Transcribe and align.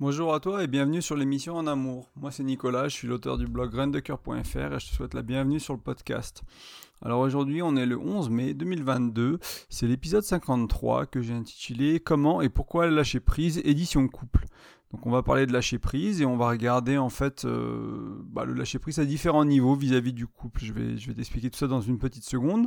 Bonjour 0.00 0.32
à 0.32 0.40
toi 0.40 0.64
et 0.64 0.66
bienvenue 0.66 1.02
sur 1.02 1.14
l'émission 1.14 1.56
En 1.56 1.66
Amour. 1.66 2.10
Moi 2.16 2.30
c'est 2.30 2.42
Nicolas, 2.42 2.88
je 2.88 2.94
suis 2.94 3.06
l'auteur 3.06 3.36
du 3.36 3.46
blog 3.46 3.70
graindecoeur.fr 3.70 4.32
et 4.56 4.80
je 4.80 4.88
te 4.88 4.94
souhaite 4.94 5.12
la 5.12 5.20
bienvenue 5.20 5.60
sur 5.60 5.74
le 5.74 5.78
podcast. 5.78 6.42
Alors 7.02 7.20
aujourd'hui 7.20 7.60
on 7.60 7.76
est 7.76 7.84
le 7.84 7.98
11 7.98 8.30
mai 8.30 8.54
2022, 8.54 9.38
c'est 9.68 9.86
l'épisode 9.86 10.22
53 10.22 11.04
que 11.04 11.20
j'ai 11.20 11.34
intitulé 11.34 12.00
Comment 12.00 12.40
et 12.40 12.48
pourquoi 12.48 12.88
lâcher 12.88 13.20
prise 13.20 13.60
édition 13.62 14.08
couple. 14.08 14.46
Donc 14.92 15.06
on 15.06 15.10
va 15.10 15.22
parler 15.22 15.46
de 15.46 15.52
lâcher 15.52 15.78
prise 15.78 16.20
et 16.20 16.26
on 16.26 16.36
va 16.36 16.48
regarder 16.48 16.98
en 16.98 17.10
fait 17.10 17.44
euh, 17.44 18.18
bah, 18.24 18.44
le 18.44 18.54
lâcher 18.54 18.80
prise 18.80 18.98
à 18.98 19.04
différents 19.04 19.44
niveaux 19.44 19.76
vis-à-vis 19.76 20.12
du 20.12 20.26
couple. 20.26 20.62
Je 20.64 20.72
vais, 20.72 20.96
je 20.98 21.06
vais 21.06 21.14
t'expliquer 21.14 21.48
tout 21.48 21.58
ça 21.58 21.68
dans 21.68 21.80
une 21.80 21.98
petite 21.98 22.24
seconde. 22.24 22.66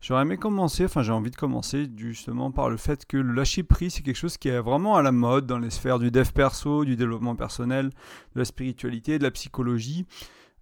J'aurais 0.00 0.22
aimé 0.22 0.36
commencer, 0.36 0.84
enfin 0.84 1.02
j'ai 1.02 1.12
envie 1.12 1.30
de 1.30 1.36
commencer 1.36 1.88
justement 1.96 2.50
par 2.50 2.68
le 2.68 2.76
fait 2.76 3.06
que 3.06 3.16
le 3.16 3.32
lâcher 3.32 3.62
prise 3.62 3.94
c'est 3.94 4.02
quelque 4.02 4.16
chose 4.16 4.36
qui 4.36 4.48
est 4.48 4.60
vraiment 4.60 4.96
à 4.96 5.02
la 5.02 5.12
mode 5.12 5.46
dans 5.46 5.58
les 5.58 5.70
sphères 5.70 5.98
du 5.98 6.10
dev 6.10 6.30
perso, 6.32 6.84
du 6.84 6.96
développement 6.96 7.36
personnel, 7.36 7.86
de 8.34 8.38
la 8.38 8.44
spiritualité, 8.44 9.18
de 9.18 9.22
la 9.22 9.30
psychologie. 9.30 10.04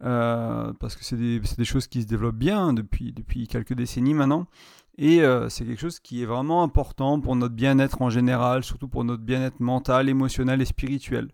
Euh, 0.03 0.73
parce 0.81 0.97
que 0.97 1.05
c'est 1.05 1.17
des, 1.17 1.41
des, 1.41 1.65
choses 1.67 1.87
qui 1.87 2.01
se 2.01 2.07
développent 2.07 2.39
bien 2.39 2.73
depuis, 2.73 3.13
depuis 3.13 3.47
quelques 3.47 3.75
décennies 3.75 4.15
maintenant. 4.15 4.47
Et 4.99 5.23
euh, 5.23 5.49
c'est 5.49 5.65
quelque 5.65 5.81
chose 5.81 6.01
qui 6.01 6.23
est 6.23 6.27
vraiment 6.27 6.63
important 6.63 7.21
pour 7.21 7.37
notre 7.37 7.55
bien-être 7.55 8.03
en 8.03 8.11
général, 8.11 8.65
surtout 8.65 8.89
pour 8.89 9.05
notre 9.05 9.23
bien-être 9.23 9.61
mental, 9.61 10.09
émotionnel 10.09 10.61
et 10.61 10.67
spirituel. 10.67 11.31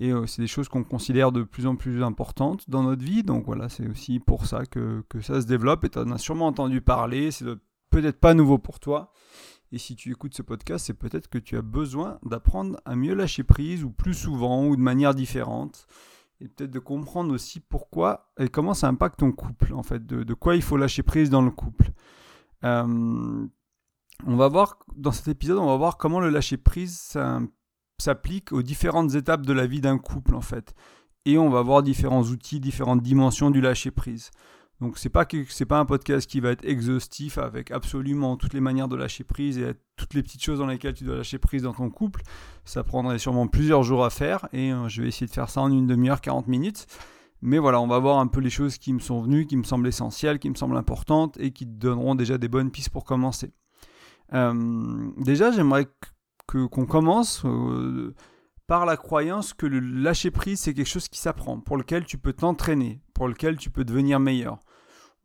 Et 0.00 0.10
euh, 0.10 0.26
c'est 0.26 0.42
des 0.42 0.48
choses 0.48 0.68
qu'on 0.68 0.82
considère 0.82 1.30
de 1.30 1.42
plus 1.42 1.66
en 1.66 1.76
plus 1.76 2.02
importantes 2.02 2.68
dans 2.68 2.82
notre 2.82 3.04
vie. 3.04 3.22
Donc 3.22 3.44
voilà, 3.44 3.68
c'est 3.68 3.86
aussi 3.86 4.18
pour 4.18 4.46
ça 4.46 4.64
que, 4.66 5.04
que, 5.08 5.20
ça 5.20 5.40
se 5.40 5.46
développe. 5.46 5.84
Et 5.84 5.90
tu 5.90 5.98
en 5.98 6.10
as 6.10 6.18
sûrement 6.18 6.46
entendu 6.46 6.80
parler. 6.80 7.30
C'est 7.30 7.44
peut-être 7.90 8.18
pas 8.18 8.34
nouveau 8.34 8.58
pour 8.58 8.80
toi. 8.80 9.12
Et 9.70 9.78
si 9.78 9.96
tu 9.96 10.10
écoutes 10.10 10.34
ce 10.34 10.42
podcast, 10.42 10.86
c'est 10.86 10.98
peut-être 10.98 11.28
que 11.28 11.38
tu 11.38 11.56
as 11.56 11.62
besoin 11.62 12.18
d'apprendre 12.24 12.78
à 12.84 12.94
mieux 12.94 13.14
lâcher 13.14 13.42
prise, 13.42 13.84
ou 13.84 13.90
plus 13.90 14.14
souvent, 14.14 14.66
ou 14.66 14.76
de 14.76 14.82
manière 14.82 15.14
différente. 15.14 15.86
Et 16.40 16.48
peut-être 16.48 16.72
de 16.72 16.78
comprendre 16.78 17.32
aussi 17.32 17.60
pourquoi 17.60 18.32
et 18.38 18.48
comment 18.48 18.74
ça 18.74 18.88
impacte 18.88 19.20
ton 19.20 19.32
couple, 19.32 19.72
en 19.72 19.82
fait, 19.82 20.04
de, 20.04 20.24
de 20.24 20.34
quoi 20.34 20.56
il 20.56 20.62
faut 20.62 20.76
lâcher 20.76 21.02
prise 21.02 21.30
dans 21.30 21.42
le 21.42 21.50
couple. 21.50 21.92
Euh, 22.64 23.46
on 24.26 24.36
va 24.36 24.48
voir, 24.48 24.78
dans 24.96 25.12
cet 25.12 25.28
épisode, 25.28 25.58
on 25.58 25.66
va 25.66 25.76
voir 25.76 25.96
comment 25.96 26.20
le 26.20 26.30
lâcher 26.30 26.56
prise 26.56 27.16
s'applique 27.98 28.52
aux 28.52 28.62
différentes 28.62 29.14
étapes 29.14 29.46
de 29.46 29.52
la 29.52 29.66
vie 29.66 29.80
d'un 29.80 29.98
couple, 29.98 30.34
en 30.34 30.40
fait. 30.40 30.74
Et 31.24 31.38
on 31.38 31.50
va 31.50 31.62
voir 31.62 31.82
différents 31.82 32.22
outils, 32.22 32.60
différentes 32.60 33.02
dimensions 33.02 33.50
du 33.50 33.60
lâcher 33.60 33.90
prise. 33.90 34.30
Donc 34.82 34.98
c'est 34.98 35.10
pas 35.10 35.24
c'est 35.48 35.64
pas 35.64 35.78
un 35.78 35.84
podcast 35.84 36.28
qui 36.28 36.40
va 36.40 36.50
être 36.50 36.64
exhaustif 36.64 37.38
avec 37.38 37.70
absolument 37.70 38.36
toutes 38.36 38.52
les 38.52 38.60
manières 38.60 38.88
de 38.88 38.96
lâcher 38.96 39.22
prise 39.22 39.56
et 39.56 39.74
toutes 39.94 40.12
les 40.14 40.24
petites 40.24 40.42
choses 40.42 40.58
dans 40.58 40.66
lesquelles 40.66 40.94
tu 40.94 41.04
dois 41.04 41.14
lâcher 41.14 41.38
prise 41.38 41.62
dans 41.62 41.72
ton 41.72 41.88
couple. 41.88 42.22
Ça 42.64 42.82
prendrait 42.82 43.20
sûrement 43.20 43.46
plusieurs 43.46 43.84
jours 43.84 44.04
à 44.04 44.10
faire 44.10 44.48
et 44.52 44.72
euh, 44.72 44.88
je 44.88 45.02
vais 45.02 45.08
essayer 45.08 45.28
de 45.28 45.32
faire 45.32 45.50
ça 45.50 45.60
en 45.60 45.70
une 45.70 45.86
demi-heure, 45.86 46.20
40 46.20 46.48
minutes. 46.48 46.88
Mais 47.42 47.58
voilà, 47.58 47.80
on 47.80 47.88
va 47.88 47.98
voir 47.98 48.18
un 48.18 48.28
peu 48.28 48.40
les 48.40 48.50
choses 48.50 48.78
qui 48.78 48.92
me 48.92 49.00
sont 49.00 49.20
venues, 49.20 49.46
qui 49.46 49.56
me 49.56 49.64
semblent 49.64 49.88
essentielles, 49.88 50.38
qui 50.38 50.48
me 50.48 50.54
semblent 50.54 50.76
importantes 50.76 51.36
et 51.40 51.50
qui 51.50 51.66
te 51.66 51.72
donneront 51.72 52.14
déjà 52.14 52.38
des 52.38 52.48
bonnes 52.48 52.70
pistes 52.70 52.90
pour 52.90 53.04
commencer. 53.04 53.52
Euh, 54.32 55.10
déjà, 55.18 55.50
j'aimerais 55.50 55.88
qu'on 56.46 56.86
commence 56.86 57.44
euh, 57.44 58.14
par 58.68 58.86
la 58.86 58.96
croyance 58.96 59.54
que 59.54 59.66
le 59.66 59.80
lâcher 59.80 60.30
prise, 60.30 60.60
c'est 60.60 60.72
quelque 60.72 60.86
chose 60.86 61.08
qui 61.08 61.18
s'apprend, 61.18 61.58
pour 61.58 61.76
lequel 61.76 62.04
tu 62.04 62.16
peux 62.16 62.32
t'entraîner, 62.32 63.02
pour 63.12 63.26
lequel 63.26 63.56
tu 63.56 63.70
peux 63.70 63.84
devenir 63.84 64.20
meilleur 64.20 64.60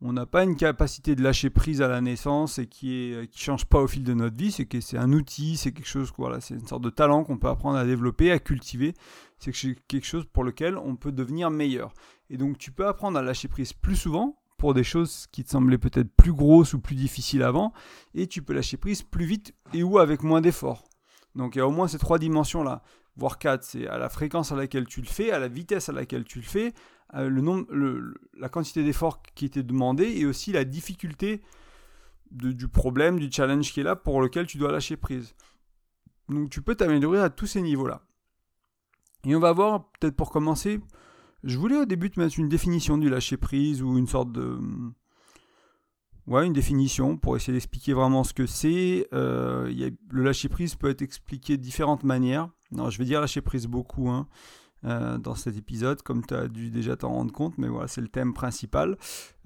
on 0.00 0.12
n'a 0.12 0.26
pas 0.26 0.44
une 0.44 0.56
capacité 0.56 1.16
de 1.16 1.22
lâcher 1.22 1.50
prise 1.50 1.82
à 1.82 1.88
la 1.88 2.00
naissance 2.00 2.58
et 2.58 2.66
qui 2.66 2.94
est 2.94 3.14
euh, 3.14 3.26
qui 3.26 3.40
change 3.40 3.64
pas 3.64 3.80
au 3.80 3.88
fil 3.88 4.04
de 4.04 4.14
notre 4.14 4.36
vie. 4.36 4.52
C'est 4.52 4.66
que 4.66 4.80
c'est 4.80 4.98
un 4.98 5.12
outil, 5.12 5.56
c'est 5.56 5.72
quelque 5.72 5.88
chose, 5.88 6.12
voilà, 6.16 6.40
c'est 6.40 6.54
une 6.54 6.66
sorte 6.66 6.82
de 6.82 6.90
talent 6.90 7.24
qu'on 7.24 7.38
peut 7.38 7.48
apprendre 7.48 7.78
à 7.78 7.84
développer, 7.84 8.30
à 8.30 8.38
cultiver. 8.38 8.94
C'est 9.38 9.52
quelque 9.88 10.06
chose 10.06 10.24
pour 10.32 10.44
lequel 10.44 10.76
on 10.76 10.96
peut 10.96 11.12
devenir 11.12 11.50
meilleur. 11.50 11.92
Et 12.30 12.36
donc 12.36 12.58
tu 12.58 12.70
peux 12.70 12.86
apprendre 12.86 13.18
à 13.18 13.22
lâcher 13.22 13.48
prise 13.48 13.72
plus 13.72 13.96
souvent 13.96 14.38
pour 14.56 14.74
des 14.74 14.84
choses 14.84 15.26
qui 15.32 15.44
te 15.44 15.50
semblaient 15.50 15.78
peut-être 15.78 16.10
plus 16.16 16.32
grosses 16.32 16.74
ou 16.74 16.80
plus 16.80 16.96
difficiles 16.96 17.44
avant, 17.44 17.72
et 18.14 18.26
tu 18.26 18.42
peux 18.42 18.52
lâcher 18.52 18.76
prise 18.76 19.02
plus 19.02 19.24
vite 19.24 19.54
et 19.72 19.84
ou 19.84 19.98
avec 19.98 20.24
moins 20.24 20.40
d'efforts. 20.40 20.84
Donc 21.36 21.54
il 21.54 21.58
y 21.58 21.60
a 21.60 21.66
au 21.66 21.70
moins 21.70 21.86
ces 21.86 21.98
trois 21.98 22.18
dimensions 22.18 22.64
là 22.64 22.82
voire 23.18 23.38
4, 23.38 23.64
c'est 23.64 23.86
à 23.88 23.98
la 23.98 24.08
fréquence 24.08 24.52
à 24.52 24.56
laquelle 24.56 24.86
tu 24.86 25.00
le 25.00 25.06
fais, 25.06 25.32
à 25.32 25.38
la 25.38 25.48
vitesse 25.48 25.88
à 25.88 25.92
laquelle 25.92 26.24
tu 26.24 26.38
le 26.38 26.44
fais, 26.44 26.72
euh, 27.14 27.28
le 27.28 27.40
nombre, 27.40 27.66
la 28.38 28.48
quantité 28.48 28.84
d'efforts 28.84 29.22
qui 29.34 29.46
était 29.46 29.62
demandé 29.62 30.04
et 30.04 30.26
aussi 30.26 30.52
la 30.52 30.64
difficulté 30.64 31.42
du 32.30 32.68
problème, 32.68 33.18
du 33.18 33.30
challenge 33.32 33.72
qui 33.72 33.80
est 33.80 33.84
là 33.84 33.96
pour 33.96 34.20
lequel 34.20 34.46
tu 34.46 34.58
dois 34.58 34.70
lâcher 34.70 34.96
prise. 34.96 35.34
Donc 36.28 36.50
tu 36.50 36.60
peux 36.60 36.74
t'améliorer 36.74 37.20
à 37.20 37.30
tous 37.30 37.46
ces 37.46 37.62
niveaux-là. 37.62 38.02
Et 39.24 39.34
on 39.34 39.40
va 39.40 39.52
voir, 39.52 39.90
peut-être 39.92 40.16
pour 40.16 40.30
commencer, 40.30 40.80
je 41.44 41.56
voulais 41.58 41.76
au 41.76 41.86
début 41.86 42.10
te 42.10 42.20
mettre 42.20 42.38
une 42.38 42.48
définition 42.48 42.98
du 42.98 43.08
lâcher 43.08 43.36
prise 43.36 43.82
ou 43.82 43.96
une 43.98 44.06
sorte 44.06 44.32
de... 44.32 44.58
Ouais, 46.26 46.46
une 46.46 46.52
définition 46.52 47.16
pour 47.16 47.36
essayer 47.36 47.54
d'expliquer 47.54 47.94
vraiment 47.94 48.22
ce 48.22 48.34
que 48.34 48.44
c'est. 48.44 49.08
Euh, 49.14 49.90
le 50.10 50.22
lâcher 50.22 50.50
prise 50.50 50.74
peut 50.74 50.90
être 50.90 51.00
expliqué 51.00 51.56
de 51.56 51.62
différentes 51.62 52.04
manières. 52.04 52.50
Non, 52.70 52.90
je 52.90 52.98
vais 52.98 53.06
dire 53.06 53.22
lâcher 53.22 53.40
prise 53.40 53.66
beaucoup 53.66 54.10
hein, 54.10 54.28
euh, 54.84 55.18
dans 55.18 55.34
cet 55.34 55.56
épisode, 55.56 56.02
comme 56.02 56.24
tu 56.24 56.34
as 56.34 56.46
dû 56.46 56.70
déjà 56.70 56.96
t'en 56.96 57.08
rendre 57.08 57.32
compte, 57.32 57.58
mais 57.58 57.66
voilà, 57.66 57.88
c'est 57.88 58.00
le 58.00 58.08
thème 58.08 58.32
principal. 58.32 58.96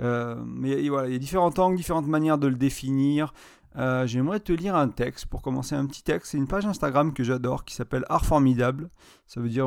Euh, 0.01 0.37
mais 0.47 0.89
voilà, 0.89 1.09
il 1.09 1.13
y 1.13 1.17
a 1.17 1.19
différents 1.19 1.53
angles, 1.59 1.77
différentes 1.77 2.07
manières 2.07 2.37
de 2.37 2.49
le 2.49 2.57
définir. 2.57 3.33
Euh, 3.77 4.07
j'aimerais 4.07 4.41
te 4.41 4.53
lire 4.53 4.77
un 4.77 4.89
texte 4.89 5.25
pour 5.27 5.41
commencer 5.41 5.75
un 5.75 5.87
petit 5.87 6.03
texte. 6.03 6.33
C'est 6.33 6.39
une 6.39 6.47
page 6.47 6.67
Instagram 6.67 7.15
que 7.15 7.25
j'adore 7.25 7.65
qui 7.65 7.75
s'appelle 7.75 8.05
Art 8.11 8.27
Formidable. 8.27 8.91
Ça 9.27 9.41
veut 9.41 9.49
dire, 9.49 9.67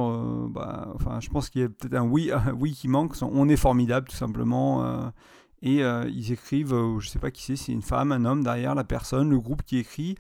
bah, 0.49 0.89
enfin, 0.93 1.19
je 1.19 1.29
pense 1.31 1.49
qu'il 1.49 1.61
y 1.61 1.65
a 1.65 1.69
peut-être 1.69 1.95
un 1.95 2.03
oui, 2.03 2.31
un 2.31 2.53
oui 2.53 2.73
qui 2.73 2.87
manque. 2.87 3.15
On 3.23 3.49
est 3.49 3.57
formidable 3.57 4.07
tout 4.07 4.15
simplement. 4.15 5.11
et 5.63 5.79
ils 5.79 6.31
écrivent, 6.31 6.75
je 6.99 7.09
sais 7.09 7.17
pas 7.17 7.31
qui 7.31 7.41
c'est, 7.41 7.55
c'est 7.55 7.71
une 7.71 7.81
femme, 7.81 8.11
un 8.11 8.25
homme 8.25 8.43
derrière 8.43 8.75
la 8.75 8.83
personne, 8.83 9.31
le 9.31 9.39
groupe 9.39 9.63
qui 9.63 9.79
écrit. 9.79 10.15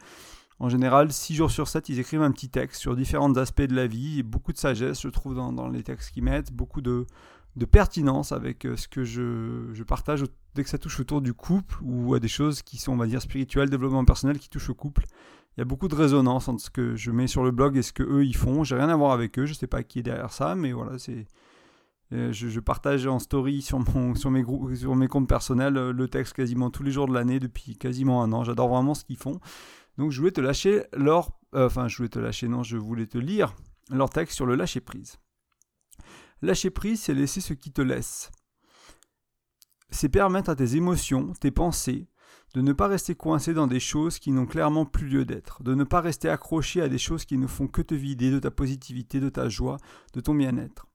En 0.59 0.69
général, 0.69 1.11
6 1.11 1.35
jours 1.35 1.51
sur 1.51 1.67
7, 1.67 1.89
ils 1.89 1.99
écrivent 1.99 2.21
un 2.21 2.31
petit 2.31 2.49
texte 2.49 2.79
sur 2.79 2.95
différents 2.95 3.33
aspects 3.35 3.61
de 3.61 3.75
la 3.75 3.87
vie, 3.87 4.23
beaucoup 4.23 4.53
de 4.53 4.57
sagesse, 4.57 5.01
je 5.01 5.09
trouve, 5.09 5.35
dans, 5.35 5.67
les 5.67 5.83
textes 5.83 6.13
qu'ils 6.13 6.23
mettent, 6.23 6.53
beaucoup 6.53 6.81
de, 6.81 7.05
pertinence 7.71 8.31
avec 8.31 8.65
euh, 8.65 8.77
ce 8.77 8.87
que 8.87 9.03
je, 9.03 9.83
partage 9.83 10.23
dès 10.53 10.63
que 10.63 10.69
ça 10.69 10.77
touche 10.77 10.99
autour 10.99 11.21
du 11.21 11.33
couple 11.33 11.77
ou 11.81 12.13
à 12.13 12.19
des 12.19 12.29
choses 12.29 12.61
qui 12.61 12.77
sont, 12.77 12.93
on 12.93 12.97
va 12.97 13.07
dire, 13.07 13.21
spirituelles, 13.21 13.69
développement 13.69 14.05
personnel, 14.05 14.39
qui 14.39 14.49
touchent 14.49 14.69
au 14.69 14.75
couple. 14.75 15.05
Il 15.57 15.59
y 15.59 15.61
a 15.61 15.65
beaucoup 15.65 15.87
de 15.87 15.95
résonance 15.95 16.47
entre 16.47 16.61
ce 16.61 16.69
que 16.69 16.95
je 16.95 17.11
mets 17.11 17.27
sur 17.27 17.43
le 17.43 17.51
blog 17.51 17.77
et 17.77 17.81
ce 17.81 17.93
que 17.93 18.03
eux 18.03 18.25
ils 18.25 18.35
font. 18.35 18.63
J'ai 18.63 18.75
rien 18.75 18.89
à 18.89 18.95
voir 18.95 19.11
avec 19.11 19.37
eux, 19.39 19.45
je 19.45 19.53
sais 19.53 19.67
pas 19.67 19.83
qui 19.83 19.99
est 19.99 20.03
derrière 20.03 20.31
ça, 20.31 20.55
mais 20.55 20.71
voilà, 20.71 20.97
c'est. 20.97 21.27
Euh, 22.13 22.31
je, 22.31 22.59
partage 22.59 23.07
en 23.07 23.17
story 23.17 23.63
sur, 23.63 23.79
mon, 23.79 24.13
sur, 24.13 24.29
mes 24.29 24.43
groupes, 24.43 24.75
sur 24.75 24.95
mes 24.95 25.07
comptes 25.07 25.27
personnels 25.27 25.75
euh, 25.75 25.91
le 25.91 26.07
texte 26.07 26.33
quasiment 26.33 26.69
tous 26.69 26.83
les 26.83 26.91
jours 26.91 27.07
de 27.07 27.13
l'année 27.15 27.39
depuis 27.39 27.75
quasiment 27.77 28.21
un 28.21 28.31
an. 28.31 28.43
J'adore 28.43 28.69
vraiment 28.69 28.93
ce 28.93 29.03
qu'ils 29.03 29.17
font. 29.17 29.39
Donc 29.97 30.11
je 30.11 30.19
voulais 30.19 30.31
te 30.31 30.41
lâcher 30.41 30.83
leur... 30.93 31.31
Enfin, 31.53 31.87
je 31.87 31.97
voulais 31.97 32.09
te 32.09 32.19
lâcher, 32.19 32.47
non, 32.47 32.63
je 32.63 32.77
voulais 32.77 33.07
te 33.07 33.17
lire 33.17 33.55
leur 33.89 34.09
texte 34.09 34.35
sur 34.35 34.45
le 34.45 34.55
lâcher 34.55 34.81
prise. 34.81 35.17
Lâcher 36.41 36.69
prise, 36.69 37.01
c'est 37.01 37.13
laisser 37.13 37.41
ce 37.41 37.53
qui 37.53 37.71
te 37.71 37.81
laisse. 37.81 38.31
C'est 39.89 40.09
permettre 40.09 40.49
à 40.49 40.55
tes 40.55 40.75
émotions, 40.75 41.33
tes 41.39 41.51
pensées, 41.51 42.09
de 42.53 42.61
ne 42.61 42.73
pas 42.73 42.87
rester 42.87 43.15
coincé 43.15 43.53
dans 43.53 43.67
des 43.67 43.79
choses 43.79 44.19
qui 44.19 44.31
n'ont 44.31 44.45
clairement 44.45 44.85
plus 44.85 45.07
lieu 45.07 45.25
d'être, 45.25 45.63
de 45.63 45.75
ne 45.75 45.83
pas 45.83 46.01
rester 46.01 46.29
accroché 46.29 46.81
à 46.81 46.89
des 46.89 46.97
choses 46.97 47.25
qui 47.25 47.37
ne 47.37 47.47
font 47.47 47.67
que 47.67 47.81
te 47.81 47.95
vider 47.95 48.31
de 48.31 48.39
ta 48.39 48.51
positivité, 48.51 49.19
de 49.19 49.29
ta 49.29 49.49
joie, 49.49 49.77
de 50.13 50.21
ton 50.21 50.33
bien-être. 50.33 50.87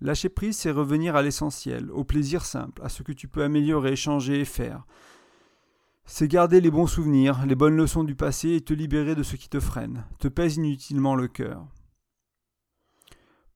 Lâcher 0.00 0.28
prise, 0.28 0.56
c'est 0.56 0.70
revenir 0.70 1.14
à 1.14 1.22
l'essentiel, 1.22 1.90
au 1.92 2.04
plaisir 2.04 2.44
simple, 2.44 2.82
à 2.84 2.88
ce 2.88 3.02
que 3.02 3.12
tu 3.12 3.28
peux 3.28 3.42
améliorer, 3.42 3.94
changer 3.94 4.40
et 4.40 4.44
faire 4.44 4.84
c'est 6.04 6.28
garder 6.28 6.60
les 6.60 6.70
bons 6.70 6.86
souvenirs, 6.86 7.44
les 7.46 7.54
bonnes 7.54 7.76
leçons 7.76 8.04
du 8.04 8.14
passé 8.14 8.54
et 8.54 8.60
te 8.60 8.74
libérer 8.74 9.14
de 9.14 9.22
ce 9.22 9.36
qui 9.36 9.48
te 9.48 9.60
freine, 9.60 10.04
te 10.18 10.28
pèse 10.28 10.56
inutilement 10.56 11.14
le 11.14 11.28
cœur. 11.28 11.66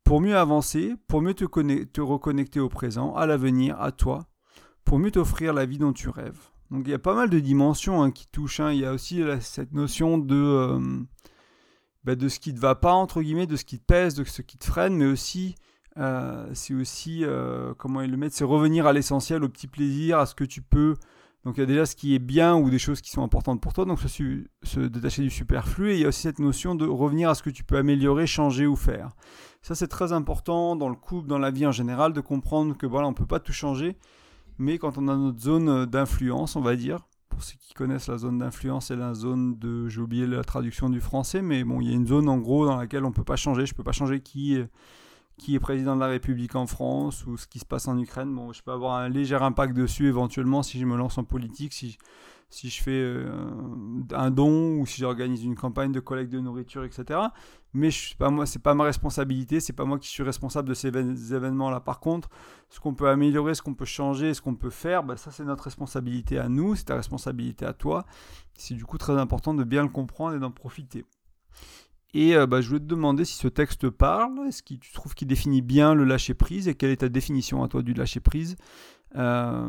Pour 0.04 0.20
mieux 0.20 0.36
avancer, 0.36 0.94
pour 1.08 1.20
mieux 1.20 1.34
te, 1.34 1.44
te 1.84 2.00
reconnecter 2.00 2.60
au 2.60 2.68
présent, 2.68 3.14
à 3.14 3.26
l'avenir, 3.26 3.80
à 3.80 3.90
toi, 3.90 4.26
pour 4.84 4.98
mieux 4.98 5.10
t'offrir 5.10 5.52
la 5.52 5.66
vie 5.66 5.78
dont 5.78 5.92
tu 5.92 6.08
rêves. 6.08 6.50
Donc 6.70 6.82
il 6.86 6.90
y 6.90 6.94
a 6.94 6.98
pas 6.98 7.14
mal 7.14 7.30
de 7.30 7.40
dimensions 7.40 8.02
hein, 8.02 8.10
qui 8.10 8.26
touchent. 8.28 8.60
Hein. 8.60 8.72
Il 8.72 8.80
y 8.80 8.86
a 8.86 8.92
aussi 8.92 9.22
cette 9.40 9.72
notion 9.72 10.18
de, 10.18 10.36
euh, 10.36 11.00
bah, 12.04 12.14
ce 12.16 12.38
qui 12.38 12.52
ne 12.52 12.58
va 12.58 12.76
pas, 12.76 12.92
entre 12.92 13.20
guillemets, 13.20 13.46
de 13.46 13.56
ce 13.56 13.64
qui 13.64 13.78
te 13.80 13.84
pèse, 13.84 14.14
de 14.14 14.24
ce 14.24 14.42
qui 14.42 14.58
te 14.58 14.64
freine, 14.64 14.96
mais 14.96 15.06
aussi, 15.06 15.56
euh, 15.96 16.48
c'est 16.54 16.74
aussi, 16.74 17.24
euh, 17.24 17.74
comment 17.74 18.00
ils 18.00 18.10
le 18.10 18.16
mettent, 18.16 18.34
c'est 18.34 18.44
revenir 18.44 18.86
à 18.86 18.92
l'essentiel, 18.92 19.42
au 19.42 19.48
petit 19.48 19.66
plaisir, 19.66 20.18
à 20.18 20.26
ce 20.26 20.36
que 20.36 20.44
tu 20.44 20.62
peux 20.62 20.94
donc 21.46 21.58
il 21.58 21.60
y 21.60 21.62
a 21.62 21.66
déjà 21.66 21.86
ce 21.86 21.94
qui 21.94 22.12
est 22.16 22.18
bien 22.18 22.56
ou 22.56 22.70
des 22.70 22.78
choses 22.80 23.00
qui 23.00 23.10
sont 23.10 23.22
importantes 23.22 23.60
pour 23.60 23.72
toi, 23.72 23.84
donc 23.84 24.00
se, 24.00 24.42
se 24.64 24.80
détacher 24.80 25.22
du 25.22 25.30
superflu. 25.30 25.92
Et 25.92 25.94
il 25.94 26.00
y 26.00 26.04
a 26.04 26.08
aussi 26.08 26.22
cette 26.22 26.40
notion 26.40 26.74
de 26.74 26.84
revenir 26.84 27.30
à 27.30 27.36
ce 27.36 27.42
que 27.44 27.50
tu 27.50 27.62
peux 27.62 27.76
améliorer, 27.76 28.26
changer 28.26 28.66
ou 28.66 28.74
faire. 28.74 29.12
Ça 29.62 29.76
c'est 29.76 29.86
très 29.86 30.12
important 30.12 30.74
dans 30.74 30.88
le 30.88 30.96
couple, 30.96 31.28
dans 31.28 31.38
la 31.38 31.52
vie 31.52 31.64
en 31.64 31.70
général, 31.70 32.12
de 32.12 32.20
comprendre 32.20 32.76
que 32.76 32.84
voilà, 32.84 33.06
on 33.06 33.10
ne 33.10 33.14
peut 33.14 33.26
pas 33.26 33.38
tout 33.38 33.52
changer, 33.52 33.96
mais 34.58 34.78
quand 34.78 34.98
on 34.98 35.06
a 35.06 35.16
notre 35.16 35.38
zone 35.38 35.86
d'influence, 35.86 36.56
on 36.56 36.62
va 36.62 36.74
dire, 36.74 37.06
pour 37.28 37.44
ceux 37.44 37.54
qui 37.60 37.74
connaissent 37.74 38.08
la 38.08 38.18
zone 38.18 38.38
d'influence 38.38 38.90
et 38.90 38.96
la 38.96 39.14
zone 39.14 39.56
de, 39.56 39.88
j'ai 39.88 40.00
oublié 40.00 40.26
la 40.26 40.42
traduction 40.42 40.90
du 40.90 41.00
français, 41.00 41.42
mais 41.42 41.62
bon, 41.62 41.80
il 41.80 41.88
y 41.88 41.92
a 41.92 41.94
une 41.94 42.08
zone 42.08 42.28
en 42.28 42.38
gros 42.38 42.66
dans 42.66 42.76
laquelle 42.76 43.04
on 43.04 43.10
ne 43.10 43.14
peut 43.14 43.22
pas 43.22 43.36
changer. 43.36 43.66
Je 43.66 43.72
ne 43.72 43.76
peux 43.76 43.84
pas 43.84 43.92
changer 43.92 44.18
qui, 44.18 44.58
qui 45.38 45.54
est 45.54 45.60
président 45.60 45.94
de 45.94 46.00
la 46.00 46.06
République 46.06 46.54
en 46.54 46.66
France 46.66 47.26
ou 47.26 47.36
ce 47.36 47.46
qui 47.46 47.58
se 47.58 47.66
passe 47.66 47.88
en 47.88 47.98
Ukraine. 47.98 48.34
Bon, 48.34 48.52
je 48.52 48.62
peux 48.62 48.72
avoir 48.72 48.94
un 48.96 49.08
léger 49.08 49.36
impact 49.36 49.74
dessus 49.74 50.08
éventuellement 50.08 50.62
si 50.62 50.78
je 50.78 50.86
me 50.86 50.96
lance 50.96 51.18
en 51.18 51.24
politique, 51.24 51.74
si, 51.74 51.98
si 52.48 52.70
je 52.70 52.82
fais 52.82 52.90
euh, 52.92 53.28
un 54.14 54.30
don 54.30 54.78
ou 54.78 54.86
si 54.86 55.00
j'organise 55.00 55.44
une 55.44 55.54
campagne 55.54 55.92
de 55.92 56.00
collecte 56.00 56.32
de 56.32 56.40
nourriture, 56.40 56.84
etc. 56.84 57.20
Mais 57.74 57.90
ce 57.90 58.10
n'est 58.10 58.16
pas 58.16 58.30
moi, 58.30 58.46
c'est 58.46 58.62
pas 58.62 58.72
ma 58.72 58.84
responsabilité, 58.84 59.60
c'est 59.60 59.74
pas 59.74 59.84
moi 59.84 59.98
qui 59.98 60.08
suis 60.08 60.22
responsable 60.22 60.68
de 60.70 60.74
ces 60.74 60.88
événements-là. 60.88 61.80
Par 61.80 62.00
contre, 62.00 62.30
ce 62.70 62.80
qu'on 62.80 62.94
peut 62.94 63.08
améliorer, 63.08 63.54
ce 63.54 63.60
qu'on 63.60 63.74
peut 63.74 63.84
changer, 63.84 64.32
ce 64.32 64.40
qu'on 64.40 64.54
peut 64.54 64.70
faire, 64.70 65.04
bah, 65.04 65.18
ça 65.18 65.30
c'est 65.30 65.44
notre 65.44 65.64
responsabilité 65.64 66.38
à 66.38 66.48
nous, 66.48 66.76
c'est 66.76 66.84
ta 66.84 66.96
responsabilité 66.96 67.66
à 67.66 67.74
toi. 67.74 68.06
C'est 68.54 68.74
du 68.74 68.86
coup 68.86 68.96
très 68.96 69.18
important 69.18 69.52
de 69.52 69.64
bien 69.64 69.82
le 69.82 69.90
comprendre 69.90 70.34
et 70.34 70.38
d'en 70.38 70.50
profiter. 70.50 71.04
Et 72.14 72.36
euh, 72.36 72.46
bah, 72.46 72.60
je 72.60 72.68
voulais 72.68 72.80
te 72.80 72.84
demander 72.84 73.24
si 73.24 73.34
ce 73.34 73.48
texte 73.48 73.90
parle, 73.90 74.46
est-ce 74.46 74.62
que 74.62 74.74
tu 74.74 74.92
trouves 74.92 75.14
qu'il 75.14 75.28
définit 75.28 75.62
bien 75.62 75.94
le 75.94 76.04
lâcher 76.04 76.34
prise 76.34 76.68
et 76.68 76.74
quelle 76.74 76.90
est 76.90 76.98
ta 76.98 77.08
définition 77.08 77.62
à 77.62 77.68
toi 77.68 77.82
du 77.82 77.94
lâcher 77.94 78.20
prise 78.20 78.56
euh, 79.16 79.68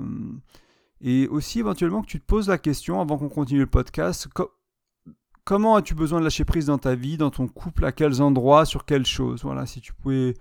Et 1.02 1.28
aussi 1.28 1.60
éventuellement 1.60 2.02
que 2.02 2.08
tu 2.08 2.20
te 2.20 2.26
poses 2.26 2.48
la 2.48 2.58
question 2.58 3.02
avant 3.02 3.18
qu'on 3.18 3.30
continue 3.30 3.62
le 3.62 3.68
podcast, 3.68 4.30
comment 5.44 5.76
as-tu 5.76 5.96
besoin 5.96 6.20
de 6.20 6.24
lâcher 6.24 6.46
prise 6.46 6.68
dans 6.68 6.78
ta 6.78 6.96
vie, 6.96 7.18
dans 7.18 7.32
ton 7.32 7.48
couple, 7.48 7.86
à 7.86 7.92
quels 7.92 8.22
endroits, 8.22 8.66
sur 8.66 8.86
quelles 8.86 9.06
choses? 9.06 9.44
Voilà, 9.44 9.66
si 9.66 9.82
tu 9.82 9.94
pouvais... 9.94 10.34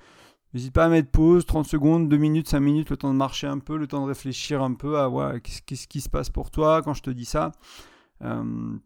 N'hésite 0.55 0.73
pas 0.73 0.85
à 0.85 0.89
mettre 0.89 1.11
pause, 1.11 1.45
30 1.45 1.67
secondes, 1.67 2.09
2 2.09 2.17
minutes, 2.17 2.49
5 2.49 2.61
minutes, 2.61 2.89
le 2.89 2.97
temps 2.97 3.13
de 3.13 3.19
marcher 3.19 3.47
un 3.47 3.59
peu, 3.59 3.77
le 3.77 3.87
temps 3.87 4.03
de 4.03 4.09
réfléchir 4.09 4.63
un 4.63 4.73
peu 4.73 4.99
à 4.99 5.11
ouais, 5.11 5.41
qu'est-ce 5.41 5.87
qui 5.87 6.01
se 6.01 6.09
passe 6.09 6.31
pour 6.31 6.51
toi 6.51 6.81
quand 6.83 6.95
je 6.95 7.03
te 7.03 7.11
dis 7.11 7.27
ça? 7.27 7.53
Euh, 8.23 8.79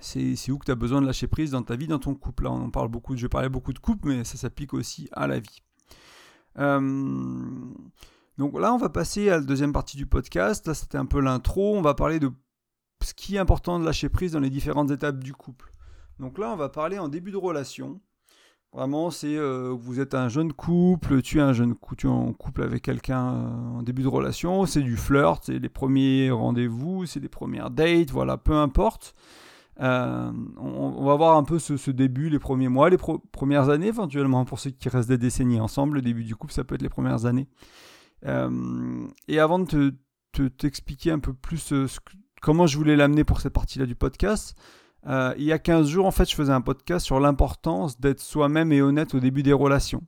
c'est 0.00 0.50
où 0.50 0.58
que 0.58 0.64
tu 0.64 0.72
as 0.72 0.76
besoin 0.76 1.00
de 1.00 1.06
lâcher 1.06 1.26
prise 1.26 1.50
dans 1.50 1.62
ta 1.62 1.76
vie, 1.76 1.86
dans 1.86 1.98
ton 1.98 2.14
couple? 2.14 2.44
Là, 2.44 2.52
on 2.52 2.64
en 2.64 2.70
parle 2.70 2.88
beaucoup, 2.88 3.16
je 3.16 3.26
parlais 3.26 3.48
beaucoup 3.48 3.72
de 3.72 3.78
couple, 3.78 4.08
mais 4.08 4.24
ça 4.24 4.36
s'applique 4.36 4.74
aussi 4.74 5.08
à 5.12 5.26
la 5.26 5.38
vie. 5.38 5.62
Euh, 6.58 6.80
donc 8.38 8.58
là, 8.58 8.72
on 8.72 8.78
va 8.78 8.88
passer 8.88 9.28
à 9.28 9.38
la 9.38 9.42
deuxième 9.42 9.72
partie 9.72 9.96
du 9.96 10.06
podcast. 10.06 10.66
Là, 10.66 10.74
c'était 10.74 10.98
un 10.98 11.06
peu 11.06 11.20
l'intro. 11.20 11.76
On 11.76 11.82
va 11.82 11.94
parler 11.94 12.18
de 12.18 12.30
ce 13.02 13.14
qui 13.14 13.36
est 13.36 13.38
important 13.38 13.78
de 13.78 13.84
lâcher 13.84 14.08
prise 14.08 14.32
dans 14.32 14.40
les 14.40 14.50
différentes 14.50 14.90
étapes 14.90 15.18
du 15.18 15.32
couple. 15.32 15.72
Donc 16.18 16.38
là, 16.38 16.52
on 16.52 16.56
va 16.56 16.68
parler 16.68 16.98
en 16.98 17.08
début 17.08 17.32
de 17.32 17.36
relation. 17.36 18.00
Vraiment, 18.72 19.10
c'est 19.10 19.36
euh, 19.36 19.68
vous 19.68 20.00
êtes 20.00 20.14
un 20.14 20.30
jeune 20.30 20.54
couple, 20.54 21.20
tu 21.20 21.38
es 21.38 21.42
un 21.42 21.52
jeune 21.52 21.74
couple, 21.74 21.96
tu 21.96 22.06
es 22.06 22.10
en 22.10 22.32
couple 22.32 22.62
avec 22.62 22.82
quelqu'un 22.82 23.34
euh, 23.34 23.78
en 23.78 23.82
début 23.82 24.02
de 24.02 24.08
relation, 24.08 24.64
c'est 24.64 24.80
du 24.80 24.96
flirt, 24.96 25.44
c'est 25.44 25.58
les 25.58 25.68
premiers 25.68 26.30
rendez-vous, 26.30 27.04
c'est 27.04 27.20
les 27.20 27.28
premières 27.28 27.70
dates, 27.70 28.10
voilà, 28.10 28.38
peu 28.38 28.54
importe. 28.54 29.14
Euh, 29.82 30.30
on, 30.58 31.04
va 31.04 31.16
voir 31.16 31.36
un 31.36 31.42
peu 31.42 31.58
ce, 31.58 31.90
début, 31.90 32.28
les 32.28 32.38
premiers 32.38 32.68
mois, 32.68 32.88
les 32.88 32.98
premières 33.32 33.68
années 33.68 33.88
éventuellement, 33.88 34.44
pour 34.44 34.60
ceux 34.60 34.70
qui 34.70 34.88
restent 34.88 35.08
des 35.08 35.18
décennies 35.18 35.60
ensemble. 35.60 35.96
Le 35.96 36.02
début 36.02 36.24
du 36.24 36.36
couple, 36.36 36.52
ça 36.52 36.62
peut 36.62 36.76
être 36.76 36.82
les 36.82 36.88
premières 36.88 37.26
années. 37.26 37.48
Euh, 38.26 39.06
et 39.26 39.40
avant 39.40 39.58
de 39.58 39.94
t'expliquer 40.56 41.10
un 41.10 41.18
peu 41.18 41.34
plus 41.34 41.72
euh, 41.72 41.86
comment 42.40 42.66
je 42.66 42.78
voulais 42.78 42.94
l'amener 42.94 43.24
pour 43.24 43.40
cette 43.40 43.52
partie-là 43.52 43.86
du 43.86 43.96
podcast, 43.96 44.56
il 45.04 45.42
y 45.42 45.50
a 45.50 45.58
15 45.58 45.88
jours, 45.88 46.06
en 46.06 46.12
fait, 46.12 46.30
je 46.30 46.36
faisais 46.36 46.52
un 46.52 46.60
podcast 46.60 47.04
sur 47.04 47.18
l'importance 47.18 47.98
d'être 47.98 48.20
soi-même 48.20 48.70
et 48.70 48.82
honnête 48.82 49.14
au 49.14 49.20
début 49.20 49.42
des 49.42 49.52
relations. 49.52 50.04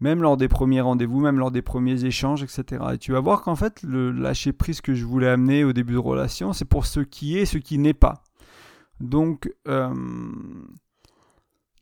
Même 0.00 0.20
lors 0.20 0.36
des 0.36 0.48
premiers 0.48 0.82
rendez-vous, 0.82 1.20
même 1.20 1.38
lors 1.38 1.50
des 1.50 1.62
premiers 1.62 2.04
échanges, 2.04 2.42
etc. 2.42 2.84
Et 2.92 2.98
tu 2.98 3.12
vas 3.12 3.20
voir 3.20 3.40
qu'en 3.40 3.56
fait, 3.56 3.82
le 3.82 4.10
lâcher 4.10 4.52
prise 4.52 4.82
que 4.82 4.92
je 4.92 5.06
voulais 5.06 5.28
amener 5.28 5.64
au 5.64 5.72
début 5.72 5.94
de 5.94 5.98
relation, 5.98 6.52
c'est 6.52 6.66
pour 6.66 6.84
ce 6.84 7.00
qui 7.00 7.38
est 7.38 7.42
et 7.42 7.46
ce 7.46 7.58
qui 7.58 7.78
n'est 7.78 7.94
pas. 7.94 8.24
Donc, 9.00 9.52
euh, 9.66 9.94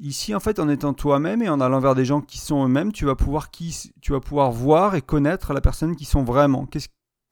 ici, 0.00 0.34
en 0.34 0.40
fait, 0.40 0.58
en 0.58 0.68
étant 0.68 0.94
toi-même 0.94 1.42
et 1.42 1.48
en 1.48 1.60
allant 1.60 1.80
vers 1.80 1.94
des 1.94 2.04
gens 2.04 2.20
qui 2.20 2.38
sont 2.38 2.64
eux-mêmes, 2.64 2.92
tu 2.92 3.04
vas 3.04 3.16
pouvoir 3.16 3.50
qui, 3.50 3.92
tu 4.00 4.12
vas 4.12 4.20
pouvoir 4.20 4.52
voir 4.52 4.94
et 4.94 5.02
connaître 5.02 5.52
la 5.52 5.60
personne 5.60 5.96
qui 5.96 6.04
sont 6.04 6.22
vraiment. 6.22 6.66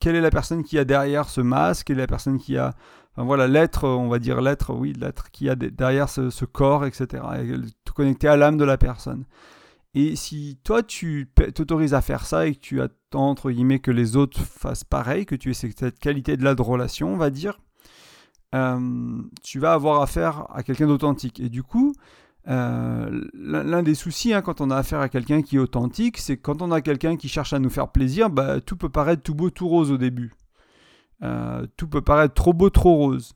quelle 0.01 0.17
est 0.17 0.21
la 0.21 0.31
personne 0.31 0.65
qui 0.65 0.79
a 0.79 0.85
derrière 0.85 1.29
ce 1.29 1.41
masque? 1.41 1.87
Quelle 1.87 1.99
est 1.99 2.03
la 2.03 2.07
personne 2.09 2.39
qui 2.39 2.57
a, 2.57 2.75
enfin 3.13 3.25
voilà, 3.25 3.47
l'être, 3.47 3.89
on 3.89 4.09
va 4.09 4.19
dire 4.19 4.41
l'être, 4.41 4.75
oui, 4.75 4.93
l'être 4.93 5.31
qui 5.31 5.49
a 5.49 5.55
derrière 5.55 6.09
ce, 6.09 6.45
corps, 6.45 6.85
etc. 6.85 7.23
Et 7.41 7.53
te 7.85 7.93
connecter 7.93 8.29
à 8.29 8.37
l'âme 8.37 8.57
de 8.57 8.65
la 8.65 8.79
personne. 8.79 9.25
Et 9.95 10.15
si 10.15 10.59
toi, 10.63 10.83
tu 10.83 11.31
t'autorises 11.55 11.95
à 11.95 12.03
faire 12.03 12.27
ça 12.27 12.47
et 12.47 12.55
que 12.55 12.61
tu 12.61 12.83
attends, 12.83 13.31
entre 13.31 13.51
guillemets, 13.51 13.79
que 13.79 13.91
les 13.91 14.17
autres 14.17 14.41
fassent 14.41 14.85
pareil, 14.85 15.25
que 15.25 15.35
tu 15.35 15.51
aies 15.51 15.55
cette 15.55 15.99
qualité 15.99 16.37
de 16.37 16.45
la 16.45 16.53
relation, 16.53 17.15
on 17.15 17.17
va 17.17 17.31
dire, 17.31 17.59
euh, 18.55 19.23
tu 19.43 19.59
vas 19.59 19.73
avoir 19.73 20.03
affaire 20.03 20.47
à 20.55 20.63
quelqu'un 20.63 20.87
d'authentique. 20.87 21.41
Et 21.41 21.49
du 21.49 21.63
coup, 21.63 21.95
euh, 22.49 23.25
l'un 23.35 23.83
des 23.83 23.95
soucis 23.95 24.33
hein, 24.33 24.43
quand 24.43 24.61
on 24.61 24.71
a 24.71 24.77
affaire 24.77 25.01
à 25.01 25.09
quelqu'un 25.09 25.43
qui 25.43 25.57
est 25.57 25.59
authentique, 25.59 26.19
c'est 26.19 26.37
quand 26.37 26.63
on 26.63 26.71
a 26.71 26.81
quelqu'un 26.81 27.17
qui 27.17 27.29
cherche 27.29 27.53
à 27.53 27.59
nous 27.59 27.71
faire 27.71 27.89
plaisir, 27.89 28.31
bah, 28.31 28.61
tout 28.61 28.77
peut 28.77 28.89
paraître 28.89 29.23
tout 29.23 29.35
beau, 29.35 29.51
tout 29.51 29.69
rose 29.69 29.91
au 29.91 29.99
début. 29.99 30.33
Euh, 31.23 31.67
tout 31.77 31.89
peut 31.89 32.03
paraître 32.03 32.35
trop 32.35 32.53
beau, 32.53 32.71
trop 32.71 32.95
rose. 32.95 33.33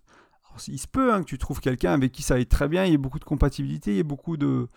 il 0.68 0.78
se 0.78 0.86
peut 0.86 1.12
hein, 1.12 1.20
que 1.20 1.26
tu 1.26 1.38
trouves 1.38 1.60
quelqu'un 1.60 1.92
avec 1.92 2.12
qui 2.12 2.22
ça 2.22 2.34
aille 2.34 2.46
très 2.46 2.68
bien, 2.68 2.84
il 2.84 2.92
y 2.92 2.94
a 2.94 2.98
beaucoup 2.98 3.18
de 3.18 3.24
compatibilité, 3.24 3.92
il 3.92 3.96
y 3.96 4.00
a 4.00 4.04
beaucoup 4.04 4.36
de, 4.36 4.68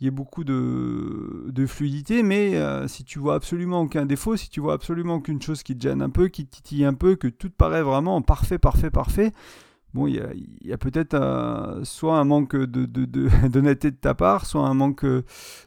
il 0.00 0.06
y 0.06 0.08
a 0.08 0.10
beaucoup 0.10 0.42
de, 0.42 1.66
fluidité, 1.68 2.24
mais 2.24 2.58
si 2.88 3.04
tu 3.04 3.20
vois 3.20 3.34
absolument 3.34 3.82
aucun 3.82 4.04
défaut, 4.04 4.36
si 4.36 4.50
tu 4.50 4.60
vois 4.60 4.72
absolument 4.72 5.16
aucune 5.16 5.40
chose 5.40 5.62
qui 5.62 5.76
te 5.76 5.82
gêne 5.82 6.02
un 6.02 6.10
peu, 6.10 6.26
qui 6.26 6.46
te 6.46 6.56
titille 6.56 6.84
un 6.84 6.94
peu, 6.94 7.14
que 7.14 7.28
tout 7.28 7.50
paraît 7.50 7.82
vraiment 7.82 8.20
parfait, 8.20 8.58
parfait, 8.58 8.90
parfait, 8.90 9.32
bon, 9.94 10.06
il 10.06 10.22
y 10.62 10.72
a, 10.72 10.78
peut-être 10.78 11.80
soit 11.84 12.18
un 12.18 12.24
manque 12.24 12.56
d'honnêteté 12.56 13.90
de, 13.90 13.96
de, 13.96 14.00
ta 14.00 14.14
part, 14.14 14.46
soit 14.46 14.66
un 14.66 14.74
manque 14.74 15.04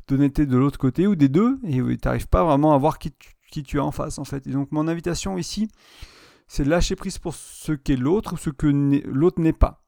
d'honnêteté 0.07 0.45
de 0.45 0.57
l'autre 0.57 0.79
côté, 0.79 1.07
ou 1.07 1.15
des 1.15 1.29
deux, 1.29 1.59
et 1.63 1.77
tu 1.77 1.97
n'arrives 2.05 2.27
pas 2.27 2.43
vraiment 2.43 2.73
à 2.73 2.77
voir 2.77 2.99
qui 2.99 3.11
tu, 3.11 3.29
qui 3.51 3.63
tu 3.63 3.77
es 3.77 3.81
en 3.81 3.91
face, 3.91 4.17
en 4.19 4.23
fait. 4.25 4.47
Et 4.47 4.51
donc, 4.51 4.71
mon 4.71 4.87
invitation 4.87 5.37
ici, 5.37 5.67
c'est 6.47 6.63
de 6.63 6.69
lâcher 6.69 6.95
prise 6.95 7.17
pour 7.17 7.35
ce 7.35 7.71
qu'est 7.71 7.95
l'autre, 7.95 8.33
ou 8.33 8.37
ce 8.37 8.49
que 8.49 8.67
l'autre 8.67 9.41
n'est 9.41 9.53
pas. 9.53 9.83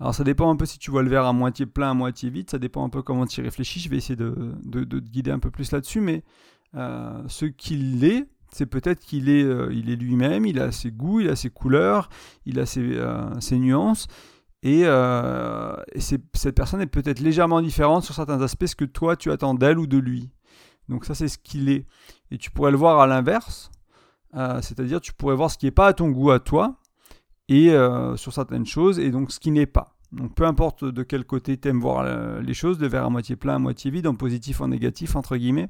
Alors 0.00 0.14
ça 0.14 0.24
dépend 0.24 0.50
un 0.50 0.56
peu 0.56 0.66
si 0.66 0.78
tu 0.78 0.90
vois 0.90 1.02
le 1.02 1.08
verre 1.08 1.24
à 1.24 1.32
moitié 1.32 1.66
plein, 1.66 1.92
à 1.92 1.94
moitié 1.94 2.28
vide, 2.28 2.50
ça 2.50 2.58
dépend 2.58 2.84
un 2.84 2.88
peu 2.88 3.02
comment 3.02 3.26
tu 3.26 3.40
y 3.40 3.44
réfléchis, 3.44 3.78
je 3.80 3.88
vais 3.88 3.96
essayer 3.96 4.16
de, 4.16 4.54
de, 4.64 4.84
te 4.84 4.96
guider 4.96 5.30
un 5.30 5.38
peu 5.38 5.50
plus 5.50 5.70
là-dessus, 5.70 6.00
mais 6.00 6.24
euh, 6.74 7.22
ce 7.28 7.46
qu'il 7.46 8.04
est, 8.04 8.28
c'est 8.54 8.66
peut-être 8.66 9.00
qu'il 9.00 9.28
est, 9.28 9.42
euh, 9.42 9.70
est 9.70 9.96
lui-même, 9.96 10.46
il 10.46 10.60
a 10.60 10.70
ses 10.70 10.92
goûts, 10.92 11.20
il 11.20 11.28
a 11.28 11.34
ses 11.34 11.50
couleurs, 11.50 12.08
il 12.46 12.60
a 12.60 12.66
ses, 12.66 12.82
euh, 12.82 13.28
nuances. 13.52 14.06
Et, 14.62 14.82
euh, 14.84 15.74
cette 15.98 16.54
personne 16.54 16.80
est 16.80 16.86
peut-être 16.86 17.20
légèrement 17.20 17.60
différente 17.60 18.04
sur 18.04 18.14
certains 18.14 18.40
aspects 18.40 18.66
ce 18.66 18.76
que 18.76 18.84
toi 18.84 19.16
tu 19.16 19.30
attends 19.30 19.54
d'elle 19.54 19.78
ou 19.78 19.86
de 19.86 19.98
lui. 19.98 20.30
Donc 20.88 21.04
ça 21.04 21.14
c'est 21.14 21.28
ce 21.28 21.36
qu'il 21.36 21.68
est. 21.68 21.86
Et 22.30 22.38
tu 22.38 22.50
pourrais 22.50 22.70
le 22.70 22.76
voir 22.76 23.00
à 23.00 23.06
l'inverse, 23.06 23.70
c'est-à-dire 24.32 25.00
tu 25.00 25.12
pourrais 25.12 25.34
voir 25.34 25.50
ce 25.50 25.58
qui 25.58 25.66
n'est 25.66 25.70
pas 25.72 25.88
à 25.88 25.92
ton 25.92 26.08
goût 26.08 26.30
à 26.30 26.38
toi 26.38 26.80
et 27.48 27.74
sur 28.16 28.32
certaines 28.32 28.66
choses 28.66 28.98
et 28.98 29.10
donc 29.10 29.32
ce 29.32 29.38
qui 29.38 29.50
n'est 29.50 29.66
pas. 29.66 29.96
Donc 30.12 30.34
peu 30.34 30.46
importe 30.46 30.84
de 30.84 31.02
quel 31.02 31.24
côté 31.24 31.58
tu 31.58 31.68
aimes 31.68 31.80
voir 31.80 32.40
les 32.40 32.54
choses, 32.54 32.78
de 32.78 32.86
verre 32.86 33.04
à 33.04 33.10
moitié 33.10 33.36
plein, 33.36 33.56
à 33.56 33.58
moitié 33.58 33.90
vide, 33.90 34.06
en 34.06 34.14
positif, 34.14 34.62
en 34.62 34.68
négatif, 34.68 35.14
entre 35.14 35.36
guillemets. 35.36 35.68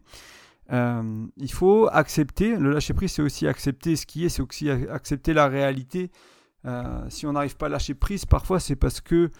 Euh, 0.72 1.26
il 1.36 1.52
faut 1.52 1.88
accepter, 1.92 2.56
le 2.56 2.72
lâcher 2.72 2.94
prise 2.94 3.12
c'est 3.12 3.22
aussi 3.22 3.46
accepter 3.46 3.96
ce 3.96 4.06
qui 4.06 4.24
est, 4.24 4.28
c'est 4.28 4.42
aussi 4.42 4.70
accepter 4.70 5.34
la 5.34 5.46
réalité. 5.48 6.10
Euh, 6.64 7.04
si 7.10 7.26
on 7.26 7.32
n'arrive 7.32 7.56
pas 7.56 7.66
à 7.66 7.68
lâcher 7.68 7.94
prise, 7.94 8.24
parfois 8.24 8.60
c'est 8.60 8.76
parce 8.76 9.00
que 9.00 9.30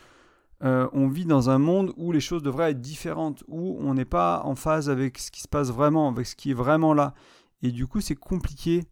euh, 0.63 0.89
on 0.93 1.09
vit 1.09 1.25
dans 1.25 1.51
un 1.51 1.59
monde 1.59 1.93
où 1.97 2.13
les 2.13 2.21
choses 2.21 2.43
devraient 2.43 2.71
être 2.71 2.81
différentes, 2.81 3.43
où 3.49 3.79
on 3.81 3.95
n'est 3.95 4.05
pas 4.05 4.43
en 4.45 4.55
phase 4.55 4.91
avec 4.91 5.19
ce 5.19 5.31
qui 5.31 5.41
se 5.41 5.49
passe 5.49 5.71
vraiment, 5.71 6.09
avec 6.09 6.27
ce 6.27 6.37
qui 6.37 6.51
est 6.51 6.55
vraiment 6.55 6.93
là. 6.93 7.15
Et 7.63 7.71
du 7.71 7.87
coup 7.87 8.01
c'est 8.01 8.15
compliqué 8.15 8.85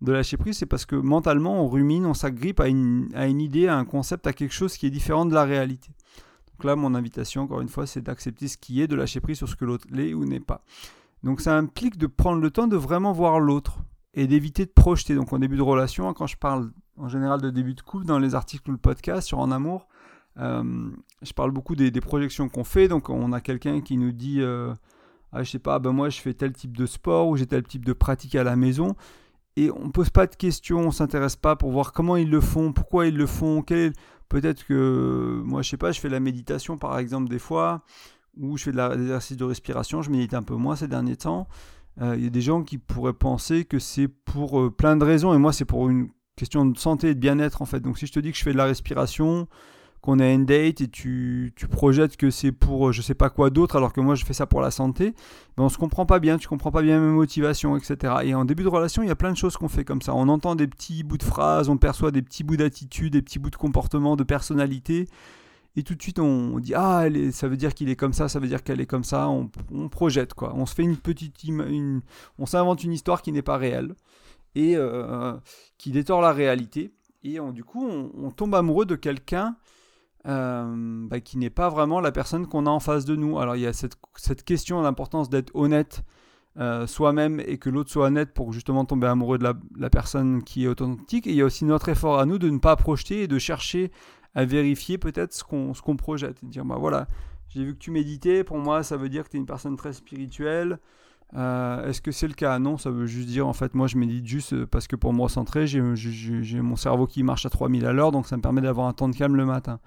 de 0.00 0.12
lâcher 0.12 0.36
prise, 0.38 0.58
c'est 0.58 0.66
parce 0.66 0.86
que 0.86 0.96
mentalement 0.96 1.62
on 1.62 1.68
rumine, 1.68 2.06
on 2.06 2.14
s'agrippe 2.14 2.60
à 2.60 2.68
une, 2.68 3.10
à 3.14 3.26
une 3.26 3.40
idée, 3.40 3.68
à 3.68 3.76
un 3.76 3.84
concept, 3.84 4.26
à 4.26 4.32
quelque 4.32 4.54
chose 4.54 4.76
qui 4.76 4.86
est 4.86 4.90
différent 4.90 5.26
de 5.26 5.34
la 5.34 5.44
réalité. 5.44 5.90
Donc 6.52 6.64
là 6.64 6.76
mon 6.76 6.94
invitation 6.94 7.42
encore 7.42 7.60
une 7.60 7.68
fois 7.68 7.86
c'est 7.86 8.00
d'accepter 8.00 8.48
ce 8.48 8.56
qui 8.56 8.80
est, 8.80 8.86
de 8.86 8.96
lâcher 8.96 9.20
prise 9.20 9.36
sur 9.36 9.48
ce 9.48 9.56
que 9.56 9.66
l'autre 9.66 9.86
l'est 9.90 10.14
ou 10.14 10.24
n'est 10.24 10.40
pas. 10.40 10.64
Donc 11.24 11.40
ça 11.40 11.56
implique 11.56 11.96
de 11.96 12.06
prendre 12.06 12.40
le 12.40 12.50
temps 12.50 12.66
de 12.66 12.76
vraiment 12.76 13.12
voir 13.12 13.40
l'autre 13.40 13.78
et 14.12 14.26
d'éviter 14.26 14.66
de 14.66 14.70
projeter. 14.70 15.14
Donc 15.14 15.32
en 15.32 15.38
début 15.38 15.56
de 15.56 15.62
relation, 15.62 16.12
quand 16.12 16.26
je 16.26 16.36
parle 16.36 16.70
en 16.98 17.08
général 17.08 17.40
de 17.40 17.48
début 17.48 17.74
de 17.74 17.80
couple 17.80 18.04
dans 18.04 18.18
les 18.18 18.34
articles 18.34 18.68
ou 18.68 18.72
le 18.72 18.78
podcast 18.78 19.26
sur 19.26 19.38
En 19.38 19.50
Amour, 19.50 19.88
euh, 20.38 20.90
je 21.22 21.32
parle 21.32 21.50
beaucoup 21.50 21.76
des, 21.76 21.90
projections 22.02 22.50
qu'on 22.50 22.62
fait. 22.62 22.88
Donc 22.88 23.08
on 23.08 23.32
a 23.32 23.40
quelqu'un 23.40 23.80
qui 23.80 23.96
nous 23.96 24.12
dit, 24.12 24.42
euh, 24.42 24.74
ah, 25.32 25.42
je 25.42 25.50
sais 25.50 25.58
pas, 25.58 25.78
ben 25.78 25.92
moi 25.92 26.10
je 26.10 26.20
fais 26.20 26.34
tel 26.34 26.52
type 26.52 26.76
de 26.76 26.84
sport 26.84 27.28
ou 27.28 27.36
j'ai 27.38 27.46
tel 27.46 27.62
type 27.62 27.86
de 27.86 27.94
pratique 27.94 28.34
à 28.34 28.44
la 28.44 28.54
maison. 28.54 28.94
Et 29.56 29.70
on 29.70 29.86
ne 29.86 29.90
pose 29.90 30.10
pas 30.10 30.26
de 30.26 30.34
questions, 30.34 30.80
on 30.80 30.86
ne 30.86 30.90
s'intéresse 30.90 31.36
pas 31.36 31.56
pour 31.56 31.70
voir 31.70 31.92
comment 31.92 32.16
ils 32.16 32.28
le 32.28 32.42
font, 32.42 32.72
pourquoi 32.72 33.06
ils 33.06 33.16
le 33.16 33.26
font, 33.26 33.64
Peut-être 34.28 34.66
que 34.66 35.40
moi 35.44 35.62
je 35.62 35.70
sais 35.70 35.76
pas, 35.78 35.90
je 35.90 36.00
fais 36.00 36.08
la 36.10 36.20
méditation 36.20 36.76
par 36.76 36.98
exemple 36.98 37.30
des 37.30 37.38
fois, 37.38 37.82
où 38.38 38.56
je 38.56 38.64
fais 38.64 38.72
de 38.72 38.76
l'exercice 38.76 39.36
de 39.36 39.44
respiration, 39.44 40.02
je 40.02 40.10
médite 40.10 40.34
un 40.34 40.42
peu 40.42 40.54
moins 40.54 40.76
ces 40.76 40.88
derniers 40.88 41.16
temps. 41.16 41.48
Euh, 42.00 42.14
il 42.16 42.24
y 42.24 42.26
a 42.26 42.30
des 42.30 42.40
gens 42.40 42.62
qui 42.62 42.78
pourraient 42.78 43.12
penser 43.12 43.64
que 43.64 43.78
c'est 43.78 44.08
pour 44.08 44.60
euh, 44.60 44.70
plein 44.70 44.96
de 44.96 45.04
raisons, 45.04 45.32
et 45.32 45.38
moi 45.38 45.52
c'est 45.52 45.64
pour 45.64 45.88
une 45.88 46.08
question 46.36 46.66
de 46.66 46.76
santé 46.76 47.10
et 47.10 47.14
de 47.14 47.20
bien-être 47.20 47.62
en 47.62 47.66
fait. 47.66 47.80
Donc 47.80 47.98
si 47.98 48.06
je 48.06 48.12
te 48.12 48.20
dis 48.20 48.32
que 48.32 48.38
je 48.38 48.42
fais 48.42 48.52
de 48.52 48.56
la 48.56 48.64
respiration, 48.64 49.46
qu'on 50.04 50.18
a 50.18 50.28
une 50.28 50.44
date 50.44 50.82
et 50.82 50.88
tu, 50.88 51.54
tu 51.56 51.66
projettes 51.66 52.18
que 52.18 52.28
c'est 52.28 52.52
pour 52.52 52.92
je 52.92 53.00
sais 53.00 53.14
pas 53.14 53.30
quoi 53.30 53.48
d'autre 53.48 53.76
alors 53.76 53.94
que 53.94 54.02
moi 54.02 54.14
je 54.14 54.26
fais 54.26 54.34
ça 54.34 54.44
pour 54.44 54.60
la 54.60 54.70
santé, 54.70 55.14
ben 55.56 55.64
on 55.64 55.70
se 55.70 55.78
comprend 55.78 56.04
pas 56.04 56.18
bien, 56.18 56.36
tu 56.36 56.46
comprends 56.46 56.70
pas 56.70 56.82
bien 56.82 57.00
mes 57.00 57.12
motivations, 57.12 57.74
etc. 57.74 58.16
Et 58.24 58.34
en 58.34 58.44
début 58.44 58.64
de 58.64 58.68
relation, 58.68 59.02
il 59.02 59.08
y 59.08 59.12
a 59.12 59.16
plein 59.16 59.32
de 59.32 59.36
choses 59.36 59.56
qu'on 59.56 59.68
fait 59.68 59.84
comme 59.84 60.02
ça. 60.02 60.14
On 60.14 60.28
entend 60.28 60.56
des 60.56 60.66
petits 60.66 61.04
bouts 61.04 61.16
de 61.16 61.22
phrases, 61.22 61.70
on 61.70 61.78
perçoit 61.78 62.10
des 62.10 62.20
petits 62.20 62.44
bouts 62.44 62.58
d'attitude, 62.58 63.14
des 63.14 63.22
petits 63.22 63.38
bouts 63.38 63.48
de 63.48 63.56
comportement, 63.56 64.14
de 64.14 64.24
personnalité. 64.24 65.08
Et 65.76 65.82
tout 65.82 65.94
de 65.94 66.02
suite, 66.02 66.18
on 66.18 66.58
dit 66.60 66.74
Ah, 66.74 67.06
ça 67.32 67.48
veut 67.48 67.56
dire 67.56 67.74
qu'il 67.74 67.88
est 67.88 67.96
comme 67.96 68.12
ça, 68.12 68.28
ça 68.28 68.38
veut 68.38 68.46
dire 68.46 68.62
qu'elle 68.62 68.80
est 68.80 68.86
comme 68.86 69.04
ça. 69.04 69.28
On, 69.28 69.48
projette, 69.88 70.34
quoi. 70.34 70.52
On 70.54 70.66
se 70.66 70.74
fait 70.74 70.84
une 70.84 70.96
petite. 70.96 71.42
Une, 71.44 72.00
on 72.38 72.46
s'invente 72.46 72.84
une 72.84 72.92
histoire 72.92 73.22
qui 73.22 73.32
n'est 73.32 73.42
pas 73.42 73.56
réelle 73.56 73.94
et 74.54 74.76
euh, 74.76 75.34
qui 75.78 75.90
détord 75.90 76.20
la 76.20 76.32
réalité. 76.32 76.92
Et 77.24 77.38
du 77.52 77.64
coup, 77.64 77.86
on, 77.86 78.30
tombe 78.30 78.54
amoureux 78.54 78.84
de 78.84 78.96
quelqu'un 78.96 79.56
euh, 80.26 81.06
bah, 81.08 81.20
qui 81.20 81.38
n'est 81.38 81.50
pas 81.50 81.70
vraiment 81.70 82.00
la 82.00 82.12
personne 82.12 82.46
qu'on 82.46 82.66
a 82.66 82.70
en 82.70 82.80
face 82.80 83.06
de 83.06 83.16
nous. 83.16 83.38
Alors 83.38 83.56
il 83.56 83.62
y 83.62 83.66
a 83.66 83.72
cette, 83.72 83.96
question 84.44 84.82
l'importance 84.82 85.30
d'être 85.30 85.50
honnête 85.54 86.02
euh, 86.58 86.86
soi-même 86.86 87.40
et 87.40 87.58
que 87.58 87.70
l'autre 87.70 87.90
soit 87.90 88.06
honnête 88.06 88.32
pour 88.32 88.52
justement 88.52 88.84
tomber 88.84 89.06
amoureux 89.06 89.38
de 89.38 89.54
la, 89.78 89.90
personne 89.90 90.42
qui 90.42 90.64
est 90.64 90.68
authentique. 90.68 91.26
Et 91.26 91.30
il 91.30 91.36
y 91.36 91.40
a 91.40 91.46
aussi 91.46 91.64
notre 91.64 91.88
effort 91.88 92.18
à 92.18 92.26
nous 92.26 92.38
de 92.38 92.50
ne 92.50 92.58
pas 92.58 92.76
projeter 92.76 93.22
et 93.22 93.26
de 93.26 93.38
chercher 93.38 93.90
à 94.34 94.44
vérifier 94.44 94.98
peut-être 94.98 95.32
ce 95.32 95.44
qu'on 95.44 95.74
ce 95.74 95.82
projette. 95.82 96.42
Et 96.42 96.46
dire, 96.46 96.64
bah 96.64 96.76
voilà, 96.78 97.06
j'ai 97.48 97.64
vu 97.64 97.74
que 97.74 97.78
tu 97.78 97.90
méditais, 97.90 98.44
pour 98.44 98.58
moi 98.58 98.82
ça 98.82 98.96
veut 98.96 99.08
dire 99.08 99.24
que 99.24 99.30
tu 99.30 99.36
es 99.36 99.40
une 99.40 99.46
personne 99.46 99.76
très 99.76 99.92
spirituelle. 99.92 100.78
Euh, 101.34 101.88
est-ce 101.88 102.00
que 102.00 102.12
c'est 102.12 102.28
le 102.28 102.34
cas? 102.34 102.58
Non, 102.58 102.76
ça 102.76 102.90
veut 102.90 103.06
juste 103.06 103.28
dire 103.28 103.48
en 103.48 103.52
fait 103.52 103.74
moi 103.74 103.86
je 103.86 103.96
médite 103.96 104.26
juste 104.26 104.64
parce 104.66 104.86
que 104.86 104.96
pour 104.96 105.12
me 105.12 105.22
recentrer, 105.22 105.66
j'ai 105.66 105.80
mon 106.60 106.76
cerveau 106.76 107.06
qui 107.06 107.22
marche 107.22 107.46
à 107.46 107.50
3000 107.50 107.86
à 107.86 107.92
l'heure, 107.92 108.12
donc 108.12 108.26
ça 108.26 108.36
me 108.36 108.42
permet 108.42 108.60
d'avoir 108.60 108.86
un 108.86 108.92
temps 108.92 109.08
de 109.08 109.16
calme 109.16 109.36
le 109.36 109.44
matin. 109.44 109.80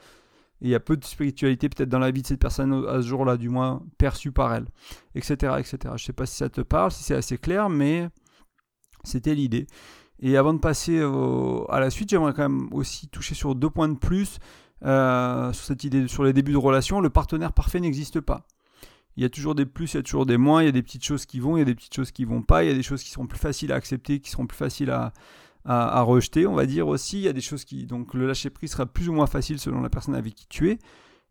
Et 0.61 0.65
il 0.65 0.69
y 0.71 0.75
a 0.75 0.79
peu 0.79 0.97
de 0.97 1.05
spiritualité 1.05 1.69
peut-être 1.69 1.89
dans 1.89 1.99
la 1.99 2.09
vie 2.09 2.23
de 2.23 2.27
cette 2.27 2.39
personne 2.39 2.85
à 2.87 3.01
ce 3.01 3.07
jour-là, 3.07 3.37
du 3.37 3.49
moins 3.49 3.83
perçue 3.97 4.31
par 4.31 4.53
elle, 4.53 4.65
etc. 5.13 5.53
etc. 5.59 5.77
Je 5.83 5.91
ne 5.91 5.97
sais 5.97 6.13
pas 6.13 6.25
si 6.25 6.35
ça 6.35 6.49
te 6.49 6.61
parle, 6.61 6.91
si 6.91 7.03
c'est 7.03 7.15
assez 7.15 7.37
clair, 7.37 7.69
mais 7.69 8.09
c'était 9.03 9.35
l'idée. 9.35 9.67
Et 10.19 10.37
avant 10.37 10.53
de 10.53 10.59
passer 10.59 10.99
à 10.99 11.79
la 11.79 11.89
suite, 11.89 12.09
j'aimerais 12.09 12.33
quand 12.33 12.49
même 12.49 12.69
aussi 12.71 13.07
toucher 13.07 13.35
sur 13.35 13.55
deux 13.55 13.69
points 13.69 13.89
de 13.89 13.97
plus 13.97 14.39
euh, 14.85 15.51
sur 15.53 15.65
cette 15.65 15.83
idée, 15.83 16.07
sur 16.07 16.23
les 16.23 16.33
débuts 16.33 16.51
de 16.51 16.57
relation. 16.57 17.01
Le 17.01 17.09
partenaire 17.09 17.53
parfait 17.53 17.79
n'existe 17.79 18.19
pas. 18.21 18.45
Il 19.15 19.23
y 19.23 19.25
a 19.25 19.29
toujours 19.29 19.55
des 19.55 19.65
plus, 19.65 19.93
il 19.93 19.97
y 19.97 19.99
a 19.99 20.03
toujours 20.03 20.27
des 20.27 20.37
moins, 20.37 20.61
il 20.61 20.67
y 20.67 20.69
a 20.69 20.71
des 20.71 20.83
petites 20.83 21.03
choses 21.03 21.25
qui 21.25 21.39
vont, 21.39 21.57
il 21.57 21.59
y 21.59 21.63
a 21.63 21.65
des 21.65 21.73
petites 21.73 21.95
choses 21.95 22.11
qui 22.11 22.25
vont 22.25 22.43
pas, 22.43 22.63
il 22.63 22.67
y 22.67 22.71
a 22.71 22.75
des 22.75 22.83
choses 22.83 23.01
qui 23.01 23.09
seront 23.09 23.25
plus 23.25 23.39
faciles 23.39 23.71
à 23.71 23.75
accepter, 23.75 24.19
qui 24.19 24.29
seront 24.29 24.45
plus 24.45 24.57
faciles 24.57 24.91
à, 24.91 25.13
à, 25.65 26.01
rejeter, 26.01 26.45
on 26.45 26.53
va 26.53 26.67
dire 26.67 26.87
aussi. 26.87 27.17
Il 27.17 27.23
y 27.23 27.27
a 27.27 27.33
des 27.33 27.41
choses 27.41 27.65
qui. 27.65 27.87
Donc 27.87 28.13
le 28.13 28.27
lâcher 28.27 28.51
prise 28.51 28.71
sera 28.71 28.85
plus 28.85 29.09
ou 29.09 29.13
moins 29.13 29.25
facile 29.25 29.59
selon 29.59 29.81
la 29.81 29.89
personne 29.89 30.13
avec 30.13 30.35
qui 30.35 30.45
tu 30.47 30.69
es. 30.69 30.77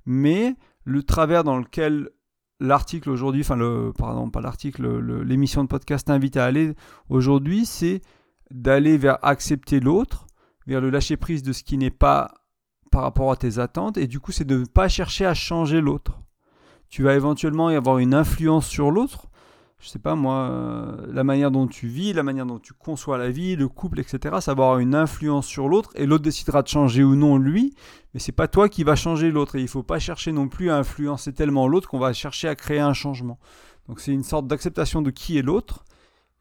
Mais 0.04 0.56
le 0.84 1.04
travers 1.04 1.44
dans 1.44 1.56
lequel 1.56 2.10
l'article 2.58 3.10
aujourd'hui, 3.10 3.42
enfin 3.42 3.56
le, 3.56 3.92
pardon, 3.96 4.30
pas 4.30 4.40
l'article, 4.40 5.22
l'émission 5.22 5.62
de 5.62 5.68
podcast 5.68 6.10
invite 6.10 6.36
à 6.36 6.44
aller 6.44 6.74
aujourd'hui, 7.08 7.66
c'est 7.66 8.00
d'aller 8.50 8.98
vers 8.98 9.18
accepter 9.22 9.80
l'autre, 9.80 10.26
vers 10.66 10.80
le 10.80 10.90
lâcher 10.90 11.16
prise 11.16 11.42
de 11.42 11.52
ce 11.52 11.62
qui 11.62 11.78
n'est 11.78 11.90
pas 11.90 12.32
par 12.90 13.02
rapport 13.02 13.30
à 13.30 13.36
tes 13.36 13.58
attentes, 13.58 13.96
et 13.98 14.06
du 14.06 14.20
coup 14.20 14.32
c'est 14.32 14.44
de 14.44 14.58
ne 14.58 14.64
pas 14.64 14.88
chercher 14.88 15.26
à 15.26 15.34
changer 15.34 15.80
l'autre. 15.80 16.20
Tu 16.88 17.02
vas 17.02 17.14
éventuellement 17.14 17.70
y 17.70 17.74
avoir 17.74 17.98
une 17.98 18.14
influence 18.14 18.66
sur 18.66 18.90
l'autre, 18.90 19.28
je 19.78 19.88
sais 19.88 19.98
pas 19.98 20.14
moi, 20.14 20.48
euh, 20.50 21.06
la 21.12 21.22
manière 21.22 21.50
dont 21.50 21.66
tu 21.66 21.86
vis, 21.86 22.12
la 22.12 22.22
manière 22.22 22.46
dont 22.46 22.58
tu 22.58 22.72
conçois 22.72 23.18
la 23.18 23.30
vie, 23.30 23.56
le 23.56 23.68
couple, 23.68 24.00
etc. 24.00 24.36
Ça 24.40 24.54
va 24.54 24.64
avoir 24.64 24.78
une 24.78 24.94
influence 24.94 25.46
sur 25.46 25.68
l'autre 25.68 25.90
et 25.96 26.06
l'autre 26.06 26.24
décidera 26.24 26.62
de 26.62 26.68
changer 26.68 27.04
ou 27.04 27.14
non 27.14 27.36
lui, 27.36 27.74
mais 28.14 28.20
c'est 28.20 28.32
pas 28.32 28.48
toi 28.48 28.68
qui 28.68 28.84
va 28.84 28.96
changer 28.96 29.30
l'autre 29.30 29.56
et 29.56 29.60
il 29.60 29.68
faut 29.68 29.82
pas 29.82 29.98
chercher 29.98 30.32
non 30.32 30.48
plus 30.48 30.70
à 30.70 30.76
influencer 30.76 31.32
tellement 31.34 31.68
l'autre 31.68 31.88
qu'on 31.88 31.98
va 31.98 32.12
chercher 32.12 32.48
à 32.48 32.54
créer 32.54 32.80
un 32.80 32.94
changement. 32.94 33.38
Donc 33.86 34.00
c'est 34.00 34.12
une 34.12 34.24
sorte 34.24 34.46
d'acceptation 34.46 35.02
de 35.02 35.10
qui 35.10 35.36
est 35.36 35.42
l'autre 35.42 35.84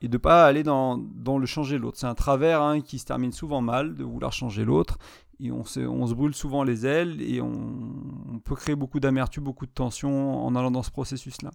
et 0.06 0.08
de 0.08 0.18
pas 0.20 0.46
aller 0.46 0.62
dans, 0.62 0.98
dans 0.98 1.40
le 1.40 1.48
changer 1.48 1.80
l'autre. 1.80 1.98
C'est 1.98 2.06
un 2.06 2.14
travers 2.14 2.62
hein, 2.62 2.80
qui 2.82 3.00
se 3.00 3.06
termine 3.06 3.32
souvent 3.32 3.60
mal 3.60 3.96
de 3.96 4.04
vouloir 4.04 4.32
changer 4.32 4.64
l'autre 4.64 5.00
et 5.40 5.52
on 5.52 5.66
se, 5.66 5.80
on 5.80 6.06
se 6.06 6.14
brûle 6.14 6.36
souvent 6.36 6.64
les 6.64 6.86
ailes 6.86 7.20
et 7.22 7.42
on, 7.42 8.40
peut 8.44 8.54
créer 8.54 8.76
beaucoup 8.76 9.00
d'amertume, 9.00 9.44
beaucoup 9.44 9.66
de 9.66 9.72
tension 9.72 10.46
en 10.46 10.56
allant 10.56 10.70
dans 10.70 10.84
ce 10.84 10.92
processus-là. 10.92 11.50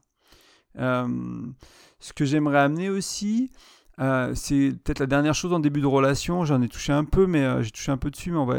Euh, 0.79 1.07
ce 2.01 2.13
que 2.13 2.25
j'aimerais 2.25 2.59
amener 2.59 2.91
aussi, 2.91 3.53
euh, 4.01 4.33
c'est 4.35 4.73
peut-être 4.83 4.99
la 4.99 5.07
dernière 5.07 5.35
chose 5.35 5.53
en 5.53 5.61
début 5.61 5.81
de 5.81 5.87
relation, 5.87 6.45
j'en 6.45 6.61
ai 6.61 6.69
touché 6.69 6.93
un 6.93 7.05
peu, 7.05 7.29
mais 7.29 7.45
euh, 7.45 7.63
j'ai 7.63 7.71
touché 7.71 7.93
un 7.93 7.99
peu 7.99 8.11
dessus, 8.11 8.33
mais 8.33 8.39
on 8.39 8.47
va, 8.47 8.57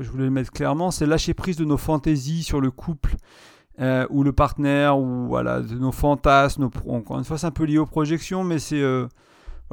je 0.00 0.10
voulais 0.10 0.24
le 0.24 0.30
mettre 0.30 0.50
clairement, 0.50 0.90
c'est 0.90 1.06
lâcher 1.06 1.34
prise 1.34 1.56
de 1.56 1.64
nos 1.64 1.76
fantaisies 1.76 2.42
sur 2.42 2.60
le 2.60 2.72
couple. 2.72 3.14
ou 4.10 4.24
le 4.24 4.32
partenaire, 4.32 4.98
ou 4.98 5.28
voilà, 5.28 5.60
de 5.60 5.76
nos 5.76 5.92
fantasmes. 5.92 6.68
encore 6.88 7.18
une 7.18 7.24
fois, 7.24 7.38
c'est 7.38 7.46
un 7.46 7.52
peu 7.52 7.62
lié 7.62 7.78
aux 7.78 7.86
projections, 7.86 8.42
mais 8.42 8.58
c'est. 8.58 8.82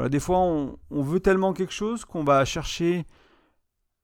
Des 0.09 0.19
fois, 0.19 0.39
on, 0.39 0.77
veut 0.89 1.19
tellement 1.19 1.53
quelque 1.53 1.73
chose 1.73 2.05
qu'on 2.05 2.23
va 2.23 2.43
chercher 2.45 3.05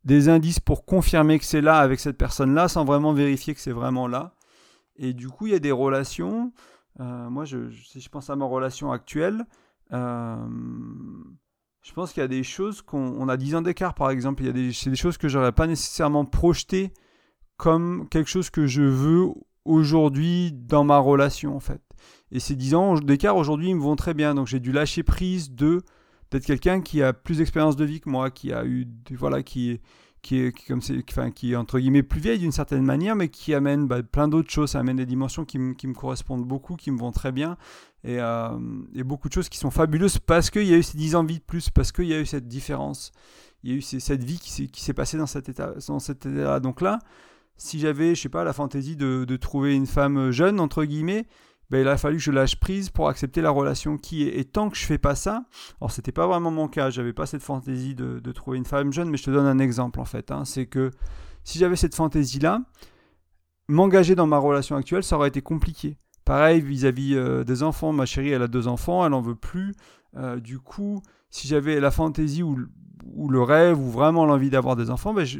des 0.04 0.30
indices 0.30 0.60
pour 0.60 0.86
confirmer 0.86 1.38
que 1.38 1.46
c'est 1.46 1.62
là 1.62 1.80
avec 1.80 2.00
cette 2.00 2.18
personne-là, 2.18 2.68
sans 2.68 2.86
vraiment 2.86 3.14
vérifier 3.14 3.54
que 3.54 3.60
c'est 3.60 3.72
vraiment 3.72 4.08
là. 4.08 4.34
Et 4.96 5.14
du 5.14 5.28
coup, 5.30 5.48
il 5.48 5.54
y 5.54 5.56
a 5.56 5.60
des 5.60 5.72
relations 5.72 6.52
euh, 7.00 7.30
moi, 7.30 7.46
si 7.46 8.02
je 8.02 8.10
pense 8.10 8.30
à 8.30 8.36
ma 8.36 8.46
relation 8.46 8.92
actuelle, 8.92 9.46
euh, 9.94 10.36
je 11.82 11.94
pense 11.94 12.14
qu'il 12.14 12.22
y 12.22 12.24
a 12.24 12.28
des 12.28 12.44
choses 12.44 12.82
qu'on 12.82 13.28
a 13.30 13.38
10 13.38 13.56
ans 13.56 13.62
d'écart, 13.62 13.94
par 13.94 14.10
exemple. 14.10 14.44
Il 14.44 14.48
y 14.48 14.50
a 14.50 14.54
des, 14.54 14.74
c'est 14.74 14.90
des 14.90 14.96
choses 14.96 15.18
que 15.18 15.28
j'aurais 15.28 15.52
pas 15.52 15.68
nécessairement 15.68 16.26
projetées 16.26 16.94
comme 17.58 18.08
quelque 18.10 18.30
chose 18.30 18.50
que 18.50 18.68
je 18.68 18.82
veux 18.82 19.30
aujourd'hui 19.66 20.52
dans 20.52 20.84
ma 20.84 20.98
relation, 20.98 21.56
en 21.56 21.60
fait. 21.60 21.82
Et 22.32 22.40
ces 22.40 22.56
10 22.56 22.76
ans 22.76 22.96
d'écart, 22.96 23.36
aujourd'hui, 23.36 23.70
ils 23.70 23.76
me 23.76 23.82
vont 23.82 23.96
très 23.96 24.14
bien. 24.14 24.36
Donc, 24.36 24.48
j'ai 24.48 24.60
dû 24.60 24.72
lâcher 24.72 25.04
prise 25.04 25.52
de 25.52 25.82
d'être 26.32 26.46
quelqu'un 26.46 26.82
qui 26.82 27.04
a 27.04 27.12
plus 27.14 27.40
d'expérience 27.40 27.76
de 27.76 27.84
vie 27.84 28.00
que 28.00 28.10
moi, 28.10 28.32
qui 28.32 28.54
a 28.54 28.66
eu, 28.66 28.88
voilà, 29.12 29.44
qui, 29.44 29.82
qui 30.22 30.38
est, 30.38 30.68
comme 30.68 30.82
c'est, 30.82 31.04
enfin, 31.10 31.32
qui 31.32 31.54
est 31.54 31.56
entre 31.56 31.80
guillemets 31.80 32.04
plus 32.04 32.20
vieille 32.20 32.40
d'une 32.40 32.52
certaine 32.52 32.84
manière, 32.84 33.16
mais 33.16 33.30
qui 33.30 33.54
amène 33.54 33.88
bah, 33.88 34.04
plein 34.04 34.28
d'autres 34.28 34.50
choses, 34.50 34.72
ça 34.72 34.80
amène 34.80 34.98
des 34.98 35.06
dimensions 35.06 35.46
qui, 35.46 35.58
qui, 35.76 35.88
me 35.88 35.94
correspondent 35.94 36.46
beaucoup, 36.46 36.76
qui 36.76 36.92
me 36.92 36.98
vont 36.98 37.12
très 37.12 37.32
bien, 37.32 37.58
et, 38.04 38.20
euh, 38.20 38.50
et 38.94 39.04
beaucoup 39.04 39.30
de 39.30 39.34
choses 39.34 39.50
qui 39.50 39.58
sont 39.58 39.72
fabuleuses 39.72 40.20
parce 40.20 40.50
qu'il 40.50 40.66
y 40.66 40.74
a 40.74 40.78
eu 40.78 40.84
ces 40.84 40.98
10 40.98 41.16
ans 41.16 41.24
de 41.24 41.30
vie 41.30 41.40
de 41.40 41.44
plus, 41.44 41.70
parce 41.70 41.92
qu'il 41.92 42.06
y 42.06 42.14
a 42.14 42.20
eu 42.20 42.26
cette 42.26 42.48
différence, 42.48 43.12
il 43.64 43.72
y 43.72 43.74
a 43.74 43.78
eu 43.78 43.82
cette 43.82 44.24
vie 44.24 44.40
qui 44.40 44.52
s'est, 44.52 44.68
qui 44.68 44.84
s'est 44.84 44.94
passée 44.94 45.18
dans 45.18 45.28
cet 45.28 45.50
état, 45.50 45.74
dans 45.88 46.00
cet 46.00 46.26
état-là. 46.26 46.60
Donc 46.60 46.82
là, 46.82 47.00
si 47.58 47.80
j'avais, 47.80 48.16
je 48.16 48.22
sais 48.22 48.30
pas, 48.30 48.44
la 48.44 48.54
fantaisie 48.54 48.96
de, 48.96 49.26
de 49.26 49.38
trouver 49.38 49.76
une 49.76 49.86
femme 49.86 50.32
jeune, 50.32 50.60
entre 50.60 50.84
guillemets, 50.84 51.26
ben, 51.72 51.80
il 51.80 51.88
a 51.88 51.98
fallu 51.98 52.18
que 52.18 52.24
je 52.24 52.32
lâche 52.32 52.58
prise 52.58 52.90
pour 52.90 53.08
accepter 53.08 53.42
la 53.42 53.50
relation 53.50 53.98
qui 53.98 54.24
est. 54.24 54.38
Et 54.38 54.44
tant 54.44 54.70
que 54.70 54.76
je 54.78 54.86
fais 54.86 54.98
pas 54.98 55.16
ça, 55.16 55.46
alors 55.80 55.92
c'était 55.92 56.12
pas 56.12 56.28
vraiment 56.28 56.52
mon 56.52 56.68
cas, 56.68 56.90
j'avais 56.90 57.14
pas 57.14 57.26
cette 57.26 57.42
fantaisie 57.42 57.96
de, 57.96 58.32
trouver 58.34 58.58
une 58.58 58.66
femme 58.66 58.92
jeune, 58.92 59.10
mais 59.10 59.16
je 59.16 59.24
te 59.24 59.32
donne 59.32 59.46
un 59.46 59.58
exemple 59.58 60.02
en 60.02 60.06
fait. 60.06 60.32
Hein. 60.32 60.44
c'est 60.44 60.66
que 60.66 60.92
si 61.46 61.60
j'avais 61.60 61.78
cette 61.78 61.96
fantaisie 61.96 62.40
là, 62.40 62.62
m'engager 63.70 64.16
dans 64.16 64.28
ma 64.28 64.38
relation 64.38 64.76
actuelle, 64.76 65.04
ça 65.04 65.16
aurait 65.16 65.30
été 65.30 65.42
compliqué. 65.42 65.98
Pareil 66.26 66.60
vis-à-vis 66.60 67.16
euh, 67.16 67.46
des 67.46 67.64
enfants, 67.64 67.94
ma 67.94 68.06
chérie 68.06 68.32
elle 68.32 68.42
a 68.42 68.48
deux 68.50 68.68
enfants, 68.68 69.06
elle 69.06 69.14
en 69.14 69.22
veut 69.22 69.36
plus. 69.36 69.74
Euh, 70.18 70.42
du 70.42 70.60
coup, 70.60 71.02
si 71.30 71.48
j'avais 71.48 71.80
la 71.80 71.90
fantaisie 71.90 72.44
ou, 72.44 72.60
ou, 73.06 73.30
le 73.30 73.42
rêve 73.42 73.80
ou 73.80 73.90
vraiment 73.90 74.26
l'envie 74.26 74.50
d'avoir 74.50 74.76
des 74.76 74.90
enfants, 74.90 75.14
ben 75.14 75.24
je 75.24 75.40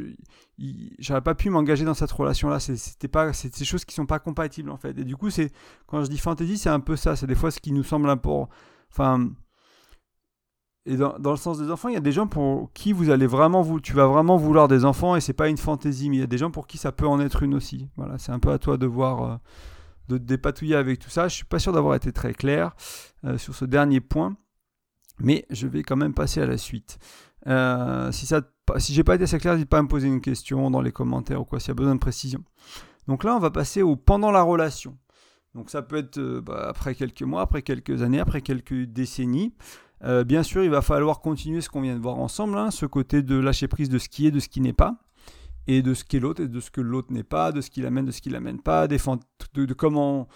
j'aurais 0.98 1.22
pas 1.22 1.34
pu 1.34 1.50
m'engager 1.50 1.84
dans 1.84 1.94
cette 1.94 2.12
relation 2.12 2.48
là 2.48 2.60
c'était 2.60 3.08
pas 3.08 3.32
c'est 3.32 3.56
des 3.58 3.64
choses 3.64 3.84
qui 3.84 3.94
sont 3.94 4.06
pas 4.06 4.18
compatibles 4.18 4.70
en 4.70 4.76
fait. 4.76 4.98
Et 4.98 5.04
du 5.04 5.16
coup 5.16 5.30
c'est 5.30 5.50
quand 5.86 6.04
je 6.04 6.10
dis 6.10 6.18
fantaisie 6.18 6.58
c'est 6.58 6.68
un 6.68 6.80
peu 6.80 6.96
ça. 6.96 7.16
C'est 7.16 7.26
des 7.26 7.34
fois 7.34 7.50
ce 7.50 7.60
qui 7.60 7.72
nous 7.72 7.82
semble 7.82 8.08
important 8.10 8.48
enfin 8.90 9.30
et 10.84 10.96
dans, 10.96 11.16
dans, 11.18 11.30
le 11.30 11.36
sens 11.36 11.58
des 11.58 11.70
enfants 11.70 11.88
il 11.88 11.94
y 11.94 11.98
a 11.98 12.00
des 12.00 12.10
gens 12.12 12.26
pour 12.26 12.72
qui 12.72 12.92
vous 12.92 13.10
allez 13.10 13.26
vraiment 13.26 13.62
vous 13.62 13.80
tu 13.80 13.92
vas 13.92 14.06
vraiment 14.06 14.36
vouloir 14.36 14.68
des 14.68 14.84
enfants 14.84 15.14
et 15.14 15.20
c'est 15.20 15.32
pas 15.32 15.48
une 15.48 15.56
fantaisie 15.56 16.10
mais 16.10 16.16
il 16.16 16.20
y 16.20 16.24
a 16.24 16.28
des 16.28 16.38
gens 16.38 16.50
pour 16.50 16.66
qui 16.66 16.76
ça 16.76 16.92
peut 16.92 17.06
en 17.06 17.20
être 17.20 17.42
une 17.42 17.54
aussi. 17.54 17.88
Voilà 17.96 18.18
c'est 18.18 18.32
un 18.32 18.38
peu 18.38 18.50
à 18.50 18.58
toi 18.58 18.76
de 18.76 18.86
voir 18.86 19.22
euh, 19.22 19.36
de 20.08 20.18
te 20.18 20.22
dépatouiller 20.22 20.76
avec 20.76 20.98
tout 20.98 21.10
ça. 21.10 21.28
Je 21.28 21.34
suis 21.34 21.44
pas 21.44 21.58
sûr 21.58 21.72
d'avoir 21.72 21.94
été 21.94 22.12
très 22.12 22.34
clair 22.34 22.74
euh, 23.24 23.38
sur 23.38 23.54
ce 23.54 23.64
dernier 23.64 24.00
point 24.00 24.36
mais 25.18 25.46
je 25.50 25.66
vais 25.66 25.82
quand 25.82 25.96
même 25.96 26.14
passer 26.14 26.40
à 26.40 26.46
la 26.46 26.58
suite. 26.58 26.98
Euh, 27.46 28.12
si 28.12 28.26
ça 28.26 28.40
si 28.78 28.94
j'ai 28.94 29.04
pas 29.04 29.14
été 29.14 29.24
assez 29.24 29.38
clair, 29.38 29.54
n'hésite 29.54 29.68
pas 29.68 29.78
à 29.78 29.82
me 29.82 29.88
poser 29.88 30.08
une 30.08 30.20
question 30.20 30.70
dans 30.70 30.80
les 30.80 30.92
commentaires 30.92 31.40
ou 31.40 31.44
quoi 31.44 31.60
s'il 31.60 31.68
y 31.68 31.70
a 31.72 31.74
besoin 31.74 31.94
de 31.94 32.00
précision. 32.00 32.42
Donc 33.08 33.24
là, 33.24 33.36
on 33.36 33.40
va 33.40 33.50
passer 33.50 33.82
au 33.82 33.96
pendant 33.96 34.30
la 34.30 34.42
relation. 34.42 34.96
Donc 35.54 35.70
ça 35.70 35.82
peut 35.82 35.96
être 35.96 36.18
euh, 36.18 36.40
bah, 36.40 36.66
après 36.68 36.94
quelques 36.94 37.22
mois, 37.22 37.42
après 37.42 37.62
quelques 37.62 38.02
années, 38.02 38.20
après 38.20 38.40
quelques 38.40 38.84
décennies. 38.84 39.52
Euh, 40.04 40.24
bien 40.24 40.42
sûr, 40.42 40.64
il 40.64 40.70
va 40.70 40.82
falloir 40.82 41.20
continuer 41.20 41.60
ce 41.60 41.68
qu'on 41.68 41.80
vient 41.80 41.94
de 41.94 42.00
voir 42.00 42.18
ensemble, 42.18 42.56
hein, 42.58 42.70
ce 42.70 42.86
côté 42.86 43.22
de 43.22 43.36
lâcher 43.36 43.68
prise 43.68 43.88
de 43.88 43.98
ce 43.98 44.08
qui 44.08 44.26
est, 44.26 44.30
de 44.30 44.40
ce 44.40 44.48
qui 44.48 44.60
n'est 44.60 44.72
pas, 44.72 44.96
et 45.68 45.82
de 45.82 45.94
ce 45.94 46.04
qu'est 46.04 46.18
l'autre, 46.18 46.42
et 46.42 46.48
de 46.48 46.60
ce 46.60 46.70
que 46.70 46.80
l'autre 46.80 47.12
n'est 47.12 47.22
pas, 47.22 47.52
de 47.52 47.60
ce 47.60 47.70
qu'il 47.70 47.86
amène, 47.86 48.06
de 48.06 48.10
ce 48.10 48.20
qu'il 48.20 48.34
amène 48.34 48.60
pas, 48.60 48.88
de, 48.88 49.72
comment 49.74 50.26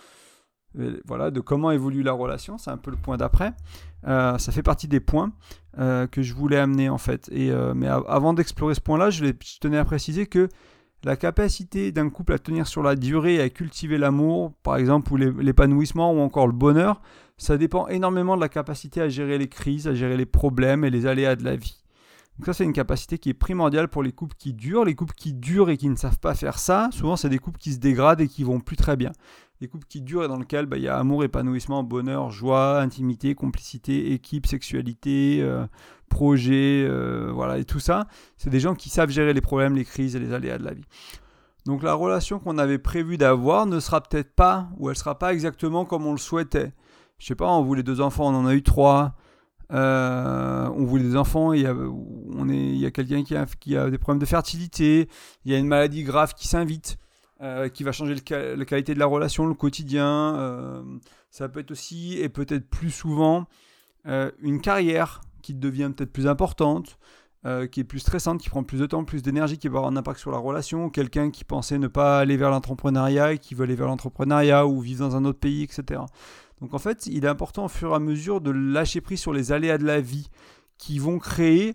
voilà, 1.07 1.31
de 1.31 1.41
comment 1.41 1.71
évolue 1.71 2.03
la 2.03 2.13
relation. 2.13 2.59
C'est 2.59 2.71
un 2.71 2.77
peu 2.77 2.91
le 2.91 2.97
point 2.97 3.17
d'après. 3.17 3.53
ça 4.05 4.39
fait 4.39 4.63
partie 4.63 4.89
des 4.89 5.01
points 5.01 5.33
que 5.77 6.23
je 6.23 6.35
voulais 6.35 6.59
amener 6.59 6.89
en 6.89 6.99
fait. 6.99 7.29
Et, 7.33 7.51
mais 7.75 7.89
avant 7.89 8.35
d'explorer 8.35 8.75
ce 8.75 8.81
point-là, 8.81 9.11
je, 9.11 9.25
je 9.25 9.59
tenais 9.61 9.79
à 9.79 9.85
préciser 9.85 10.27
que 10.27 10.49
la 11.05 11.17
capacité 11.17 11.93
d'un 11.93 12.11
couple 12.11 12.33
à 12.33 12.39
tenir 12.39 12.67
sur 12.67 12.83
la 12.83 12.97
durée 12.97 13.35
et 13.35 13.41
à 13.41 13.49
cultiver 13.49 13.97
l'amour, 13.97 14.53
par 14.63 14.77
exemple, 14.77 15.13
ou 15.13 15.17
l'épanouissement 15.17 16.13
ou 16.13 16.19
encore 16.19 16.47
le 16.47 16.53
bonheur, 16.53 17.01
ça 17.37 17.57
dépend 17.57 17.87
énormément 17.89 18.35
de 18.35 18.41
la 18.41 18.49
capacité 18.49 19.01
à 19.01 19.09
gérer 19.09 19.39
les 19.39 19.49
crises, 19.49 19.87
à 19.87 19.95
gérer 19.95 20.17
les 20.17 20.27
problèmes 20.27 20.85
et 20.85 20.91
les 20.91 21.07
aléas 21.07 21.37
de 21.37 21.45
la 21.45 21.55
vie. 21.55 21.83
Donc 22.39 22.47
ça, 22.47 22.53
c'est 22.53 22.65
une 22.65 22.73
capacité 22.73 23.19
qui 23.19 23.31
est 23.31 23.35
primordiale 23.35 23.89
pour 23.89 24.03
les 24.03 24.13
couples 24.13 24.37
qui 24.37 24.53
durent. 24.53 24.85
Les 24.85 24.95
couples 24.95 25.15
qui 25.15 25.33
durent 25.33 25.71
et 25.71 25.77
qui 25.77 25.89
ne 25.89 25.97
savent 25.97 26.19
pas 26.19 26.35
faire 26.35 26.59
ça, 26.59 26.91
souvent, 26.93 27.17
c'est 27.17 27.31
des 27.31 27.39
couples 27.39 27.59
qui 27.59 27.73
se 27.73 27.79
dégradent 27.79 28.21
et 28.21 28.29
qui 28.29 28.43
vont 28.43 28.61
plus 28.61 28.77
très 28.77 28.97
bien. 28.97 29.13
Les 29.61 29.69
couples 29.69 29.87
qui 29.89 30.03
durent 30.03 30.25
et 30.25 30.29
dans 30.29 30.39
lesquels 30.39 30.67
bah, 30.67 30.77
il 30.77 30.83
y 30.83 30.89
a 30.89 30.99
amour, 30.99 31.25
épanouissement, 31.25 31.83
bonheur, 31.83 32.31
joie, 32.31 32.81
intimité, 32.81 33.35
complicité, 33.35 34.13
équipe, 34.13 34.47
sexualité, 34.47 35.39
euh, 35.41 35.67
projet, 36.09 36.87
euh, 36.89 37.31
voilà, 37.33 37.59
et 37.59 37.65
tout 37.65 37.81
ça, 37.81 38.07
c'est 38.37 38.51
des 38.51 38.61
gens 38.61 38.75
qui 38.75 38.91
savent 38.91 39.11
gérer 39.11 39.33
les 39.33 39.41
problèmes, 39.41 39.75
les 39.75 39.85
crises 39.85 40.15
et 40.15 40.19
les 40.19 40.33
aléas 40.33 40.59
de 40.59 40.65
la 40.65 40.75
vie. 40.75 40.85
Donc 41.65 41.83
la 41.83 41.95
relation 41.95 42.39
qu'on 42.39 42.59
avait 42.59 42.79
prévu 42.79 43.17
d'avoir 43.17 43.67
ne 43.67 43.81
sera 43.81 44.01
peut-être 44.01 44.35
pas, 44.35 44.69
ou 44.79 44.91
elle 44.91 44.97
sera 44.97 45.19
pas 45.19 45.33
exactement 45.33 45.85
comme 45.85 46.07
on 46.07 46.13
le 46.13 46.19
souhaitait. 46.19 46.73
Je 47.19 47.27
sais 47.27 47.35
pas, 47.35 47.49
on 47.49 47.63
voulait 47.63 47.83
deux 47.83 48.01
enfants, 48.01 48.27
on 48.27 48.37
en 48.37 48.47
a 48.47 48.55
eu 48.55 48.63
trois. 48.63 49.17
Euh, 49.73 50.69
on 50.77 50.85
voulait 50.85 51.03
des 51.03 51.17
enfants, 51.17 51.53
il 51.53 51.63
y 51.63 51.67
a, 51.67 51.75
on 51.75 52.49
est, 52.49 52.55
il 52.55 52.77
y 52.77 52.87
a 52.87 52.91
quelqu'un 52.93 53.25
qui 53.25 53.77
a 53.77 53.91
des 53.91 53.99
problèmes 53.99 54.21
de 54.21 54.27
fertilité, 54.27 55.09
il 55.45 55.53
y 55.53 55.55
a 55.55 55.59
une 55.59 55.67
maladie 55.67 56.05
grave 56.05 56.35
qui 56.35 56.47
s'invite, 56.47 56.99
euh, 57.41 57.69
qui 57.69 57.85
va 57.85 57.93
changer 57.93 58.15
la 58.31 58.65
qualité 58.65 58.95
de 58.95 58.99
la 58.99 59.07
relation, 59.07 59.47
le 59.47 59.55
quotidien. 59.55 60.37
Euh, 60.37 60.83
ça 61.31 61.49
peut 61.49 61.61
être 61.61 61.71
aussi, 61.71 62.19
et 62.19 62.29
peut-être 62.29 62.69
plus 62.69 62.91
souvent, 62.91 63.47
une 64.41 64.61
carrière 64.61 65.21
qui 65.43 65.53
devient 65.53 65.91
peut-être 65.95 66.13
plus 66.13 66.29
importante, 66.29 66.97
qui 67.73 67.81
est 67.81 67.85
plus 67.85 67.99
stressante, 67.99 68.41
qui 68.41 68.49
prend 68.49 68.63
plus 68.63 68.79
de 68.79 68.87
temps, 68.87 69.03
plus 69.03 69.21
d'énergie, 69.21 69.59
qui 69.59 69.67
va 69.67 69.79
avoir 69.79 69.93
un 69.93 69.97
impact 69.97 70.21
sur 70.21 70.31
la 70.31 70.39
relation, 70.39 70.91
quelqu'un 70.91 71.33
qui 71.33 71.43
pensait 71.43 71.79
ne 71.79 71.89
pas 71.89 72.21
aller 72.21 72.37
vers 72.37 72.51
l'entrepreneuriat 72.51 73.33
et 73.33 73.39
qui 73.39 73.57
veut 73.57 73.65
aller 73.65 73.75
vers 73.75 73.89
l'entrepreneuriat 73.89 74.65
ou 74.65 74.81
vivre 74.81 75.09
dans 75.09 75.17
un 75.17 75.25
autre 75.25 75.41
pays, 75.41 75.65
etc. 75.65 76.03
Donc 76.61 76.73
en 76.73 76.79
fait, 76.79 77.07
il 77.07 77.25
est 77.25 77.29
important 77.29 77.65
au 77.65 77.69
fur 77.69 77.93
et 77.93 77.95
à 77.95 77.99
mesure 77.99 78.41
de 78.41 78.51
lâcher 78.51 79.01
prise 79.01 79.21
sur 79.21 79.33
les 79.33 79.51
aléas 79.51 79.79
de 79.79 79.85
la 79.85 80.01
vie 80.01 80.31
qui 80.79 80.99
vont 80.99 81.19
créer 81.19 81.75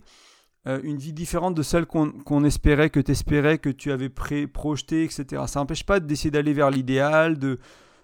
euh, 0.67 0.79
une 0.83 0.97
vie 0.97 1.13
différente 1.13 1.55
de 1.55 1.63
celle 1.63 1.85
qu'on 1.85 2.43
espérait, 2.43 2.89
que 2.89 2.99
tu 2.99 3.11
espérais, 3.11 3.57
que 3.57 3.69
tu 3.69 3.91
avais 3.91 4.09
pré 4.09 4.47
projeté, 4.47 5.03
etc. 5.03 5.43
Ça 5.47 5.59
n'empêche 5.59 5.85
pas 5.85 5.99
d'essayer 5.99 6.31
d'aller 6.31 6.53
vers 6.53 6.69
l'idéal, 6.69 7.39
de, 7.39 7.59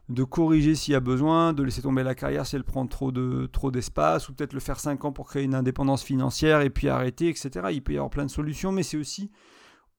de 0.10 0.24
corriger 0.24 0.74
s'il 0.74 0.94
y 0.94 0.96
a 0.96 1.00
besoin, 1.00 1.54
de 1.54 1.64
laisser 1.64 1.82
tomber 1.82 2.04
la 2.04 2.16
carrière 2.16 2.46
si 2.48 2.56
elle 2.56 2.64
prend 2.64 2.88
trop 2.88 3.12
de 3.12 3.48
trop 3.52 3.70
d'espace, 3.70 4.30
ou 4.30 4.34
peut-être 4.34 4.54
le 4.54 4.60
faire 4.60 4.80
5 4.80 5.06
ans 5.06 5.12
pour 5.12 5.28
créer 5.28 5.44
une 5.44 5.56
indépendance 5.56 6.04
financière 6.04 6.62
et 6.62 6.70
puis 6.70 6.90
arrêter, 6.90 7.30
etc. 7.30 7.68
Il 7.72 7.84
peut 7.84 7.94
y 7.94 7.98
avoir 7.98 8.10
plein 8.10 8.26
de 8.26 8.32
solutions, 8.32 8.72
mais 8.72 8.84
c'est 8.84 8.98
aussi 8.98 9.32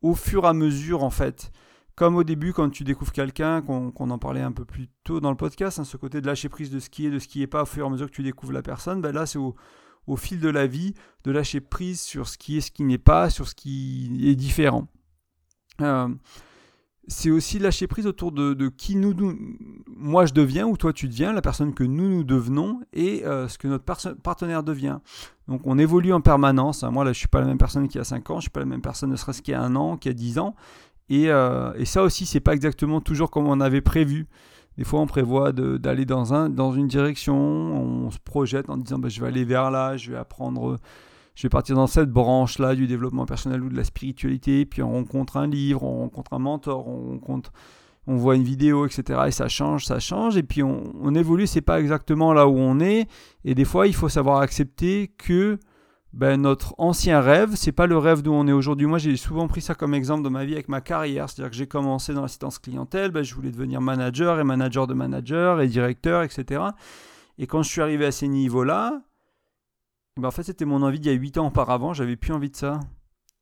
au 0.02 0.14
fur 0.14 0.44
et 0.44 0.48
à 0.48 0.52
mesure 0.52 1.02
en 1.04 1.10
fait 1.10 1.52
comme 1.98 2.14
au 2.14 2.22
début, 2.22 2.52
quand 2.52 2.70
tu 2.70 2.84
découvres 2.84 3.10
quelqu'un, 3.10 3.60
qu'on 3.60 3.90
en 3.90 4.18
parlait 4.18 4.40
un 4.40 4.52
peu 4.52 4.64
plus 4.64 4.86
tôt 5.02 5.18
dans 5.18 5.30
le 5.30 5.36
podcast, 5.36 5.80
hein, 5.80 5.84
ce 5.84 5.96
côté 5.96 6.20
de 6.20 6.28
lâcher 6.28 6.48
prise 6.48 6.70
de 6.70 6.78
ce 6.78 6.88
qui 6.88 7.06
est, 7.06 7.10
de 7.10 7.18
ce 7.18 7.26
qui 7.26 7.40
n'est 7.40 7.48
pas, 7.48 7.62
au 7.62 7.66
fur 7.66 7.82
et 7.84 7.88
à 7.88 7.90
mesure 7.90 8.06
que 8.06 8.14
tu 8.14 8.22
découvres 8.22 8.52
la 8.52 8.62
personne, 8.62 9.00
ben 9.00 9.10
là, 9.10 9.26
c'est 9.26 9.40
au, 9.40 9.56
fil 10.16 10.40
de 10.40 10.48
la 10.48 10.66
vie 10.66 10.94
de 11.24 11.30
lâcher 11.30 11.60
prise 11.60 12.00
sur 12.00 12.28
ce 12.28 12.38
qui 12.38 12.58
est, 12.58 12.60
ce 12.60 12.70
qui 12.70 12.84
n'est 12.84 12.98
pas, 12.98 13.30
sur 13.30 13.48
ce 13.48 13.54
qui 13.54 14.20
est 14.24 14.34
différent. 14.34 14.88
Euh, 15.80 16.08
c'est 17.06 17.30
aussi 17.30 17.58
lâcher 17.58 17.86
prise 17.86 18.06
autour 18.06 18.32
de, 18.32 18.68
qui 18.68 18.94
nous, 18.94 19.14
moi 19.86 20.26
je 20.26 20.34
deviens 20.34 20.66
ou 20.66 20.76
toi 20.76 20.92
tu 20.92 21.08
deviens, 21.08 21.32
la 21.32 21.40
personne 21.40 21.72
que 21.72 21.84
nous 21.84 22.08
nous 22.08 22.24
devenons 22.24 22.80
et 22.92 23.24
euh, 23.24 23.48
ce 23.48 23.56
que 23.56 23.66
notre 23.66 23.84
partenaire 24.14 24.62
devient. 24.62 24.98
Donc 25.46 25.62
on 25.64 25.78
évolue 25.78 26.12
en 26.12 26.20
permanence. 26.20 26.84
Hein. 26.84 26.90
Moi 26.90 27.04
là 27.04 27.12
je 27.12 27.18
suis 27.18 27.28
pas 27.28 27.40
la 27.40 27.46
même 27.46 27.58
personne 27.58 27.88
qu'il 27.88 27.98
y 27.98 28.02
a 28.02 28.04
5 28.04 28.28
ans, 28.30 28.36
je 28.36 28.42
suis 28.42 28.50
pas 28.50 28.60
la 28.60 28.66
même 28.66 28.82
personne 28.82 29.10
ne 29.10 29.16
serait-ce 29.16 29.40
qu'il 29.40 29.52
y 29.52 29.54
a 29.54 29.62
un 29.62 29.74
an, 29.74 29.96
qu'il 29.96 30.10
y 30.10 30.14
a 30.14 30.14
10 30.14 30.38
ans. 30.38 30.54
Euh, 31.10 31.72
et, 31.76 31.84
ça 31.84 32.02
aussi, 32.02 32.26
c'est 32.26 32.40
pas 32.40 32.54
exactement 32.54 33.00
toujours 33.00 33.30
comme 33.30 33.46
on 33.46 33.60
avait 33.60 33.80
prévu. 33.80 34.26
Des 34.78 34.84
fois, 34.84 35.00
on 35.00 35.06
prévoit 35.06 35.52
d'aller 35.52 36.04
dans, 36.04 36.32
un, 36.32 36.48
dans 36.48 36.72
une 36.72 36.86
direction, 36.86 37.36
on 37.36 38.10
se 38.10 38.18
projette 38.18 38.70
en 38.70 38.76
disant 38.76 38.98
bah, 38.98 39.08
je 39.08 39.20
vais 39.20 39.26
aller 39.26 39.44
vers 39.44 39.72
là, 39.72 39.96
je 39.96 40.12
vais 40.12 40.16
apprendre, 40.16 40.78
je 41.34 41.42
vais 41.42 41.48
partir 41.48 41.74
dans 41.74 41.88
cette 41.88 42.10
branche-là 42.10 42.76
du 42.76 42.86
développement 42.86 43.26
personnel 43.26 43.60
ou 43.60 43.68
de 43.68 43.76
la 43.76 43.82
spiritualité. 43.82 44.64
Puis 44.64 44.80
on 44.82 44.92
rencontre 44.92 45.36
un 45.36 45.48
livre, 45.48 45.82
on 45.82 46.02
rencontre 46.02 46.32
un 46.32 46.38
mentor, 46.38 46.86
on 46.86 47.18
on 48.08 48.16
voit 48.16 48.36
une 48.36 48.42
vidéo, 48.42 48.86
etc. 48.86 49.20
Et 49.26 49.30
ça 49.30 49.48
change, 49.48 49.84
ça 49.84 50.00
change. 50.00 50.36
Et 50.36 50.42
puis 50.42 50.62
on, 50.62 50.94
on 51.02 51.14
évolue, 51.14 51.46
c'est 51.46 51.60
pas 51.60 51.78
exactement 51.78 52.32
là 52.32 52.48
où 52.48 52.56
on 52.56 52.80
est. 52.80 53.06
Et 53.44 53.54
des 53.54 53.66
fois, 53.66 53.86
il 53.86 53.94
faut 53.94 54.08
savoir 54.08 54.40
accepter 54.40 55.12
que 55.18 55.58
ben, 56.14 56.40
notre 56.40 56.74
ancien 56.78 57.20
rêve, 57.20 57.54
c'est 57.54 57.72
pas 57.72 57.86
le 57.86 57.98
rêve 57.98 58.22
d'où 58.22 58.32
on 58.32 58.46
est 58.46 58.52
aujourd'hui. 58.52 58.86
Moi, 58.86 58.98
j'ai 58.98 59.16
souvent 59.16 59.46
pris 59.46 59.60
ça 59.60 59.74
comme 59.74 59.94
exemple 59.94 60.22
dans 60.22 60.30
ma 60.30 60.44
vie 60.44 60.54
avec 60.54 60.68
ma 60.68 60.80
carrière. 60.80 61.28
C'est-à-dire 61.28 61.50
que 61.50 61.56
j'ai 61.56 61.66
commencé 61.66 62.14
dans 62.14 62.22
l'assistance 62.22 62.58
clientèle, 62.58 63.10
ben, 63.10 63.22
je 63.22 63.34
voulais 63.34 63.50
devenir 63.50 63.80
manager 63.80 64.40
et 64.40 64.44
manager 64.44 64.86
de 64.86 64.94
manager 64.94 65.60
et 65.60 65.68
directeur, 65.68 66.22
etc. 66.22 66.62
Et 67.36 67.46
quand 67.46 67.62
je 67.62 67.70
suis 67.70 67.82
arrivé 67.82 68.06
à 68.06 68.12
ces 68.12 68.28
niveaux-là, 68.28 69.02
ben, 70.16 70.28
en 70.28 70.30
fait, 70.30 70.44
c'était 70.44 70.64
mon 70.64 70.82
envie 70.82 70.98
d'il 70.98 71.12
y 71.12 71.14
a 71.14 71.18
8 71.18 71.38
ans 71.38 71.48
auparavant, 71.48 71.92
j'avais 71.92 72.16
plus 72.16 72.32
envie 72.32 72.50
de 72.50 72.56
ça. 72.56 72.80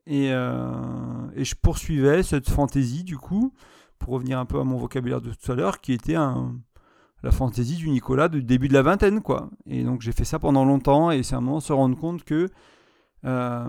Et, 0.07 0.33
euh, 0.33 1.29
et 1.35 1.45
je 1.45 1.55
poursuivais 1.55 2.23
cette 2.23 2.51
fantaisie, 2.51 3.05
du 3.05 3.17
coup, 3.17 3.53
pour 3.99 4.15
revenir 4.15 4.39
un 4.39 4.45
peu 4.45 4.59
à 4.59 4.65
mon 4.65 4.77
vocabulaire 4.77 5.21
de 5.21 5.33
tout 5.33 5.53
à 5.53 5.55
l'heure, 5.55 5.81
qui 5.81 5.93
était 5.93 6.17
un, 6.17 6.57
la 7.27 7.33
fantaisie 7.33 7.77
du 7.77 7.91
Nicolas 7.91 8.29
du 8.29 8.43
début 8.43 8.69
de 8.69 8.73
la 8.73 8.83
vingtaine, 8.83 9.21
quoi. 9.21 9.51
Et 9.67 9.83
donc 9.83 10.01
j'ai 10.01 10.13
fait 10.13 10.25
ça 10.25 10.39
pendant 10.39 10.65
longtemps 10.65 11.11
et 11.11 11.23
c'est 11.23 11.35
un 11.35 11.41
moment 11.41 11.59
de 11.59 11.63
se 11.63 11.73
rendre 11.73 11.99
compte 11.99 12.25
que 12.25 12.49
euh, 13.25 13.65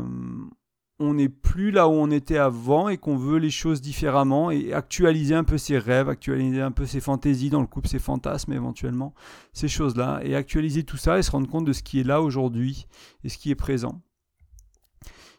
on 1.00 1.14
n'est 1.16 1.30
plus 1.30 1.72
là 1.72 1.88
où 1.88 1.92
on 1.92 2.12
était 2.12 2.38
avant 2.38 2.88
et 2.88 2.98
qu'on 2.98 3.18
veut 3.18 3.40
les 3.40 3.50
choses 3.50 3.82
différemment 3.82 4.52
et 4.52 4.74
actualiser 4.74 5.34
un 5.34 5.44
peu 5.44 5.58
ses 5.58 5.80
rêves, 5.80 6.08
actualiser 6.08 6.62
un 6.62 6.72
peu 6.72 6.86
ses 6.86 7.00
fantaisies 7.00 7.50
dans 7.50 7.62
le 7.62 7.68
couple, 7.68 7.88
ses 7.88 8.00
fantasmes 8.00 8.54
éventuellement, 8.54 9.14
ces 9.54 9.68
choses-là, 9.68 10.22
et 10.24 10.36
actualiser 10.36 10.84
tout 10.84 10.98
ça 10.98 11.18
et 11.18 11.24
se 11.24 11.32
rendre 11.32 11.50
compte 11.50 11.66
de 11.66 11.74
ce 11.74 11.82
qui 11.82 12.00
est 12.00 12.04
là 12.04 12.22
aujourd'hui 12.22 12.88
et 13.24 13.30
ce 13.30 13.40
qui 13.40 13.50
est 13.50 13.56
présent. 13.56 14.02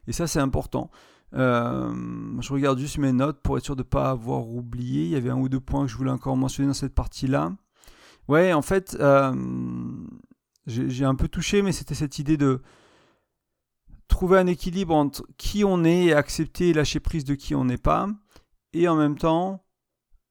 Et 0.09 0.13
ça 0.13 0.27
c'est 0.27 0.41
important. 0.41 0.91
Euh, 1.35 1.93
je 2.41 2.53
regarde 2.53 2.79
juste 2.79 2.99
mes 2.99 3.13
notes 3.13 3.41
pour 3.43 3.59
être 3.59 3.65
sûr 3.65 3.77
de 3.77 3.83
ne 3.83 3.89
pas 3.89 4.11
avoir 4.11 4.49
oublié. 4.49 5.05
Il 5.05 5.11
y 5.11 5.17
avait 5.17 5.31
un 5.31 5.39
ou 5.39 5.49
deux 5.49 5.61
points 5.61 5.85
que 5.85 5.93
je 5.93 5.97
voulais 5.97 6.11
encore 6.11 6.37
mentionner 6.37 6.69
dans 6.69 6.75
cette 6.75 6.95
partie-là. 6.95 7.53
Ouais, 8.29 8.53
en 8.53 8.63
fait, 8.63 8.97
euh, 9.01 9.35
j'ai 10.67 11.05
un 11.05 11.15
peu 11.15 11.29
touché, 11.29 11.63
mais 11.63 11.73
c'était 11.73 11.95
cette 11.95 12.19
idée 12.19 12.37
de 12.37 12.63
trouver 14.07 14.39
un 14.39 14.47
équilibre 14.47 14.95
entre 14.95 15.25
qui 15.37 15.65
on 15.65 15.85
est 15.85 16.07
et 16.07 16.15
accepter 16.15 16.71
et 16.71 16.73
lâcher 16.75 17.01
prise 17.01 17.25
de 17.25 17.35
qui 17.35 17.55
on 17.55 17.65
n'est 17.65 17.79
pas, 17.79 18.09
et 18.73 18.87
en 18.89 18.97
même 18.97 19.17
temps 19.17 19.65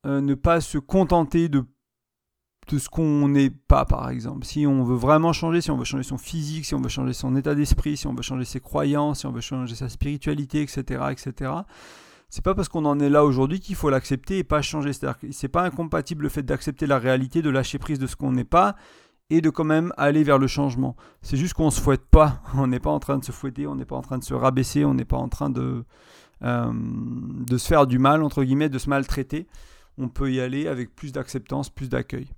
euh, 0.05 0.21
ne 0.21 0.35
pas 0.35 0.61
se 0.61 0.77
contenter 0.77 1.49
de, 1.49 1.65
de 2.67 2.77
ce 2.77 2.87
qu'on 2.89 3.27
n'est 3.29 3.49
pas, 3.49 3.85
par 3.85 4.09
exemple. 4.09 4.45
Si 4.45 4.67
on 4.67 4.83
veut 4.83 4.95
vraiment 4.95 5.33
changer, 5.33 5.61
si 5.61 5.71
on 5.71 5.77
veut 5.77 5.85
changer 5.85 6.03
son 6.03 6.17
physique, 6.17 6.65
si 6.65 6.75
on 6.75 6.81
veut 6.81 6.89
changer 6.89 7.13
son 7.13 7.35
état 7.35 7.55
d'esprit, 7.55 7.97
si 7.97 8.05
on 8.05 8.13
veut 8.13 8.21
changer 8.21 8.45
ses 8.45 8.59
croyances, 8.59 9.19
si 9.19 9.25
on 9.25 9.31
veut 9.31 9.41
changer 9.41 9.75
sa 9.75 9.89
spiritualité, 9.89 10.61
etc., 10.61 11.05
etc., 11.11 11.51
c'est 12.29 12.43
pas 12.43 12.53
parce 12.53 12.67
qu'on 12.67 12.85
en 12.85 12.99
est 12.99 13.09
là 13.09 13.23
aujourd'hui 13.23 13.59
qu'il 13.59 13.75
faut 13.75 13.89
l'accepter 13.89 14.39
et 14.39 14.43
pas 14.43 14.61
changer. 14.61 14.91
C'est 15.31 15.47
pas 15.47 15.63
incompatible 15.63 16.23
le 16.23 16.29
fait 16.29 16.43
d'accepter 16.43 16.85
la 16.85 16.99
réalité, 16.99 17.41
de 17.41 17.49
lâcher 17.49 17.79
prise 17.79 17.99
de 17.99 18.07
ce 18.07 18.15
qu'on 18.15 18.31
n'est 18.31 18.43
pas 18.43 18.75
et 19.29 19.41
de 19.41 19.49
quand 19.49 19.63
même 19.63 19.93
aller 19.97 20.23
vers 20.23 20.37
le 20.37 20.47
changement. 20.47 20.95
C'est 21.21 21.37
juste 21.37 21.53
qu'on 21.53 21.71
se 21.71 21.81
fouette 21.81 22.05
pas. 22.05 22.41
On 22.55 22.67
n'est 22.67 22.79
pas 22.79 22.91
en 22.91 22.99
train 22.99 23.17
de 23.17 23.25
se 23.25 23.31
fouetter, 23.31 23.67
on 23.67 23.75
n'est 23.75 23.85
pas 23.85 23.95
en 23.95 24.01
train 24.01 24.17
de 24.17 24.23
se 24.23 24.33
rabaisser, 24.33 24.85
on 24.85 24.93
n'est 24.93 25.05
pas 25.05 25.17
en 25.17 25.27
train 25.27 25.49
de, 25.49 25.83
euh, 26.43 26.71
de 26.73 27.57
se 27.57 27.67
faire 27.67 27.87
du 27.87 27.99
mal, 27.99 28.23
entre 28.23 28.43
guillemets, 28.43 28.69
de 28.69 28.79
se 28.79 28.89
maltraiter. 28.89 29.47
On 29.97 30.09
peut 30.09 30.31
y 30.31 30.39
aller 30.39 30.67
avec 30.67 30.95
plus 30.95 31.11
d'acceptance, 31.11 31.69
plus 31.69 31.89
d'accueil. 31.89 32.29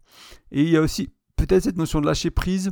Et 0.51 0.63
il 0.63 0.69
y 0.69 0.77
a 0.77 0.81
aussi 0.81 1.13
peut-être 1.35 1.63
cette 1.63 1.77
notion 1.77 2.01
de 2.01 2.05
lâcher 2.05 2.31
prise 2.31 2.71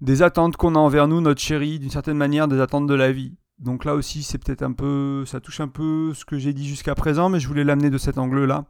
des 0.00 0.22
attentes 0.22 0.56
qu'on 0.56 0.74
a 0.74 0.78
envers 0.78 1.08
nous, 1.08 1.20
notre 1.20 1.40
chérie, 1.40 1.78
d'une 1.78 1.90
certaine 1.90 2.16
manière, 2.16 2.48
des 2.48 2.60
attentes 2.60 2.86
de 2.86 2.94
la 2.94 3.12
vie. 3.12 3.34
Donc 3.62 3.84
là 3.84 3.94
aussi, 3.94 4.22
c'est 4.22 4.38
peut-être 4.38 4.62
un 4.62 4.72
peu, 4.72 5.24
ça 5.24 5.40
touche 5.40 5.60
un 5.60 5.68
peu 5.68 6.12
ce 6.14 6.24
que 6.24 6.36
j'ai 6.36 6.52
dit 6.52 6.66
jusqu'à 6.66 6.94
présent, 6.94 7.28
mais 7.28 7.38
je 7.38 7.46
voulais 7.46 7.64
l'amener 7.64 7.90
de 7.90 7.98
cet 7.98 8.18
angle-là. 8.18 8.64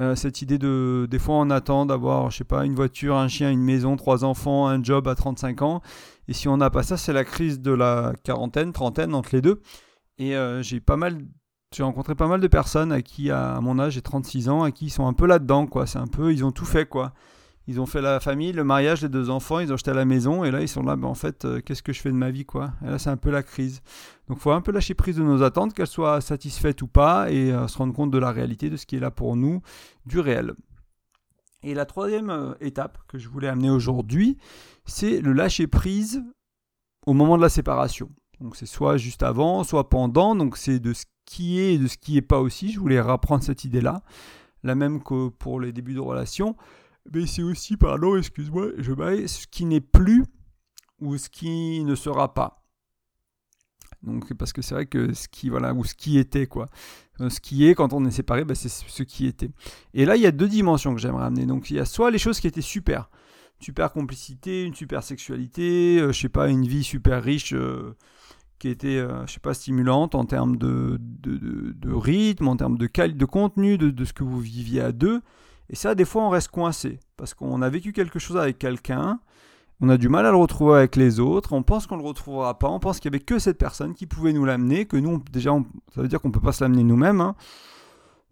Euh, 0.00 0.14
cette 0.14 0.40
idée 0.40 0.58
de, 0.58 1.06
des 1.10 1.18
fois, 1.18 1.34
on 1.36 1.50
attend 1.50 1.84
d'avoir, 1.84 2.30
je 2.30 2.38
sais 2.38 2.44
pas, 2.44 2.64
une 2.64 2.74
voiture, 2.74 3.16
un 3.16 3.28
chien, 3.28 3.50
une 3.50 3.62
maison, 3.62 3.96
trois 3.96 4.24
enfants, 4.24 4.68
un 4.68 4.82
job 4.82 5.08
à 5.08 5.14
35 5.14 5.62
ans. 5.62 5.82
Et 6.28 6.32
si 6.32 6.48
on 6.48 6.56
n'a 6.56 6.70
pas 6.70 6.82
ça, 6.82 6.96
c'est 6.96 7.12
la 7.12 7.24
crise 7.24 7.60
de 7.60 7.72
la 7.72 8.12
quarantaine, 8.22 8.72
trentaine 8.72 9.14
entre 9.14 9.30
les 9.32 9.42
deux. 9.42 9.60
Et 10.18 10.36
euh, 10.36 10.62
j'ai 10.62 10.80
pas 10.80 10.96
mal, 10.96 11.18
j'ai 11.74 11.82
rencontré 11.82 12.14
pas 12.14 12.28
mal 12.28 12.40
de 12.40 12.46
personnes 12.46 12.92
à 12.92 13.02
qui, 13.02 13.30
à 13.30 13.60
mon 13.60 13.78
âge, 13.78 13.94
j'ai 13.94 14.02
36 14.02 14.48
ans, 14.48 14.62
à 14.62 14.70
qui 14.70 14.86
ils 14.86 14.90
sont 14.90 15.06
un 15.06 15.12
peu 15.12 15.26
là-dedans, 15.26 15.66
quoi. 15.66 15.86
C'est 15.86 15.98
un 15.98 16.06
peu, 16.06 16.32
ils 16.32 16.44
ont 16.44 16.52
tout 16.52 16.64
fait, 16.64 16.86
quoi. 16.86 17.12
Ils 17.68 17.80
ont 17.80 17.86
fait 17.86 18.00
la 18.00 18.18
famille, 18.18 18.52
le 18.52 18.64
mariage, 18.64 19.02
les 19.02 19.08
deux 19.08 19.30
enfants, 19.30 19.60
ils 19.60 19.70
ont 19.70 19.74
acheté 19.74 19.92
la 19.92 20.04
maison 20.04 20.42
et 20.42 20.50
là 20.50 20.60
ils 20.62 20.68
sont 20.68 20.82
là, 20.82 20.96
ben 20.96 21.06
en 21.06 21.14
fait, 21.14 21.44
euh, 21.44 21.60
qu'est-ce 21.60 21.82
que 21.82 21.92
je 21.92 22.00
fais 22.00 22.10
de 22.10 22.16
ma 22.16 22.30
vie 22.30 22.44
quoi? 22.44 22.72
Et 22.84 22.90
là 22.90 22.98
c'est 22.98 23.10
un 23.10 23.16
peu 23.16 23.30
la 23.30 23.42
crise. 23.42 23.82
Donc 24.28 24.38
faut 24.38 24.50
un 24.50 24.60
peu 24.60 24.72
lâcher 24.72 24.94
prise 24.94 25.16
de 25.16 25.22
nos 25.22 25.42
attentes, 25.42 25.72
qu'elles 25.72 25.86
soient 25.86 26.20
satisfaites 26.20 26.82
ou 26.82 26.88
pas, 26.88 27.30
et 27.30 27.52
euh, 27.52 27.68
se 27.68 27.78
rendre 27.78 27.94
compte 27.94 28.10
de 28.10 28.18
la 28.18 28.32
réalité, 28.32 28.68
de 28.68 28.76
ce 28.76 28.86
qui 28.86 28.96
est 28.96 29.00
là 29.00 29.10
pour 29.10 29.36
nous, 29.36 29.62
du 30.06 30.18
réel. 30.18 30.54
Et 31.62 31.74
la 31.74 31.86
troisième 31.86 32.30
euh, 32.30 32.54
étape 32.60 32.98
que 33.06 33.18
je 33.18 33.28
voulais 33.28 33.48
amener 33.48 33.70
aujourd'hui, 33.70 34.38
c'est 34.84 35.20
le 35.20 35.32
lâcher 35.32 35.68
prise 35.68 36.22
au 37.06 37.12
moment 37.12 37.36
de 37.36 37.42
la 37.42 37.48
séparation. 37.48 38.10
Donc 38.40 38.56
c'est 38.56 38.66
soit 38.66 38.96
juste 38.96 39.22
avant, 39.22 39.62
soit 39.62 39.88
pendant. 39.88 40.34
Donc 40.34 40.56
c'est 40.56 40.80
de 40.80 40.92
ce 40.92 41.04
qui 41.26 41.60
est 41.60 41.74
et 41.74 41.78
de 41.78 41.86
ce 41.86 41.96
qui 41.96 42.14
n'est 42.14 42.22
pas 42.22 42.40
aussi. 42.40 42.72
Je 42.72 42.80
voulais 42.80 43.00
reprendre 43.00 43.44
cette 43.44 43.64
idée-là. 43.64 44.02
La 44.64 44.74
même 44.74 45.02
que 45.02 45.28
pour 45.28 45.60
les 45.60 45.72
débuts 45.72 45.94
de 45.94 46.00
relation. 46.00 46.56
Mais 47.12 47.26
c'est 47.26 47.42
aussi, 47.42 47.76
pardon, 47.76 48.16
excuse-moi, 48.16 48.68
je 48.78 48.92
vais 48.92 49.26
ce 49.26 49.46
qui 49.46 49.64
n'est 49.64 49.80
plus 49.80 50.24
ou 51.00 51.16
ce 51.16 51.28
qui 51.28 51.82
ne 51.84 51.94
sera 51.94 52.32
pas. 52.32 52.62
Donc 54.02 54.32
parce 54.34 54.52
que 54.52 54.62
c'est 54.62 54.74
vrai 54.74 54.86
que 54.86 55.12
ce 55.12 55.28
qui 55.28 55.48
voilà 55.48 55.72
ou 55.74 55.84
ce 55.84 55.94
qui 55.94 56.18
était 56.18 56.46
quoi. 56.46 56.66
Euh, 57.20 57.30
ce 57.30 57.40
qui 57.40 57.66
est 57.68 57.74
quand 57.74 57.92
on 57.92 58.04
est 58.04 58.10
séparé, 58.10 58.44
bah, 58.44 58.54
c'est 58.54 58.68
ce 58.68 59.02
qui 59.02 59.26
était. 59.26 59.50
Et 59.94 60.04
là 60.04 60.16
il 60.16 60.22
y 60.22 60.26
a 60.26 60.32
deux 60.32 60.48
dimensions 60.48 60.94
que 60.94 61.00
j'aimerais 61.00 61.24
amener. 61.24 61.46
Donc 61.46 61.70
il 61.70 61.76
y 61.76 61.80
a 61.80 61.84
soit 61.84 62.10
les 62.10 62.18
choses 62.18 62.40
qui 62.40 62.46
étaient 62.46 62.60
super, 62.60 63.10
super 63.60 63.92
complicité, 63.92 64.64
une 64.64 64.74
super 64.74 65.02
sexualité, 65.02 66.00
euh, 66.00 66.12
je 66.12 66.20
sais 66.20 66.28
pas 66.28 66.48
une 66.48 66.66
vie 66.66 66.84
super 66.84 67.22
riche. 67.22 67.52
Euh, 67.52 67.96
qui 68.58 68.68
était, 68.68 69.04
je 69.26 69.32
sais 69.32 69.40
pas, 69.40 69.54
stimulante 69.54 70.14
en 70.14 70.24
termes 70.24 70.56
de, 70.56 70.96
de, 71.00 71.92
rythme, 71.92 72.46
en 72.46 72.56
termes 72.56 72.78
de, 72.78 72.86
de 72.86 73.24
contenu, 73.24 73.76
de, 73.76 74.04
ce 74.04 74.12
que 74.12 74.22
vous 74.22 74.38
viviez 74.38 74.80
à 74.80 74.92
deux. 74.92 75.20
Et 75.72 75.74
ça, 75.74 75.94
des 75.94 76.04
fois, 76.04 76.22
on 76.22 76.28
reste 76.28 76.48
coincé 76.48 77.00
parce 77.16 77.32
qu'on 77.34 77.62
a 77.62 77.68
vécu 77.70 77.92
quelque 77.92 78.18
chose 78.18 78.36
avec 78.36 78.58
quelqu'un, 78.58 79.18
on 79.80 79.88
a 79.88 79.96
du 79.96 80.08
mal 80.08 80.26
à 80.26 80.30
le 80.30 80.36
retrouver 80.36 80.76
avec 80.76 80.96
les 80.96 81.18
autres, 81.18 81.54
on 81.54 81.62
pense 81.62 81.86
qu'on 81.86 81.96
ne 81.96 82.02
le 82.02 82.08
retrouvera 82.08 82.58
pas, 82.58 82.68
on 82.68 82.78
pense 82.78 83.00
qu'il 83.00 83.10
n'y 83.10 83.16
avait 83.16 83.24
que 83.24 83.38
cette 83.38 83.58
personne 83.58 83.94
qui 83.94 84.06
pouvait 84.06 84.34
nous 84.34 84.44
l'amener, 84.44 84.84
que 84.84 84.98
nous, 84.98 85.22
déjà, 85.32 85.50
ça 85.94 86.02
veut 86.02 86.08
dire 86.08 86.20
qu'on 86.20 86.28
ne 86.28 86.32
peut 86.32 86.40
pas 86.40 86.52
se 86.52 86.62
l'amener 86.62 86.84
nous-mêmes, 86.84 87.22
hein. 87.22 87.34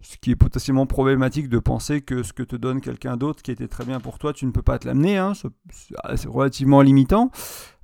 ce 0.02 0.18
qui 0.18 0.32
est 0.32 0.36
potentiellement 0.36 0.86
problématique 0.86 1.48
de 1.48 1.58
penser 1.58 2.02
que 2.02 2.22
ce 2.22 2.34
que 2.34 2.42
te 2.42 2.56
donne 2.56 2.82
quelqu'un 2.82 3.16
d'autre 3.16 3.42
qui 3.42 3.50
était 3.50 3.68
très 3.68 3.86
bien 3.86 4.00
pour 4.00 4.18
toi, 4.18 4.34
tu 4.34 4.44
ne 4.44 4.50
peux 4.50 4.62
pas 4.62 4.78
te 4.78 4.86
l'amener, 4.86 5.16
hein. 5.16 5.32
c'est 5.34 6.28
relativement 6.28 6.82
limitant, 6.82 7.30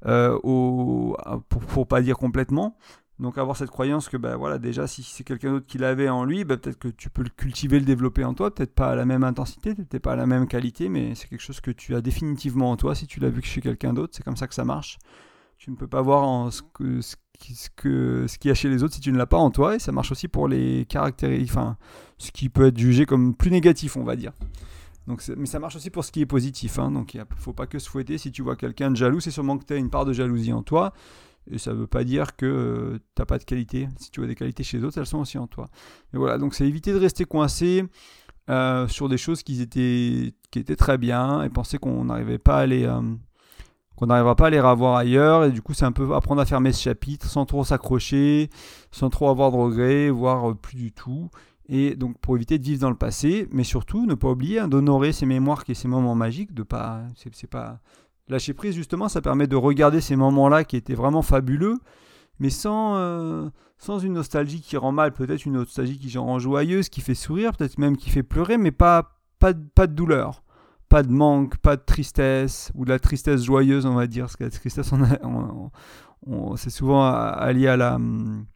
euh, 0.04 0.38
pour, 0.38 1.16
pour 1.48 1.88
pas 1.88 2.02
dire 2.02 2.18
complètement. 2.18 2.76
Donc 3.18 3.38
avoir 3.38 3.56
cette 3.56 3.70
croyance 3.70 4.10
que 4.10 4.18
ben 4.18 4.36
voilà 4.36 4.58
déjà 4.58 4.86
si 4.86 5.02
c'est 5.02 5.24
quelqu'un 5.24 5.52
d'autre 5.52 5.66
qui 5.66 5.78
l'avait 5.78 6.10
en 6.10 6.24
lui, 6.24 6.44
ben, 6.44 6.58
peut-être 6.58 6.78
que 6.78 6.88
tu 6.88 7.08
peux 7.08 7.22
le 7.22 7.30
cultiver, 7.30 7.78
le 7.78 7.86
développer 7.86 8.24
en 8.24 8.34
toi, 8.34 8.54
peut-être 8.54 8.74
pas 8.74 8.90
à 8.90 8.94
la 8.94 9.06
même 9.06 9.24
intensité, 9.24 9.74
peut-être 9.74 10.02
pas 10.02 10.12
à 10.12 10.16
la 10.16 10.26
même 10.26 10.46
qualité, 10.46 10.90
mais 10.90 11.14
c'est 11.14 11.28
quelque 11.28 11.40
chose 11.40 11.60
que 11.60 11.70
tu 11.70 11.94
as 11.94 12.02
définitivement 12.02 12.70
en 12.70 12.76
toi 12.76 12.94
si 12.94 13.06
tu 13.06 13.20
l'as 13.20 13.30
vu 13.30 13.40
chez 13.42 13.62
quelqu'un 13.62 13.94
d'autre, 13.94 14.14
c'est 14.14 14.22
comme 14.22 14.36
ça 14.36 14.46
que 14.46 14.54
ça 14.54 14.64
marche. 14.64 14.98
Tu 15.56 15.70
ne 15.70 15.76
peux 15.76 15.86
pas 15.86 16.02
voir 16.02 16.24
en 16.24 16.50
ce 16.50 16.60
ce 17.00 17.16
que 17.74 18.26
ce 18.26 18.38
qu'il 18.38 18.48
y 18.48 18.52
a 18.52 18.54
chez 18.54 18.68
les 18.68 18.82
autres 18.82 18.94
si 18.94 19.00
tu 19.00 19.12
ne 19.12 19.18
l'as 19.18 19.26
pas 19.26 19.36
en 19.36 19.50
toi 19.50 19.76
et 19.76 19.78
ça 19.78 19.92
marche 19.92 20.10
aussi 20.12 20.28
pour 20.28 20.48
les 20.48 20.86
caractères 20.86 21.38
enfin 21.42 21.76
ce 22.18 22.30
qui 22.30 22.48
peut 22.48 22.66
être 22.66 22.78
jugé 22.78 23.04
comme 23.04 23.34
plus 23.34 23.50
négatif 23.50 23.96
on 23.96 24.04
va 24.04 24.16
dire. 24.16 24.32
Donc 25.06 25.22
mais 25.36 25.46
ça 25.46 25.58
marche 25.58 25.76
aussi 25.76 25.90
pour 25.90 26.04
ce 26.04 26.12
qui 26.12 26.20
est 26.20 26.26
positif. 26.26 26.78
Hein. 26.78 26.90
Donc 26.90 27.14
il 27.14 27.20
ne 27.20 27.24
faut 27.36 27.52
pas 27.52 27.66
que 27.66 27.78
se 27.78 27.88
fouetter. 27.88 28.18
Si 28.18 28.32
tu 28.32 28.42
vois 28.42 28.56
quelqu'un 28.56 28.90
de 28.90 28.96
jaloux, 28.96 29.20
c'est 29.20 29.30
sûrement 29.30 29.56
que 29.56 29.64
tu 29.64 29.72
as 29.72 29.76
une 29.76 29.90
part 29.90 30.04
de 30.04 30.12
jalousie 30.12 30.52
en 30.52 30.62
toi. 30.62 30.92
Et 31.50 31.58
ça 31.58 31.72
ne 31.72 31.76
veut 31.76 31.86
pas 31.86 32.04
dire 32.04 32.36
que 32.36 32.46
euh, 32.46 32.98
tu 33.14 33.20
n'as 33.20 33.26
pas 33.26 33.38
de 33.38 33.44
qualité. 33.44 33.88
Si 33.98 34.10
tu 34.10 34.20
vois 34.20 34.26
des 34.26 34.34
qualités 34.34 34.62
chez 34.62 34.78
les 34.78 34.84
autres, 34.84 34.98
elles 34.98 35.06
sont 35.06 35.18
aussi 35.18 35.38
en 35.38 35.46
toi. 35.46 35.68
Mais 36.12 36.18
voilà, 36.18 36.38
donc 36.38 36.54
c'est 36.54 36.66
éviter 36.66 36.92
de 36.92 36.98
rester 36.98 37.24
coincé 37.24 37.84
euh, 38.48 38.86
sur 38.88 39.08
des 39.08 39.18
choses 39.18 39.42
qui 39.42 39.60
étaient, 39.60 40.76
très 40.76 40.98
bien 40.98 41.42
et 41.42 41.48
penser 41.48 41.78
qu'on 41.78 42.04
n'arrivait 42.06 42.38
pas 42.38 42.58
à 42.58 42.66
les... 42.66 42.84
Euh, 42.84 43.00
n'arrivera 44.00 44.36
pas 44.36 44.48
à 44.48 44.50
les 44.50 44.60
revoir 44.60 44.96
ailleurs, 44.96 45.44
et 45.44 45.50
du 45.50 45.62
coup 45.62 45.72
c'est 45.72 45.86
un 45.86 45.92
peu 45.92 46.14
apprendre 46.14 46.42
à 46.42 46.44
fermer 46.44 46.70
ce 46.70 46.82
chapitre 46.82 47.26
sans 47.26 47.46
trop 47.46 47.64
s'accrocher, 47.64 48.50
sans 48.90 49.08
trop 49.08 49.30
avoir 49.30 49.50
de 49.50 49.56
regrets, 49.56 50.10
voire 50.10 50.54
plus 50.54 50.76
du 50.76 50.92
tout, 50.92 51.30
et 51.68 51.96
donc 51.96 52.18
pour 52.18 52.36
éviter 52.36 52.58
de 52.58 52.64
vivre 52.64 52.80
dans 52.80 52.90
le 52.90 52.96
passé, 52.96 53.48
mais 53.52 53.64
surtout 53.64 54.04
ne 54.04 54.14
pas 54.14 54.28
oublier 54.28 54.60
hein, 54.60 54.68
d'honorer 54.68 55.12
ces 55.12 55.24
mémoires 55.26 55.64
et 55.68 55.74
ces 55.74 55.88
moments 55.88 56.14
magiques, 56.14 56.52
de 56.52 56.62
pas, 56.62 57.04
c'est 57.16 57.46
pas, 57.46 57.80
Lâcher 58.28 58.54
prise, 58.54 58.74
justement, 58.74 59.08
ça 59.08 59.20
permet 59.20 59.46
de 59.46 59.56
regarder 59.56 60.00
ces 60.00 60.16
moments-là 60.16 60.64
qui 60.64 60.76
étaient 60.76 60.94
vraiment 60.94 61.22
fabuleux, 61.22 61.78
mais 62.40 62.50
sans, 62.50 62.96
euh, 62.96 63.48
sans 63.78 63.98
une 63.98 64.14
nostalgie 64.14 64.60
qui 64.60 64.76
rend 64.76 64.92
mal, 64.92 65.12
peut-être 65.12 65.46
une 65.46 65.52
nostalgie 65.54 65.98
qui 65.98 66.16
rend 66.18 66.38
joyeuse, 66.38 66.88
qui 66.88 67.00
fait 67.00 67.14
sourire, 67.14 67.56
peut-être 67.56 67.78
même 67.78 67.96
qui 67.96 68.10
fait 68.10 68.22
pleurer, 68.24 68.58
mais 68.58 68.72
pas, 68.72 69.20
pas, 69.38 69.52
pas 69.74 69.86
de 69.86 69.92
douleur, 69.94 70.42
pas 70.88 71.02
de 71.02 71.12
manque, 71.12 71.56
pas 71.58 71.76
de 71.76 71.82
tristesse, 71.82 72.72
ou 72.74 72.84
de 72.84 72.90
la 72.90 72.98
tristesse 72.98 73.44
joyeuse, 73.44 73.86
on 73.86 73.94
va 73.94 74.06
dire, 74.06 74.24
parce 74.24 74.36
que 74.36 74.44
la 74.44 74.50
tristesse, 74.50 74.90
c'est 76.56 76.70
souvent 76.70 77.04
allié 77.04 77.68
à 77.68 77.76
la... 77.76 77.94
Hum, 77.94 78.46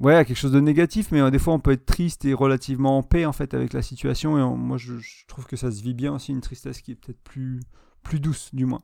ouais, 0.00 0.16
à 0.16 0.24
quelque 0.24 0.36
chose 0.36 0.52
de 0.52 0.60
négatif, 0.60 1.12
mais 1.12 1.20
euh, 1.20 1.30
des 1.30 1.38
fois 1.38 1.54
on 1.54 1.60
peut 1.60 1.72
être 1.72 1.86
triste 1.86 2.24
et 2.24 2.34
relativement 2.34 2.98
en 2.98 3.02
paix 3.02 3.26
en 3.26 3.32
fait 3.32 3.54
avec 3.54 3.72
la 3.72 3.82
situation. 3.82 4.38
Et 4.38 4.56
moi 4.56 4.76
je, 4.76 4.94
trouve 5.28 5.46
que 5.46 5.56
ça 5.56 5.70
se 5.70 5.82
vit 5.82 5.94
bien 5.94 6.14
aussi 6.14 6.32
une 6.32 6.40
tristesse 6.40 6.80
qui 6.80 6.92
est 6.92 6.96
peut-être 6.96 7.22
plus 7.22 7.60
plus 8.02 8.20
douce 8.20 8.54
du 8.54 8.66
moins. 8.66 8.82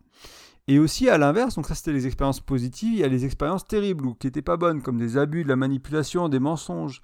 Et 0.69 0.81
aussi 0.81 1.09
à 1.09 1.17
l'inverse, 1.17 1.55
donc 1.55 1.67
ça 1.67 1.77
c'était 1.77 1.93
les 1.93 2.07
expériences 2.07 2.41
positives, 2.41 2.95
il 2.95 2.99
y 2.99 3.05
a 3.05 3.09
les 3.09 3.25
expériences 3.25 3.67
terribles 3.67 4.05
ou 4.05 4.15
qui 4.15 4.27
n'étaient 4.27 4.43
pas 4.43 4.57
bonnes, 4.57 4.83
comme 4.83 4.99
des 4.99 5.17
abus, 5.17 5.45
de 5.45 5.49
la 5.49 5.55
manipulation, 5.55 6.29
des 6.29 6.41
mensonges. 6.41 7.03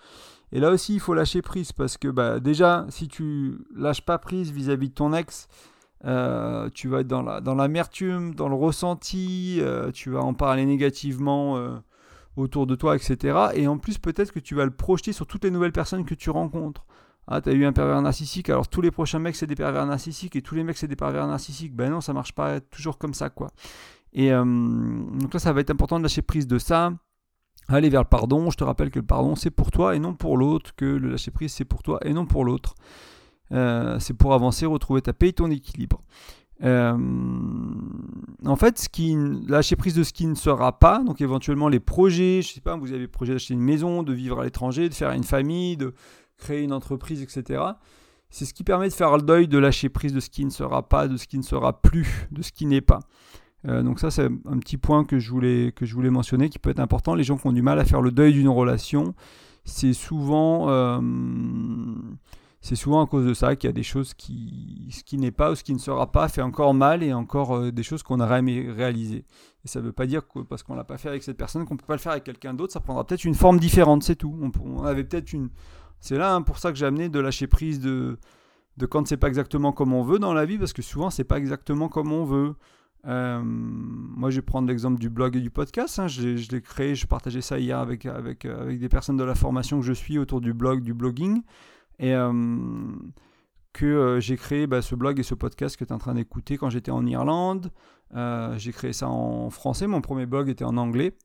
Et 0.51 0.59
là 0.59 0.70
aussi 0.70 0.94
il 0.94 1.01
faut 1.01 1.14
lâcher 1.14 1.42
prise 1.42 1.70
parce 1.70 1.96
que 1.96 2.09
bah, 2.09 2.40
déjà 2.40 2.87
si 2.88 3.07
tu 3.07 3.59
lâches 3.75 4.05
pas 4.05 4.18
prise 4.18 4.51
vis-à-vis 4.51 4.88
de 4.88 4.94
ton 4.94 5.12
ex, 5.12 5.48
euh, 6.05 6.68
tu 6.75 6.88
vas 6.88 7.01
être 7.01 7.07
dans, 7.07 7.22
la, 7.22 7.40
dans 7.40 7.55
l'amertume, 7.55 8.35
dans 8.35 8.48
le 8.48 8.57
ressenti, 8.57 9.59
euh, 9.61 9.92
tu 9.92 10.11
vas 10.11 10.22
en 10.22 10.35
parler 10.35 10.66
négativement 10.66 11.57
euh, 11.57 11.77
autour 12.37 12.66
de 12.66 12.75
toi, 12.75 12.96
etc. 12.96 13.51
Et 13.55 13.68
en 13.68 13.79
plus 13.79 13.98
peut-être 13.98 14.33
que 14.33 14.40
tu 14.40 14.57
vas 14.57 14.64
le 14.64 14.72
projeter 14.72 15.12
sur 15.12 15.29
toutes 15.29 15.44
les 15.44 15.53
nouvelles 15.53 15.72
personnes 15.72 16.05
que 16.05 16.14
tu 16.14 16.31
rencontres. 16.31 16.85
Ah, 17.29 17.41
t'as 17.41 17.53
eu 17.53 17.65
un 17.65 17.73
pervers 17.73 18.03
narcissique, 18.03 18.51
alors 18.51 18.67
tous 18.67 18.81
les 18.81 18.91
prochains 18.91 19.21
mecs 19.21 19.37
c'est 19.37 19.47
des 19.47 19.55
pervers 19.55 19.87
narcissiques 19.87 20.35
et 20.35 20.43
tous 20.43 20.57
les 20.57 20.65
mecs 20.65 20.77
c'est 20.77 20.89
des 20.89 20.97
pervers 20.97 21.27
narcissiques. 21.27 21.75
Ben 21.75 21.91
non, 21.91 22.01
ça 22.01 22.13
marche 22.13 22.33
pas 22.33 22.61
toujours 22.61 22.99
comme 22.99 23.15
ça, 23.15 23.31
quoi. 23.31 23.51
Et 24.13 24.33
euh, 24.33 24.45
donc 24.45 25.33
là, 25.33 25.41
ça 25.41 25.53
va 25.53 25.61
être 25.61 25.71
important 25.71 25.99
de 25.99 26.03
lâcher 26.03 26.23
prise 26.23 26.47
de 26.47 26.59
ça. 26.59 26.93
Aller 27.69 27.89
vers 27.91 28.03
le 28.03 28.09
pardon. 28.09 28.51
Je 28.51 28.57
te 28.57 28.65
rappelle 28.65 28.91
que 28.91 28.99
le 28.99 29.07
pardon 29.07 29.37
c'est 29.37 29.51
pour 29.51 29.71
toi 29.71 29.95
et 29.95 30.01
non 30.01 30.15
pour 30.15 30.37
l'autre, 30.37 30.75
que 30.75 30.85
le 30.85 31.11
lâcher 31.11 31.31
prise 31.31 31.53
c'est 31.53 31.65
pour 31.65 31.83
toi 31.83 32.01
et 32.05 32.13
non 32.13 32.27
pour 32.27 32.45
l'autre. 32.45 32.75
Euh, 33.53 33.99
c'est 34.01 34.15
pour 34.15 34.35
avancer, 34.35 34.67
retrouver 34.67 35.03
ta 35.03 35.13
paix 35.13 35.29
et 35.29 35.33
ton 35.33 35.51
équilibre. 35.51 36.03
Euh, 36.65 36.97
en 38.45 38.57
fait, 38.57 38.79
ce 38.79 39.51
lâcher 39.51 39.77
prise 39.77 39.95
de 39.95 40.05
ce 40.05 40.13
qui 40.13 40.27
ne 40.27 40.35
sera 40.35 40.79
pas, 40.79 41.01
donc 41.01 41.21
éventuellement 41.21 41.69
les 41.69 41.81
projets, 41.81 42.41
je 42.43 42.53
sais 42.53 42.61
pas, 42.61 42.77
vous 42.77 42.93
avez 42.93 43.09
projet 43.09 43.33
d'acheter 43.33 43.55
une 43.55 43.61
maison, 43.61 44.03
de 44.03 44.13
vivre 44.13 44.41
à 44.41 44.45
l'étranger, 44.45 44.89
de 44.89 44.95
faire 44.95 45.11
une 45.11 45.25
famille, 45.25 45.77
de, 45.77 45.93
créer 46.43 46.63
une 46.63 46.73
entreprise, 46.73 47.23
etc. 47.23 47.63
C'est 48.31 48.45
ce 48.45 48.55
qui 48.55 48.65
permet 48.65 48.89
de 48.89 48.95
faire 48.95 49.17
le 49.17 49.23
deuil, 49.23 49.47
de 49.47 49.59
lâcher 49.59 49.89
prise 49.89 50.13
de 50.13 50.21
ce 50.21 50.31
qui 50.31 50.45
ne 50.45 50.51
sera 50.51 50.89
pas, 50.89 51.07
de 51.07 51.17
ce 51.17 51.27
qui 51.27 51.39
ne 51.39 51.43
sera 51.43 51.81
plus, 51.81 52.27
de 52.33 52.43
ce 52.43 52.51
qui 52.51 52.67
n'est 52.67 52.81
pas. 52.81 53.01
Euh, 53.69 53.83
donc 53.83 54.01
ça, 54.01 54.11
c'est 54.11 54.25
un 54.25 54.59
petit 54.59 54.77
point 54.77 55.05
que 55.05 55.19
je, 55.19 55.31
voulais, 55.31 55.73
que 55.73 55.87
je 55.87 55.95
voulais 55.95 56.11
mentionner 56.11 56.49
qui 56.49 56.59
peut 56.59 56.71
être 56.71 56.81
important. 56.81 57.15
Les 57.15 57.25
gens 57.25 57.37
qui 57.37 57.47
ont 57.47 57.53
du 57.53 57.63
mal 57.63 57.79
à 57.79 57.85
faire 57.85 58.01
le 58.01 58.11
deuil 58.11 58.33
d'une 58.33 58.49
relation, 58.49 59.15
c'est 59.65 59.93
souvent, 59.93 60.69
euh, 60.71 61.01
souvent 62.63 63.05
à 63.05 63.07
cause 63.07 63.27
de 63.27 63.35
ça 63.35 63.55
qu'il 63.55 63.69
y 63.69 63.71
a 63.71 63.75
des 63.75 63.85
choses 63.85 64.15
qui, 64.15 64.89
ce 64.91 65.05
qui 65.05 65.17
n'est 65.17 65.31
pas 65.31 65.53
ou 65.53 65.55
ce 65.55 65.63
qui 65.63 65.75
ne 65.75 65.79
sera 65.79 66.11
pas 66.11 66.29
fait 66.29 66.43
encore 66.43 66.75
mal 66.75 67.03
et 67.03 67.13
encore 67.13 67.57
euh, 67.57 67.71
des 67.71 67.83
choses 67.85 68.03
qu'on 68.03 68.19
aurait 68.19 68.41
aimé 68.41 68.67
réaliser. 68.69 69.25
Et 69.65 69.69
ça 69.69 69.81
ne 69.81 69.85
veut 69.85 69.93
pas 69.93 70.07
dire 70.07 70.27
que 70.27 70.41
parce 70.41 70.65
qu'on 70.65 70.75
l'a 70.75 70.85
pas 70.85 70.99
fait 70.99 71.09
avec 71.09 71.23
cette 71.23 71.37
personne 71.37 71.65
qu'on 71.65 71.75
ne 71.75 71.79
peut 71.79 71.87
pas 71.87 71.95
le 71.95 72.01
faire 72.01 72.13
avec 72.13 72.25
quelqu'un 72.25 72.55
d'autre. 72.55 72.73
Ça 72.73 72.81
prendra 72.81 73.07
peut-être 73.07 73.25
une 73.25 73.35
forme 73.35 73.61
différente, 73.61 74.03
c'est 74.03 74.17
tout. 74.17 74.37
On 74.65 74.85
avait 74.85 75.05
peut-être 75.05 75.33
une 75.33 75.51
c'est 76.03 76.19
là 76.19 76.35
hein, 76.35 76.43
pour 76.43 76.59
ça 76.59 76.73
que 76.73 76.77
j'ai 76.77 76.85
amené 76.85 77.09
de 77.09 77.21
lâcher 77.21 77.47
prise 77.47 77.81
de, 77.81 78.19
quand 78.91 79.07
c'est 79.07 79.17
pas 79.17 79.29
exactement 79.29 79.73
comme 79.73 79.95
on 79.95 80.03
veut 80.03 80.19
dans 80.19 80.35
la 80.35 80.45
vie, 80.45 80.59
parce 80.59 80.73
que 80.73 80.83
souvent 80.83 81.11
c'est 81.11 81.25
pas 81.25 81.38
exactement 81.38 81.88
comme 81.88 82.12
on 82.12 82.25
veut. 82.25 82.55
Euh, 83.07 83.41
moi, 83.45 84.31
je 84.31 84.37
vais 84.37 84.43
prendre 84.43 84.69
l'exemple 84.69 84.99
du 85.01 85.11
blog 85.11 85.37
et 85.37 85.41
du 85.41 85.51
podcast. 85.51 85.99
Hein. 85.99 86.09
Je, 86.09 86.51
l'ai 86.51 86.61
créé, 86.61 86.95
je 86.95 87.07
partageais 87.07 87.41
ça 87.41 87.59
hier 87.59 87.79
avec, 87.79 88.07
avec, 88.07 88.45
avec 88.45 88.79
des 88.79 88.88
personnes 88.88 89.17
de 89.17 89.25
la 89.25 89.35
formation 89.35 89.81
que 89.81 89.87
je 89.87 89.93
suis 89.93 90.19
autour 90.19 90.41
du 90.41 90.53
blog, 90.55 90.83
du 90.83 90.95
blogging. 90.95 91.43
Et 91.99 92.15
euh, 92.15 92.33
que 93.73 93.87
euh, 93.87 94.21
j'ai 94.21 94.37
créé 94.37 94.67
bah, 94.67 94.83
ce 94.83 94.95
blog 94.95 95.19
et 95.19 95.25
ce 95.25 95.35
podcast 95.35 95.77
que 95.77 95.85
tu 95.85 95.91
es 95.91 95.93
en 95.93 95.99
train 95.99 96.15
d'écouter 96.15 96.59
quand 96.59 96.71
j'étais 96.71 96.93
en 96.93 97.05
Irlande. 97.07 97.71
j'ai 98.57 98.73
créé 98.73 98.93
ça 98.93 99.09
en 99.09 99.51
français. 99.51 99.87
Mon 99.87 100.01
premier 100.01 100.27
blog 100.27 100.49
était 100.49 100.65
en 100.65 100.77
anglais. 100.77 101.17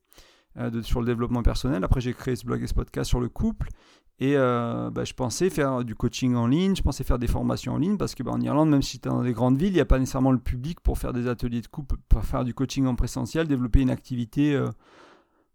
Sur 0.81 1.01
le 1.01 1.05
développement 1.05 1.43
personnel. 1.43 1.83
Après, 1.83 2.01
j'ai 2.01 2.13
créé 2.13 2.35
ce 2.35 2.45
blog 2.45 2.63
et 2.63 2.67
ce 2.67 2.73
podcast 2.73 3.09
sur 3.09 3.19
le 3.19 3.29
couple. 3.29 3.69
Et 4.19 4.35
euh, 4.35 4.89
bah, 4.89 5.03
je 5.03 5.13
pensais 5.13 5.49
faire 5.51 5.83
du 5.83 5.93
coaching 5.93 6.33
en 6.33 6.47
ligne, 6.47 6.75
je 6.75 6.81
pensais 6.81 7.03
faire 7.03 7.19
des 7.19 7.27
formations 7.27 7.73
en 7.73 7.77
ligne, 7.77 7.97
parce 7.97 8.15
que 8.15 8.23
bah, 8.23 8.35
Irlande, 8.41 8.69
même 8.69 8.81
si 8.81 8.99
tu 8.99 9.07
es 9.07 9.11
dans 9.11 9.21
des 9.21 9.33
grandes 9.33 9.57
villes, 9.57 9.69
il 9.69 9.75
n'y 9.75 9.79
a 9.79 9.85
pas 9.85 9.99
nécessairement 9.99 10.31
le 10.31 10.39
public 10.39 10.79
pour 10.79 10.97
faire 10.97 11.13
des 11.13 11.27
ateliers 11.27 11.61
de 11.61 11.67
couple, 11.67 11.97
pour 12.09 12.23
faire 12.23 12.43
du 12.43 12.55
coaching 12.55 12.87
en 12.87 12.95
présentiel, 12.95 13.47
développer 13.47 13.81
une 13.81 13.91
activité, 13.91 14.55
euh, 14.55 14.69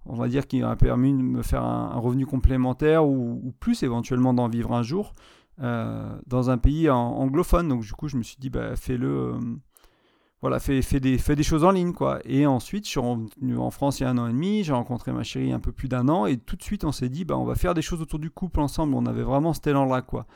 on 0.07 0.15
va 0.15 0.29
dire, 0.29 0.47
qui 0.47 0.61
m'a 0.61 0.77
permis 0.77 1.13
de 1.13 1.19
me 1.19 1.43
faire 1.43 1.65
un, 1.65 1.99
revenu 1.99 2.25
complémentaire 2.25 3.05
ou, 3.05 3.53
plus 3.59 3.83
éventuellement 3.83 4.33
d'en 4.33 4.49
vivre 4.49 4.73
un 4.73 4.85
jour 4.85 5.13
euh, 5.61 6.17
dans 6.29 6.51
un 6.51 6.59
pays 6.59 6.89
anglophone. 6.89 7.67
Donc 7.67 7.83
du 7.83 7.93
coup, 7.95 8.07
je 8.07 8.17
me 8.17 8.23
suis 8.23 8.37
dit, 8.39 8.49
bah, 8.49 8.77
fais-le 8.77 9.35
voilà, 10.43 10.59
fais, 10.59 10.81
des, 10.99 11.43
choses 11.45 11.63
en 11.63 11.71
ligne, 11.71 11.93
quoi. 11.93 12.19
Et 12.25 12.47
ensuite, 12.47 12.85
je 12.85 12.91
suis 12.91 13.01
revenu 13.01 13.57
en 13.57 13.71
France 13.71 14.01
il 14.01 14.03
y 14.03 14.07
a 14.07 14.11
un 14.11 14.19
an 14.19 14.27
et 14.27 14.33
demi, 14.33 14.65
j'ai 14.65 14.73
rencontré 14.73 15.13
ma 15.13 15.23
chérie 15.23 15.53
un 15.53 15.61
peu 15.61 15.71
plus 15.71 15.89
d'un 15.89 16.09
an, 16.09 16.27
et 16.27 16.37
tout 16.37 16.57
de 16.57 16.63
suite, 16.65 16.83
on 16.85 16.91
s'est 16.91 17.09
dit, 17.09 17.25
bah, 17.25 17.39
on 17.39 17.45
va 17.45 17.55
faire 17.55 17.75
des 17.75 17.83
choses 17.83 18.03
autour 18.03 18.19
du 18.19 18.29
couple 18.29 18.59
ensemble. 18.59 18.95
On 18.95 19.07
avait 19.07 19.23
vraiment 19.23 19.55
cet 19.55 19.69
élan-là, 19.69 20.03
quoi. 20.03 20.27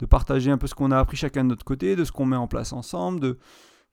de 0.00 0.06
partager 0.06 0.50
un 0.50 0.58
peu 0.58 0.66
ce 0.66 0.74
qu'on 0.74 0.90
a 0.90 0.98
appris 0.98 1.16
chacun 1.16 1.44
de 1.44 1.50
notre 1.50 1.64
côté, 1.64 1.94
de 1.94 2.04
ce 2.04 2.10
qu'on 2.10 2.26
met 2.26 2.34
en 2.34 2.48
place 2.48 2.72
ensemble, 2.72 3.20
de, 3.20 3.38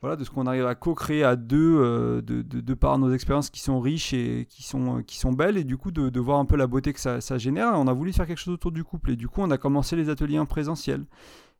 voilà, 0.01 0.15
de 0.15 0.23
ce 0.23 0.31
qu'on 0.31 0.47
arrive 0.47 0.65
à 0.65 0.73
co-créer 0.73 1.23
à 1.23 1.35
deux, 1.35 1.77
euh, 1.77 2.21
de, 2.23 2.41
de, 2.41 2.73
par 2.73 2.97
nos 2.97 3.13
expériences 3.13 3.51
qui 3.51 3.59
sont 3.59 3.79
riches 3.79 4.11
et 4.11 4.47
qui 4.49 4.63
sont, 4.63 5.03
sont 5.07 5.33
belles, 5.33 5.57
et 5.57 5.63
du 5.63 5.77
coup 5.77 5.91
de, 5.91 6.09
de 6.09 6.19
voir 6.19 6.39
un 6.39 6.45
peu 6.45 6.55
la 6.55 6.65
beauté 6.65 6.93
que 6.93 6.99
ça, 6.99 7.37
génère. 7.37 7.73
On 7.75 7.85
a 7.85 7.93
voulu 7.93 8.11
faire 8.11 8.25
quelque 8.25 8.39
chose 8.39 8.55
autour 8.55 8.71
du 8.71 8.83
couple, 8.83 9.11
et 9.11 9.15
du 9.15 9.27
coup 9.27 9.41
on 9.41 9.51
a 9.51 9.59
commencé 9.59 9.95
les 9.95 10.09
ateliers 10.09 10.39
en 10.39 10.47
présentiel. 10.47 11.05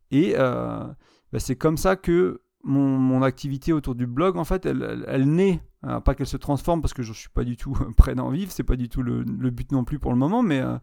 Et 0.09 0.33
euh, 0.35 0.83
bah, 1.31 1.39
c'est 1.39 1.55
comme 1.55 1.77
ça 1.77 1.95
que 1.95 2.41
mon, 2.63 3.21
activité 3.21 3.73
autour 3.73 3.95
du 3.95 4.07
blog, 4.07 4.37
en 4.37 4.43
fait, 4.43 4.65
elle, 4.65 5.05
elle, 5.07 5.29
naît. 5.29 5.61
pas 5.81 6.15
qu'elle 6.15 6.27
se 6.27 6.37
transforme, 6.37 6.81
parce 6.81 6.93
que 6.93 7.03
je 7.03 7.09
ne 7.09 7.15
suis 7.15 7.29
pas 7.29 7.43
du 7.43 7.57
tout 7.57 7.73
prêt 7.97 8.15
d'en 8.15 8.29
vivre, 8.29 8.51
c'est 8.51 8.63
pas 8.63 8.75
du 8.75 8.89
tout 8.89 9.01
le, 9.01 9.23
le, 9.23 9.49
but 9.49 9.71
non 9.71 9.83
plus 9.83 9.99
pour 9.99 10.11
le 10.11 10.17
moment, 10.17 10.43
mais 10.43 10.59
euh, 10.59 10.77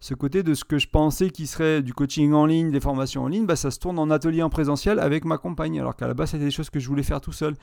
ce 0.00 0.14
côté 0.14 0.42
de 0.42 0.54
ce 0.54 0.64
que 0.64 0.78
je 0.78 0.88
pensais 0.88 1.28
qui 1.28 1.46
serait 1.46 1.82
du 1.82 1.92
coaching 1.92 2.32
en 2.32 2.46
ligne, 2.46 2.70
des 2.70 2.80
formations 2.80 3.24
en 3.24 3.28
ligne, 3.28 3.44
bah, 3.44 3.54
ça 3.54 3.70
se 3.70 3.78
tourne 3.78 3.98
en 3.98 4.10
atelier 4.10 4.42
en 4.42 4.48
présentiel 4.48 4.98
avec 4.98 5.26
ma 5.26 5.36
compagne, 5.36 5.78
alors 5.78 5.94
qu'à 5.94 6.08
la 6.08 6.14
base 6.14 6.30
c'était 6.30 6.44
des 6.44 6.50
choses 6.50 6.70
que 6.70 6.80
je 6.80 6.88
voulais 6.88 7.02
faire 7.02 7.20
tout 7.20 7.32
seul. 7.32 7.54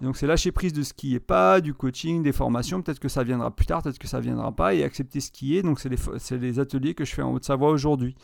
donc 0.00 0.16
c'est 0.16 0.26
lâcher 0.26 0.52
prise 0.52 0.72
de 0.72 0.82
ce 0.82 0.94
qui 0.94 1.14
est 1.14 1.20
pas, 1.20 1.60
du 1.60 1.74
coaching, 1.74 2.22
des 2.22 2.32
formations, 2.32 2.80
peut-être 2.80 2.98
que 2.98 3.10
ça 3.10 3.22
viendra 3.22 3.54
plus 3.54 3.66
tard, 3.66 3.82
peut-être 3.82 3.98
que 3.98 4.08
ça 4.08 4.20
viendra 4.20 4.52
pas, 4.52 4.74
et 4.74 4.84
accepter 4.84 5.20
ce 5.20 5.30
qui 5.30 5.58
est. 5.58 5.62
Donc 5.62 5.80
c'est 5.80 5.90
les, 5.90 6.58
ateliers 6.58 6.94
que 6.94 7.04
je 7.04 7.14
fais 7.14 7.22
en 7.22 7.34
Haute-Savoie 7.34 7.70
aujourd'hui. 7.70 8.16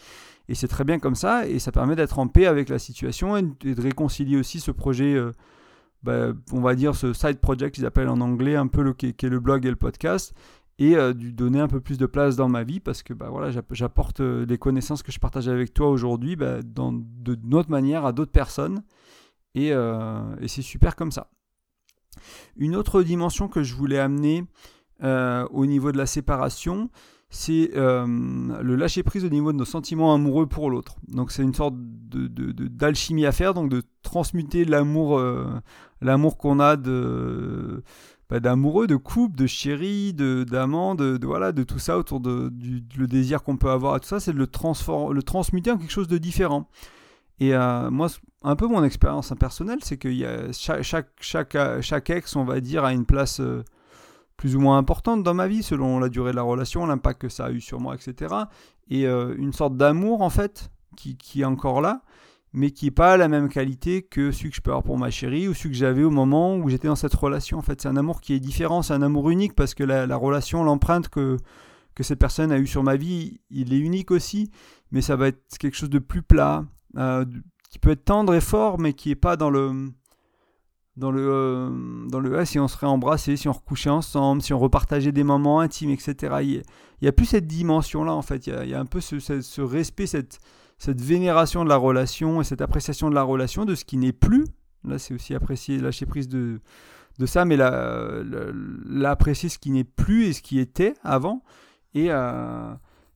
Et 0.48 0.54
c'est 0.54 0.68
très 0.68 0.84
bien 0.84 0.98
comme 0.98 1.14
ça, 1.14 1.46
et 1.46 1.58
ça 1.58 1.70
permet 1.70 1.94
d'être 1.94 2.18
en 2.18 2.26
paix 2.26 2.46
avec 2.46 2.70
la 2.70 2.78
situation 2.78 3.36
et 3.36 3.42
de 3.42 3.82
réconcilier 3.82 4.38
aussi 4.38 4.60
ce 4.60 4.70
projet. 4.70 5.12
Euh, 5.14 5.32
bah, 6.04 6.28
on 6.52 6.60
va 6.60 6.76
dire 6.76 6.94
ce 6.94 7.12
side 7.12 7.40
project 7.40 7.74
qu'ils 7.74 7.84
appellent 7.84 8.08
en 8.08 8.20
anglais 8.20 8.54
un 8.54 8.68
peu 8.68 8.88
est 9.02 9.22
le 9.24 9.40
blog 9.40 9.66
et 9.66 9.70
le 9.70 9.74
podcast 9.76 10.32
et 10.78 10.96
euh, 10.96 11.12
lui 11.12 11.32
donner 11.32 11.60
un 11.60 11.68
peu 11.68 11.80
plus 11.80 11.98
de 11.98 12.06
place 12.06 12.36
dans 12.36 12.48
ma 12.48 12.62
vie 12.62 12.80
parce 12.80 13.02
que 13.02 13.12
bah, 13.12 13.28
voilà, 13.30 13.50
j'apporte 13.70 14.20
euh, 14.20 14.46
les 14.46 14.58
connaissances 14.58 15.02
que 15.02 15.10
je 15.10 15.18
partage 15.18 15.48
avec 15.48 15.74
toi 15.74 15.88
aujourd'hui 15.88 16.36
bah, 16.36 16.62
de 16.62 17.38
notre 17.44 17.70
manière 17.70 18.04
à 18.04 18.12
d'autres 18.12 18.32
personnes 18.32 18.82
euh, 19.56 20.36
et, 20.40 20.46
c'est 20.46 20.62
super 20.62 20.94
comme 20.94 21.10
ça. 21.10 21.30
Une 22.56 22.76
autre 22.76 23.02
dimension 23.02 23.48
que 23.48 23.62
je 23.62 23.74
voulais 23.74 23.98
amener 23.98 24.44
au 25.00 25.66
niveau 25.66 25.92
de 25.92 25.96
la 25.96 26.06
séparation, 26.06 26.90
c'est 27.30 27.70
le 27.74 28.74
lâcher 28.74 29.02
prise 29.02 29.24
au 29.24 29.28
niveau 29.28 29.52
de 29.52 29.56
nos 29.56 29.64
sentiments 29.64 30.14
amoureux 30.14 30.46
pour 30.46 30.70
l'autre. 30.70 30.96
Donc 31.08 31.32
c'est 31.32 31.42
une 31.42 31.54
sorte 31.54 31.74
d'alchimie 31.76 33.22
de, 33.22 33.26
à 33.26 33.32
faire, 33.32 33.54
donc 33.54 33.68
de 33.68 33.82
transmuter 34.02 34.64
l'amour 34.64 35.20
l'amour 36.00 36.38
qu'on 36.38 36.60
a 36.60 36.76
de 36.76 37.82
d'amoureux, 38.30 38.86
de 38.86 38.96
couple, 38.96 39.36
de 39.36 39.46
chéri, 39.46 40.12
de 40.12 40.44
d'amant, 40.44 40.94
de, 40.94 41.18
voilà, 41.24 41.52
de 41.52 41.62
tout 41.62 41.78
ça 41.78 41.98
autour 41.98 42.20
de, 42.20 42.50
du 42.50 42.84
le 42.98 43.06
désir 43.06 43.42
qu'on 43.42 43.56
peut 43.56 43.70
avoir, 43.70 43.98
tout 44.00 44.08
ça, 44.08 44.20
c'est 44.20 44.32
de 44.32 44.38
le, 44.38 44.46
le 45.12 45.22
transmuter 45.22 45.70
en 45.70 45.78
quelque 45.78 45.90
chose 45.90 46.08
de 46.08 46.18
différent. 46.18 46.68
Et 47.40 47.54
euh, 47.54 47.90
moi, 47.90 48.08
un 48.42 48.56
peu 48.56 48.66
mon 48.66 48.84
expérience 48.84 49.32
personnelle, 49.38 49.78
c'est 49.82 49.96
que 49.96 50.08
y 50.08 50.24
a 50.24 50.52
chaque, 50.52 50.82
chaque, 50.82 51.08
chaque, 51.20 51.56
chaque, 51.80 52.10
ex, 52.10 52.36
on 52.36 52.44
va 52.44 52.60
dire, 52.60 52.84
a 52.84 52.92
une 52.92 53.06
place 53.06 53.40
euh, 53.40 53.64
plus 54.36 54.56
ou 54.56 54.60
moins 54.60 54.76
importante 54.76 55.22
dans 55.22 55.34
ma 55.34 55.48
vie, 55.48 55.62
selon 55.62 55.98
la 55.98 56.08
durée 56.08 56.32
de 56.32 56.36
la 56.36 56.42
relation, 56.42 56.84
l'impact 56.84 57.22
que 57.22 57.28
ça 57.28 57.46
a 57.46 57.50
eu 57.50 57.60
sur 57.60 57.80
moi, 57.80 57.94
etc. 57.94 58.34
Et 58.90 59.06
euh, 59.06 59.34
une 59.38 59.52
sorte 59.52 59.76
d'amour, 59.76 60.22
en 60.22 60.30
fait, 60.30 60.70
qui, 60.96 61.16
qui 61.16 61.42
est 61.42 61.46
encore 61.46 61.80
là 61.80 62.02
mais 62.52 62.70
qui 62.70 62.86
n'est 62.86 62.90
pas 62.90 63.16
la 63.16 63.28
même 63.28 63.48
qualité 63.48 64.02
que 64.02 64.32
celui 64.32 64.50
que 64.50 64.56
je 64.56 64.60
peux 64.60 64.70
avoir 64.70 64.84
pour 64.84 64.98
ma 64.98 65.10
chérie 65.10 65.48
ou 65.48 65.54
celui 65.54 65.70
que 65.70 65.76
j'avais 65.76 66.02
au 66.02 66.10
moment 66.10 66.56
où 66.56 66.68
j'étais 66.68 66.88
dans 66.88 66.96
cette 66.96 67.14
relation. 67.14 67.58
En 67.58 67.62
fait, 67.62 67.80
c'est 67.80 67.88
un 67.88 67.96
amour 67.96 68.20
qui 68.20 68.34
est 68.34 68.40
différent, 68.40 68.82
c'est 68.82 68.94
un 68.94 69.02
amour 69.02 69.30
unique 69.30 69.54
parce 69.54 69.74
que 69.74 69.84
la, 69.84 70.16
relation, 70.16 70.64
l'empreinte 70.64 71.08
que, 71.08 71.36
que 71.94 72.02
cette 72.02 72.18
personne 72.18 72.50
a 72.50 72.58
eue 72.58 72.66
sur 72.66 72.82
ma 72.82 72.96
vie, 72.96 73.40
il 73.50 73.72
est 73.74 73.78
unique 73.78 74.10
aussi, 74.10 74.50
mais 74.90 75.02
ça 75.02 75.16
va 75.16 75.28
être 75.28 75.58
quelque 75.58 75.76
chose 75.76 75.90
de 75.90 75.98
plus 75.98 76.22
plat, 76.22 76.64
euh, 76.96 77.24
qui 77.70 77.78
peut 77.78 77.90
être 77.90 78.04
tendre 78.04 78.34
et 78.34 78.40
fort, 78.40 78.78
mais 78.78 78.94
qui 78.94 79.10
n'est 79.10 79.14
pas 79.14 79.36
dans 79.36 79.50
le 79.50 79.90
dans 80.96 81.12
le 81.12 81.28
euh, 81.28 82.08
dans 82.08 82.18
le 82.18 82.44
si 82.44 82.58
on 82.58 82.66
serait 82.66 82.86
embrassé, 82.86 83.36
si 83.36 83.46
on 83.46 83.52
recouchait 83.52 83.90
ensemble, 83.90 84.42
si 84.42 84.52
on 84.52 84.58
repartageait 84.58 85.12
des 85.12 85.22
moments 85.22 85.60
intimes, 85.60 85.90
etc. 85.90 86.38
Il 86.42 86.62
n'y 87.02 87.08
a, 87.08 87.12
plus 87.12 87.26
cette 87.26 87.46
dimension 87.46 88.04
là 88.04 88.14
en 88.14 88.22
fait. 88.22 88.46
Il 88.46 88.68
y 88.68 88.74
a, 88.74 88.80
un 88.80 88.86
peu 88.86 89.00
ce, 89.00 89.20
ce 89.20 89.60
respect, 89.60 90.06
cette 90.06 90.40
cette 90.78 91.00
vénération 91.00 91.64
de 91.64 91.68
la 91.68 91.76
relation 91.76 92.40
et 92.40 92.44
cette 92.44 92.60
appréciation 92.60 93.10
de 93.10 93.14
la 93.14 93.22
relation, 93.22 93.64
de 93.64 93.74
ce 93.74 93.84
qui 93.84 93.96
n'est 93.96 94.12
plus. 94.12 94.44
Là, 94.84 94.98
c'est 94.98 95.12
aussi 95.12 95.34
apprécier, 95.34 95.78
lâcher 95.78 96.06
prise 96.06 96.28
de, 96.28 96.60
de 97.18 97.26
ça, 97.26 97.44
mais 97.44 97.56
l'apprécier 97.56 99.48
ce 99.48 99.58
qui 99.58 99.70
n'est 99.70 99.84
plus 99.84 100.26
et 100.26 100.32
ce 100.32 100.40
qui 100.40 100.58
était 100.60 100.94
avant. 101.02 101.42
Et, 101.94 102.06
euh, 102.10 102.72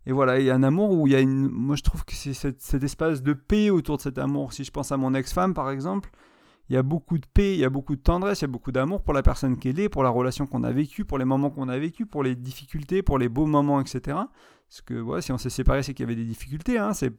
et 0.06 0.12
voilà, 0.12 0.40
il 0.40 0.46
y 0.46 0.50
a 0.50 0.54
un 0.54 0.62
amour 0.64 0.90
où 0.90 1.06
il 1.06 1.12
y 1.12 1.16
a 1.16 1.20
une. 1.20 1.48
Moi, 1.48 1.76
je 1.76 1.82
trouve 1.82 2.04
que 2.04 2.14
c'est 2.14 2.34
cet, 2.34 2.82
espace 2.82 3.22
de 3.22 3.32
paix 3.32 3.70
autour 3.70 3.96
de 3.98 4.02
cet 4.02 4.18
amour. 4.18 4.52
Si 4.52 4.64
je 4.64 4.70
pense 4.72 4.90
à 4.90 4.96
mon 4.96 5.14
ex-femme, 5.14 5.54
par 5.54 5.70
exemple, 5.70 6.10
il 6.72 6.76
y 6.76 6.78
a 6.78 6.82
beaucoup 6.82 7.18
de 7.18 7.26
paix, 7.34 7.52
il 7.52 7.60
y 7.60 7.66
a 7.66 7.68
beaucoup 7.68 7.94
de 7.96 8.00
tendresse, 8.00 8.40
il 8.40 8.44
y 8.44 8.46
a 8.46 8.48
beaucoup 8.48 8.72
d'amour 8.72 9.02
pour 9.02 9.12
la 9.12 9.22
personne 9.22 9.58
qu'elle 9.58 9.78
est, 9.78 9.90
pour 9.90 10.02
la 10.02 10.08
relation 10.08 10.46
qu'on 10.46 10.64
a 10.64 10.72
vécue, 10.72 11.04
pour 11.04 11.18
les 11.18 11.26
moments 11.26 11.50
qu'on 11.50 11.68
a 11.68 11.78
vécus, 11.78 12.06
pour 12.10 12.22
les 12.22 12.34
difficultés, 12.34 13.02
pour 13.02 13.18
les 13.18 13.28
beaux 13.28 13.44
moments, 13.44 13.78
etc. 13.78 14.16
Parce 14.70 14.80
que 14.80 15.20
si 15.20 15.32
on 15.32 15.36
s'est 15.36 15.50
séparé, 15.50 15.82
c'est 15.82 15.92
qu'il 15.92 16.04
y 16.04 16.08
avait 16.10 16.16
des 16.16 16.24
difficultés, 16.24 16.78
hein, 16.78 16.92
ça 16.94 17.10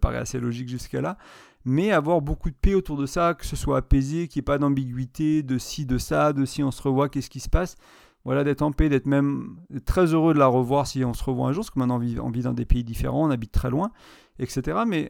paraît 0.00 0.18
assez 0.18 0.38
logique 0.38 0.68
jusqu'à 0.68 1.00
là. 1.00 1.18
Mais 1.64 1.90
avoir 1.90 2.20
beaucoup 2.20 2.50
de 2.50 2.54
paix 2.54 2.74
autour 2.74 2.96
de 2.96 3.06
ça, 3.06 3.34
que 3.34 3.44
ce 3.44 3.56
soit 3.56 3.78
apaisé, 3.78 4.28
qu'il 4.28 4.38
n'y 4.38 4.44
ait 4.44 4.46
pas 4.46 4.58
d'ambiguïté, 4.58 5.42
de 5.42 5.58
ci, 5.58 5.84
de 5.84 5.98
ça, 5.98 6.32
de 6.32 6.44
si 6.44 6.62
on 6.62 6.70
se 6.70 6.80
revoit, 6.80 7.08
qu'est-ce 7.08 7.30
qui 7.30 7.40
se 7.40 7.48
passe? 7.48 7.74
Voilà, 8.24 8.44
d'être 8.44 8.62
en 8.62 8.70
paix, 8.70 8.88
d'être 8.88 9.06
même 9.06 9.56
très 9.86 10.14
heureux 10.14 10.34
de 10.34 10.38
la 10.38 10.46
revoir 10.46 10.86
si 10.86 11.04
on 11.04 11.14
se 11.14 11.24
revoit 11.24 11.48
un 11.48 11.52
jour, 11.52 11.62
parce 11.62 11.70
que 11.70 11.80
maintenant 11.80 11.96
on 11.96 11.98
vit, 11.98 12.20
on 12.20 12.30
vit 12.30 12.42
dans 12.42 12.52
des 12.52 12.64
pays 12.64 12.84
différents, 12.84 13.26
on 13.26 13.30
habite 13.30 13.50
très 13.50 13.70
loin, 13.70 13.90
etc. 14.38 14.82
Mais 14.86 15.08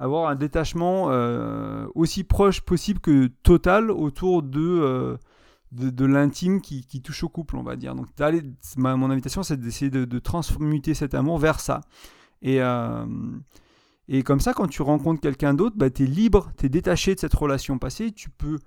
avoir 0.00 0.30
un 0.30 0.34
détachement 0.34 1.10
euh, 1.10 1.86
aussi 1.94 2.24
proche 2.24 2.62
possible 2.62 3.00
que 3.00 3.26
total 3.42 3.90
autour 3.90 4.42
de, 4.42 4.58
euh, 4.58 5.16
de, 5.72 6.04
l'intime 6.06 6.62
qui, 6.62 7.02
touche 7.02 7.22
au 7.22 7.28
couple, 7.28 7.56
on 7.56 7.62
va 7.62 7.76
dire. 7.76 7.94
Donc, 7.94 8.08
mon 8.78 9.10
invitation, 9.10 9.42
c'est 9.42 9.58
d'essayer 9.58 9.90
de, 9.90 10.18
transmuter 10.18 10.94
cet 10.94 11.14
amour 11.14 11.38
vers 11.38 11.60
ça. 11.60 11.82
Et, 12.40 12.62
euh, 12.62 13.04
et 14.08 14.22
comme 14.22 14.40
ça, 14.40 14.54
quand 14.54 14.68
tu 14.68 14.80
rencontres 14.80 15.20
quelqu'un 15.20 15.52
d'autre, 15.52 15.76
bah, 15.76 15.90
tu 15.90 16.04
es 16.04 16.06
libre, 16.06 16.50
tu 16.56 16.66
es 16.66 16.68
détaché 16.70 17.14
de 17.14 17.20
cette 17.20 17.34
relation 17.34 17.78
passée, 17.78 18.10
tu 18.10 18.30
peux 18.30 18.58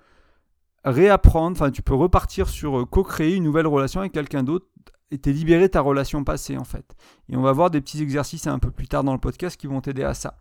réapprendre, 0.85 1.57
enfin, 1.57 1.71
tu 1.71 1.81
peux 1.81 1.95
repartir 1.95 2.47
sur 2.47 2.87
co-créer 2.87 3.35
une 3.35 3.43
nouvelle 3.43 3.67
relation 3.67 4.01
avec 4.01 4.11
quelqu'un 4.11 4.43
d'autre 4.43 4.67
et 5.09 5.17
t'es 5.17 5.31
libéré 5.31 5.63
de 5.63 5.67
ta 5.67 5.81
relation 5.81 6.23
passée, 6.23 6.57
en 6.57 6.63
fait. 6.63 6.95
Et 7.27 7.35
on 7.35 7.41
va 7.41 7.53
voir 7.53 7.71
des 7.71 7.81
petits 7.81 8.03
exercices 8.03 8.45
un 8.45 8.59
peu 8.59 8.69
plus 8.69 8.87
tard 8.87 9.03
dans 9.03 9.13
le 9.13 9.19
podcast 9.19 9.59
qui 9.59 9.65
vont 9.65 9.81
t'aider 9.81 10.03
à 10.03 10.13
ça. 10.13 10.37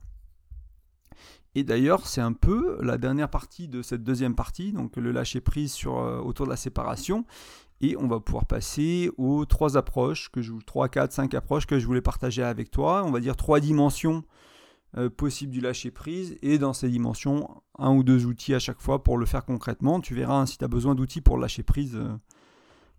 Et 1.54 1.64
d'ailleurs, 1.64 2.06
c'est 2.06 2.20
un 2.20 2.32
peu 2.32 2.78
la 2.82 2.96
dernière 2.96 3.28
partie 3.28 3.68
de 3.68 3.82
cette 3.82 4.02
deuxième 4.02 4.34
partie, 4.34 4.72
donc 4.72 4.96
le 4.96 5.12
lâcher 5.12 5.40
prise 5.40 5.76
euh, 5.86 6.18
autour 6.20 6.46
de 6.46 6.50
la 6.50 6.56
séparation. 6.56 7.26
Et 7.82 7.96
on 7.96 8.06
va 8.06 8.20
pouvoir 8.20 8.46
passer 8.46 9.10
aux 9.18 9.44
trois 9.44 9.76
approches, 9.76 10.30
que 10.30 10.40
je, 10.40 10.52
3, 10.64 10.88
4, 10.88 11.12
5 11.12 11.34
approches 11.34 11.66
que 11.66 11.78
je 11.78 11.86
voulais 11.86 12.00
partager 12.00 12.42
avec 12.42 12.70
toi. 12.70 13.02
On 13.04 13.10
va 13.10 13.18
dire 13.18 13.36
trois 13.36 13.58
dimensions 13.58 14.22
euh, 14.96 15.10
possibles 15.10 15.52
du 15.52 15.60
lâcher 15.60 15.90
prise. 15.90 16.38
Et 16.42 16.58
dans 16.58 16.72
ces 16.72 16.88
dimensions, 16.88 17.62
un 17.78 17.92
ou 17.92 18.04
deux 18.04 18.24
outils 18.24 18.54
à 18.54 18.60
chaque 18.60 18.80
fois 18.80 19.02
pour 19.02 19.18
le 19.18 19.26
faire 19.26 19.44
concrètement. 19.44 20.00
Tu 20.00 20.14
verras 20.14 20.36
hein, 20.36 20.46
si 20.46 20.58
tu 20.58 20.64
as 20.64 20.68
besoin 20.68 20.94
d'outils 20.94 21.20
pour 21.20 21.38
lâcher 21.38 21.64
prise. 21.64 21.96
Euh, 21.96 22.14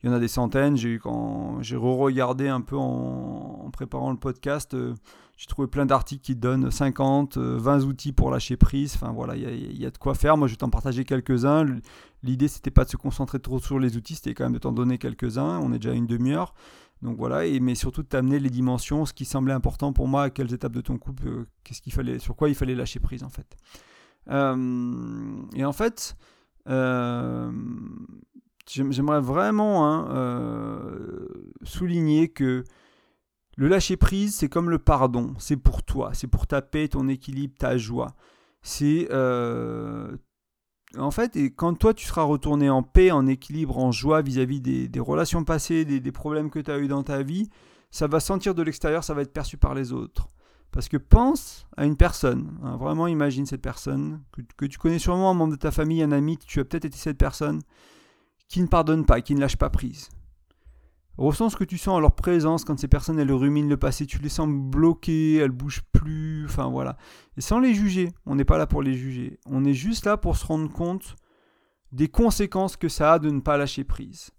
il 0.04 0.08
y 0.08 0.10
en 0.10 0.16
a 0.16 0.20
des 0.20 0.28
centaines. 0.28 0.76
J'ai 0.76 0.98
re-regardé 0.98 2.50
un 2.50 2.60
peu 2.60 2.76
en, 2.76 3.70
préparant 3.72 4.12
le 4.12 4.18
podcast, 4.18 4.76
j'ai 5.38 5.48
trouvé 5.48 5.68
plein 5.68 5.86
d'articles 5.86 6.22
qui 6.22 6.36
donnent 6.36 6.70
50, 6.70 7.38
20 7.38 7.82
euh, 7.82 7.86
outils 7.86 8.14
pour 8.14 8.32
lâcher 8.32 8.58
prise. 8.58 8.94
Enfin 8.96 9.12
voilà, 9.12 9.36
il 9.36 9.82
y, 9.82 9.86
a 9.86 9.92
de 9.92 9.98
quoi 9.98 10.16
faire. 10.16 10.38
Moi, 10.38 10.48
je 10.48 10.54
vais 10.54 10.58
t'en 10.58 10.70
partager 10.70 11.06
quelques-uns. 11.06 11.66
L'idée, 12.22 12.48
c'était 12.48 12.72
pas 12.72 12.86
de 12.86 12.90
se 12.90 12.98
concentrer 12.98 13.40
trop 13.40 13.60
sur 13.60 13.80
les 13.80 13.98
outils, 13.98 14.16
c'était 14.16 14.34
quand 14.34 14.46
même 14.46 14.54
de 14.54 14.60
t'en 14.60 14.72
donner 14.72 14.98
quelques-uns. 14.98 15.60
On 15.60 15.74
est 15.74 15.80
déjà 15.80 15.92
à 15.92 15.96
une 15.96 16.08
demi-heure. 16.08 16.54
Donc 17.02 17.18
voilà, 17.18 17.46
et, 17.46 17.60
mais 17.60 17.76
surtout 17.76 18.04
de 18.04 18.08
t'amener 18.08 18.40
les 18.40 18.50
dimensions, 18.50 19.06
ce 19.06 19.14
qui 19.14 19.26
semblait 19.26 19.54
important 19.54 19.92
pour 19.92 20.08
moi, 20.08 20.24
à 20.24 20.30
quelles 20.30 20.54
étapes 20.54 20.72
de 20.72 20.82
ton 20.82 20.98
couple, 20.98 21.28
euh, 21.28 21.46
fallait, 21.90 22.20
sur 22.20 22.36
quoi 22.36 22.48
il 22.48 22.56
fallait 22.56 22.76
lâcher 22.76 23.02
prise 23.02 23.24
en 23.24 23.30
fait. 23.30 23.58
et 24.30 25.66
en 25.66 25.74
fait, 25.74 26.16
J'aimerais 28.66 29.20
vraiment 29.20 29.88
hein, 29.88 30.08
euh, 30.12 31.28
souligner 31.64 32.30
que 32.30 32.64
le 33.56 33.68
lâcher 33.68 33.98
prise, 33.98 34.36
c'est 34.36 34.50
comme 34.50 34.70
le 34.70 34.80
pardon. 34.80 35.34
C'est 35.38 35.58
pour 35.58 35.84
toi, 35.84 36.12
c'est 36.14 36.28
pour 36.28 36.48
ta 36.48 36.62
paix, 36.62 36.88
ton 36.88 37.08
équilibre, 37.08 37.54
ta 37.58 37.78
joie. 37.78 38.16
C'est 38.62 39.08
euh, 39.12 40.16
en 40.98 41.12
fait, 41.12 41.36
et 41.36 41.52
quand 41.52 41.74
toi 41.74 41.94
tu 41.94 42.06
seras 42.06 42.24
retourné 42.24 42.70
en 42.70 42.84
paix, 42.84 43.12
en 43.12 43.28
équilibre, 43.28 43.78
en 43.78 43.92
joie 43.92 44.22
vis-à-vis 44.22 44.62
des, 44.62 45.00
relations 45.00 45.44
passées, 45.44 45.86
des, 45.86 46.12
problèmes 46.12 46.50
que 46.50 46.60
tu 46.60 46.72
as 46.72 46.80
eu 46.80 46.88
dans 46.88 47.04
ta 47.04 47.24
vie, 47.24 47.50
ça 47.92 48.08
va 48.08 48.20
sentir 48.20 48.56
de 48.56 48.64
l'extérieur, 48.64 49.04
ça 49.04 49.14
va 49.14 49.22
être 49.22 49.34
perçu 49.34 49.58
par 49.58 49.74
les 49.76 49.92
autres. 49.92 50.28
Parce 50.72 50.90
que 50.90 50.98
pense 50.98 51.68
à 51.78 51.86
une 51.86 51.98
personne, 51.98 52.58
hein, 52.64 52.78
vraiment 52.78 53.06
imagine 53.06 53.46
cette 53.46 53.62
personne, 53.62 54.22
que, 54.32 54.42
que, 54.58 54.66
tu 54.66 54.80
connais 54.80 54.98
sûrement, 54.98 55.30
un 55.30 55.36
membre 55.36 55.52
de 55.52 55.60
ta 55.60 55.70
famille, 55.70 56.02
un 56.02 56.12
ami, 56.12 56.38
tu 56.38 56.60
as 56.60 56.66
peut-être 56.66 56.86
été 56.86 56.98
cette 56.98 57.20
personne, 57.20 57.62
qui 58.48 58.62
ne 58.62 58.68
pardonne 58.68 59.06
pas, 59.06 59.22
qui 59.22 59.36
ne 59.36 59.40
lâche 59.40 59.58
pas 59.58 59.70
prise. 59.70 60.10
Ressens 61.18 61.52
ce 61.52 61.56
que 61.56 61.64
tu 61.64 61.78
sens 61.78 61.98
à 61.98 62.02
leur 62.02 62.16
présence 62.16 62.66
quand 62.66 62.80
ces 62.80 62.88
personnes 62.88 63.20
elles 63.20 63.32
ruminent 63.32 63.70
le 63.70 63.78
passé, 63.78 64.06
tu 64.06 64.18
les 64.18 64.30
sens 64.30 64.48
bloquées, 64.50 65.36
elles 65.36 65.52
bougent 65.52 65.84
plus, 65.92 66.46
enfin 66.46 66.70
voilà. 66.70 66.98
Et 67.38 67.42
sans 67.42 67.60
les 67.60 67.74
juger, 67.74 68.12
on 68.26 68.36
n'est 68.36 68.46
pas 68.46 68.58
là 68.58 68.66
pour 68.66 68.82
les 68.82 68.96
juger. 68.96 69.40
On 69.46 69.64
est 69.64 69.74
juste 69.74 70.06
là 70.06 70.18
pour 70.18 70.36
se 70.38 70.46
rendre 70.46 70.72
compte 70.72 71.16
des 71.92 72.08
conséquences 72.08 72.76
que 72.78 72.90
ça 72.90 73.14
a 73.14 73.20
de 73.20 73.30
ne 73.30 73.40
pas 73.40 73.58
lâcher 73.58 73.84
prise. 73.84 74.32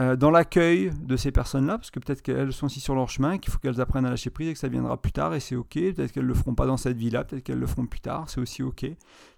Euh, 0.00 0.14
dans 0.14 0.30
l'accueil 0.30 0.92
de 1.02 1.16
ces 1.16 1.32
personnes-là, 1.32 1.76
parce 1.76 1.90
que 1.90 1.98
peut-être 1.98 2.22
qu'elles 2.22 2.52
sont 2.52 2.66
aussi 2.66 2.78
sur 2.78 2.94
leur 2.94 3.08
chemin, 3.08 3.38
qu'il 3.38 3.52
faut 3.52 3.58
qu'elles 3.58 3.80
apprennent 3.80 4.06
à 4.06 4.10
lâcher 4.10 4.30
prise 4.30 4.48
et 4.48 4.52
que 4.52 4.58
ça 4.58 4.68
viendra 4.68 5.00
plus 5.00 5.10
tard, 5.10 5.34
et 5.34 5.40
c'est 5.40 5.56
ok. 5.56 5.74
Peut-être 5.74 6.12
qu'elles 6.12 6.24
le 6.24 6.34
feront 6.34 6.54
pas 6.54 6.66
dans 6.66 6.76
cette 6.76 6.96
vie-là, 6.96 7.24
peut-être 7.24 7.42
qu'elles 7.42 7.58
le 7.58 7.66
feront 7.66 7.86
plus 7.86 7.98
tard, 7.98 8.28
c'est 8.28 8.40
aussi 8.40 8.62
ok. 8.62 8.84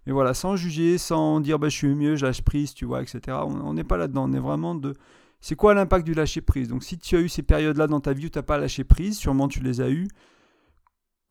Mais 0.06 0.12
voilà, 0.12 0.34
sans 0.34 0.56
juger, 0.56 0.98
sans 0.98 1.40
dire 1.40 1.58
bah, 1.58 1.70
je 1.70 1.76
suis 1.76 1.94
mieux, 1.94 2.16
je 2.16 2.26
lâche 2.26 2.42
prise, 2.42 2.74
tu 2.74 2.84
vois, 2.84 3.00
etc. 3.00 3.38
On 3.42 3.72
n'est 3.72 3.84
pas 3.84 3.96
là-dedans, 3.96 4.28
on 4.28 4.32
est 4.34 4.40
vraiment 4.40 4.74
de. 4.74 4.94
C'est 5.40 5.56
quoi 5.56 5.74
l'impact 5.74 6.06
du 6.06 6.14
lâcher 6.14 6.40
prise? 6.40 6.68
Donc 6.68 6.82
si 6.82 6.98
tu 6.98 7.16
as 7.16 7.20
eu 7.20 7.28
ces 7.28 7.42
périodes-là 7.42 7.86
dans 7.86 8.00
ta 8.00 8.12
vie 8.12 8.26
où 8.26 8.28
tu 8.28 8.38
n'as 8.38 8.42
pas 8.42 8.58
lâché 8.58 8.84
prise, 8.84 9.16
sûrement 9.16 9.48
tu 9.48 9.60
les 9.60 9.80
as 9.80 9.90
eues, 9.90 10.08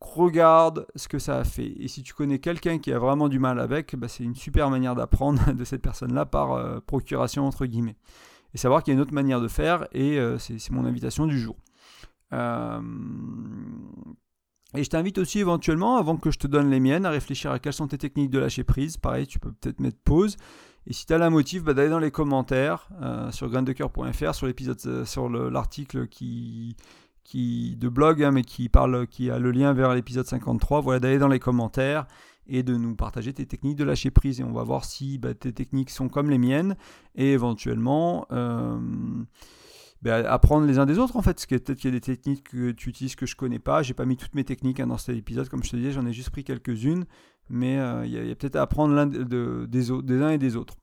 regarde 0.00 0.86
ce 0.96 1.08
que 1.08 1.18
ça 1.18 1.38
a 1.38 1.44
fait. 1.44 1.72
Et 1.78 1.88
si 1.88 2.02
tu 2.02 2.14
connais 2.14 2.38
quelqu'un 2.38 2.78
qui 2.78 2.92
a 2.92 2.98
vraiment 2.98 3.28
du 3.28 3.38
mal 3.38 3.60
avec, 3.60 3.94
bah, 3.96 4.08
c'est 4.08 4.24
une 4.24 4.34
super 4.34 4.70
manière 4.70 4.94
d'apprendre 4.94 5.52
de 5.54 5.64
cette 5.64 5.82
personne-là 5.82 6.26
par 6.26 6.52
euh, 6.52 6.80
procuration 6.80 7.46
entre 7.46 7.66
guillemets 7.66 7.96
et 8.54 8.58
savoir 8.58 8.82
qu'il 8.82 8.92
y 8.92 8.94
a 8.94 8.96
une 8.96 9.00
autre 9.00 9.14
manière 9.14 9.40
de 9.40 9.48
faire, 9.48 9.86
et 9.92 10.18
euh, 10.18 10.38
c'est 10.38 10.70
mon 10.70 10.84
invitation 10.84 11.26
du 11.26 11.38
jour. 11.38 11.56
Euh, 12.32 12.80
et 14.74 14.84
je 14.84 14.90
t'invite 14.90 15.18
aussi 15.18 15.40
éventuellement, 15.40 15.96
avant 15.96 16.16
que 16.16 16.30
je 16.30 16.38
te 16.38 16.46
donne 16.46 16.70
les 16.70 16.80
miennes, 16.80 17.06
à 17.06 17.10
réfléchir 17.10 17.50
à 17.50 17.58
quelles 17.58 17.72
sont 17.72 17.88
tes 17.88 17.98
techniques 17.98 18.30
de 18.30 18.38
lâcher 18.38 18.64
prise. 18.64 18.96
Pareil, 18.96 19.26
tu 19.26 19.38
peux 19.38 19.52
peut-être 19.52 19.80
mettre 19.80 19.98
pause. 20.04 20.36
Et 20.86 20.92
si 20.92 21.06
tu 21.06 21.12
as 21.12 21.18
la 21.18 21.30
motive, 21.30 21.62
bah, 21.62 21.74
d'aller 21.74 21.90
dans 21.90 21.98
les 21.98 22.10
commentaires 22.10 22.88
euh, 23.02 23.30
sur 23.30 23.48
graindecoeur.fr, 23.48 24.34
sur 24.34 24.46
l'épisode, 24.46 25.04
sur 25.04 25.28
l'article 25.28 26.08
qui, 26.08 26.76
qui 27.24 27.76
de 27.76 27.88
blog, 27.88 28.22
hein, 28.22 28.32
mais 28.32 28.42
qui 28.42 28.68
parle, 28.68 29.06
qui 29.06 29.30
a 29.30 29.38
le 29.38 29.50
lien 29.50 29.72
vers 29.72 29.94
l'épisode 29.94 30.26
53. 30.26 30.80
Voilà, 30.80 31.00
d'aller 31.00 31.18
dans 31.18 31.28
les 31.28 31.38
commentaires 31.38 32.06
et 32.46 32.62
de 32.62 32.76
nous 32.76 32.96
partager 32.96 33.32
tes 33.32 33.46
techniques 33.46 33.76
de 33.76 33.84
lâcher 33.84 34.10
prise. 34.10 34.40
Et 34.40 34.44
on 34.44 34.52
va 34.52 34.64
voir 34.64 34.84
si 34.84 35.18
bah, 35.18 35.34
tes 35.34 35.52
techniques 35.52 35.90
sont 35.90 36.08
comme 36.08 36.30
les 36.30 36.38
miennes 36.38 36.76
et 37.14 37.32
éventuellement 37.32 38.26
euh, 38.32 38.78
bah, 40.02 40.16
apprendre 40.30 40.66
les 40.66 40.78
uns 40.78 40.86
des 40.86 40.98
autres 40.98 41.16
en 41.16 41.22
fait. 41.22 41.44
Peut-être 41.46 41.74
qu'il 41.74 41.90
y 41.90 41.94
a 41.94 41.98
des 41.98 42.00
techniques 42.00 42.48
que 42.50 42.70
tu 42.70 42.88
utilises 42.88 43.16
que 43.16 43.26
je 43.26 43.36
connais 43.36 43.58
pas. 43.58 43.82
J'ai 43.82 43.94
pas 43.94 44.06
mis 44.06 44.16
toutes 44.16 44.34
mes 44.34 44.44
techniques 44.44 44.80
hein, 44.80 44.86
dans 44.86 44.98
cet 44.98 45.16
épisode, 45.16 45.48
comme 45.48 45.62
je 45.62 45.70
te 45.70 45.76
disais, 45.76 45.92
j'en 45.92 46.06
ai 46.06 46.12
juste 46.12 46.30
pris 46.30 46.44
quelques-unes. 46.44 47.04
Mais 47.48 47.78
euh, 47.78 48.06
il 48.06 48.12
y 48.12 48.30
a, 48.30 48.34
peut-être 48.34 48.56
à 48.56 48.62
apprendre 48.62 48.94
l'un 48.94 49.06
des, 49.06 49.66
des 49.66 50.22
uns 50.22 50.30
et 50.30 50.38
des 50.38 50.56
autres. 50.56 50.76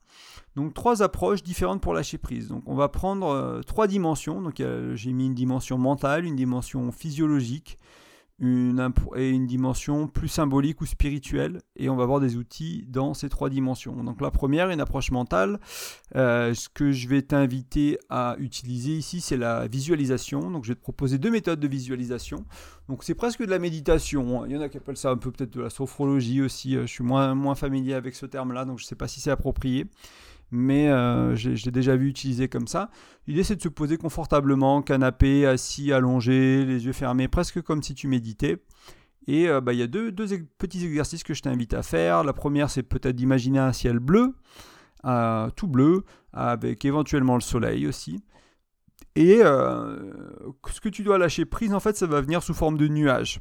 Donc 0.55 0.73
trois 0.73 1.01
approches 1.01 1.43
différentes 1.43 1.81
pour 1.81 1.93
lâcher 1.93 2.17
prise. 2.17 2.47
Donc 2.49 2.63
on 2.65 2.75
va 2.75 2.89
prendre 2.89 3.27
euh, 3.27 3.61
trois 3.61 3.87
dimensions. 3.87 4.41
Donc 4.41 4.61
j'ai 4.93 5.13
mis 5.13 5.27
une 5.27 5.35
dimension 5.35 5.77
mentale, 5.77 6.25
une 6.25 6.35
dimension 6.35 6.91
physiologique, 6.91 7.77
une, 8.39 8.93
et 9.15 9.29
une 9.29 9.47
dimension 9.47 10.07
plus 10.07 10.27
symbolique 10.27 10.81
ou 10.81 10.85
spirituelle, 10.85 11.59
et 11.75 11.89
on 11.89 11.95
va 11.95 12.03
avoir 12.03 12.19
des 12.19 12.35
outils 12.35 12.85
dans 12.87 13.13
ces 13.13 13.29
trois 13.29 13.49
dimensions. 13.49 14.03
Donc 14.03 14.21
la 14.21 14.31
première, 14.31 14.69
une 14.69 14.79
approche 14.79 15.11
mentale. 15.11 15.59
Euh, 16.15 16.53
ce 16.53 16.69
que 16.69 16.91
je 16.91 17.07
vais 17.07 17.21
t'inviter 17.21 17.97
à 18.09 18.35
utiliser 18.39 18.91
ici, 18.91 19.21
c'est 19.21 19.37
la 19.37 19.67
visualisation. 19.67 20.51
Donc 20.51 20.65
je 20.65 20.69
vais 20.69 20.75
te 20.75 20.81
proposer 20.81 21.17
deux 21.17 21.31
méthodes 21.31 21.59
de 21.59 21.67
visualisation. 21.67 22.45
Donc 22.89 23.03
c'est 23.03 23.15
presque 23.15 23.43
de 23.43 23.49
la 23.49 23.59
méditation. 23.59 24.45
Il 24.45 24.51
y 24.51 24.57
en 24.57 24.61
a 24.61 24.69
qui 24.69 24.77
appellent 24.77 24.97
ça 24.97 25.09
un 25.09 25.17
peu 25.17 25.31
peut-être 25.31 25.53
de 25.53 25.61
la 25.61 25.69
sophrologie 25.69 26.41
aussi. 26.41 26.73
Je 26.73 26.85
suis 26.85 27.03
moins, 27.03 27.33
moins 27.33 27.55
familier 27.55 27.93
avec 27.93 28.15
ce 28.15 28.25
terme-là, 28.25 28.65
donc 28.65 28.77
je 28.77 28.83
ne 28.83 28.87
sais 28.87 28.95
pas 28.95 29.07
si 29.07 29.19
c'est 29.19 29.31
approprié 29.31 29.87
mais 30.51 30.89
euh, 30.89 31.35
je 31.35 31.49
l'ai 31.49 31.71
déjà 31.71 31.95
vu 31.95 32.07
utiliser 32.07 32.47
comme 32.47 32.67
ça. 32.67 32.89
L'idée 33.27 33.43
c'est 33.43 33.55
de 33.55 33.61
se 33.61 33.69
poser 33.69 33.97
confortablement, 33.97 34.81
canapé, 34.81 35.45
assis, 35.45 35.91
allongé, 35.91 36.65
les 36.65 36.85
yeux 36.85 36.93
fermés, 36.93 37.27
presque 37.27 37.61
comme 37.61 37.83
si 37.83 37.95
tu 37.95 38.07
méditais. 38.07 38.57
Et 39.27 39.49
euh, 39.49 39.59
bah, 39.59 39.73
il 39.73 39.79
y 39.79 39.83
a 39.83 39.87
deux, 39.87 40.11
petits 40.57 40.85
exercices 40.85 41.23
que 41.23 41.33
je 41.33 41.41
t'invite 41.41 41.73
à 41.73 41.83
faire. 41.83 42.23
La 42.23 42.33
première 42.33 42.69
c'est 42.69 42.83
peut-être 42.83 43.15
d'imaginer 43.15 43.59
un 43.59 43.73
ciel 43.73 43.99
bleu, 43.99 44.35
euh, 45.05 45.49
tout 45.51 45.67
bleu, 45.67 46.03
avec 46.33 46.85
éventuellement 46.85 47.35
le 47.35 47.41
soleil 47.41 47.87
aussi. 47.87 48.23
Et 49.15 49.39
ce 49.39 50.79
que 50.81 50.89
tu 50.89 51.01
dois 51.01 51.17
lâcher 51.17 51.45
prise, 51.45 51.73
en 51.73 51.79
fait, 51.79 51.97
ça 51.97 52.05
va 52.05 52.21
venir 52.21 52.43
sous 52.43 52.53
forme 52.53 52.77
de 52.77 52.87
nuages 52.87 53.39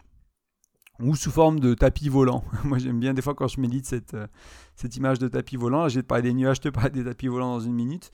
ou 1.01 1.15
sous 1.15 1.31
forme 1.31 1.61
de 1.61 1.75
tapis 1.75 2.09
volant. 2.09 2.45
Moi 2.65 2.79
j'aime 2.79 3.01
bien 3.01 3.15
des 3.15 3.23
fois 3.23 3.35
quand 3.35 3.49
je 3.49 3.61
médite 3.61 3.87
cette, 3.87 4.15
euh, 4.15 4.27
cette 4.75 4.97
image 4.97 5.19
de 5.19 5.29
tapis 5.29 5.57
volant. 5.57 5.89
J'ai 5.89 6.03
parlé 6.03 6.23
des 6.23 6.35
nuages, 6.35 6.57
je 6.57 6.63
te 6.63 6.69
parle 6.69 6.91
des 6.91 7.05
tapis 7.05 7.29
volants 7.29 7.59
dans 7.59 7.61
une 7.61 7.75
minute. 7.75 8.11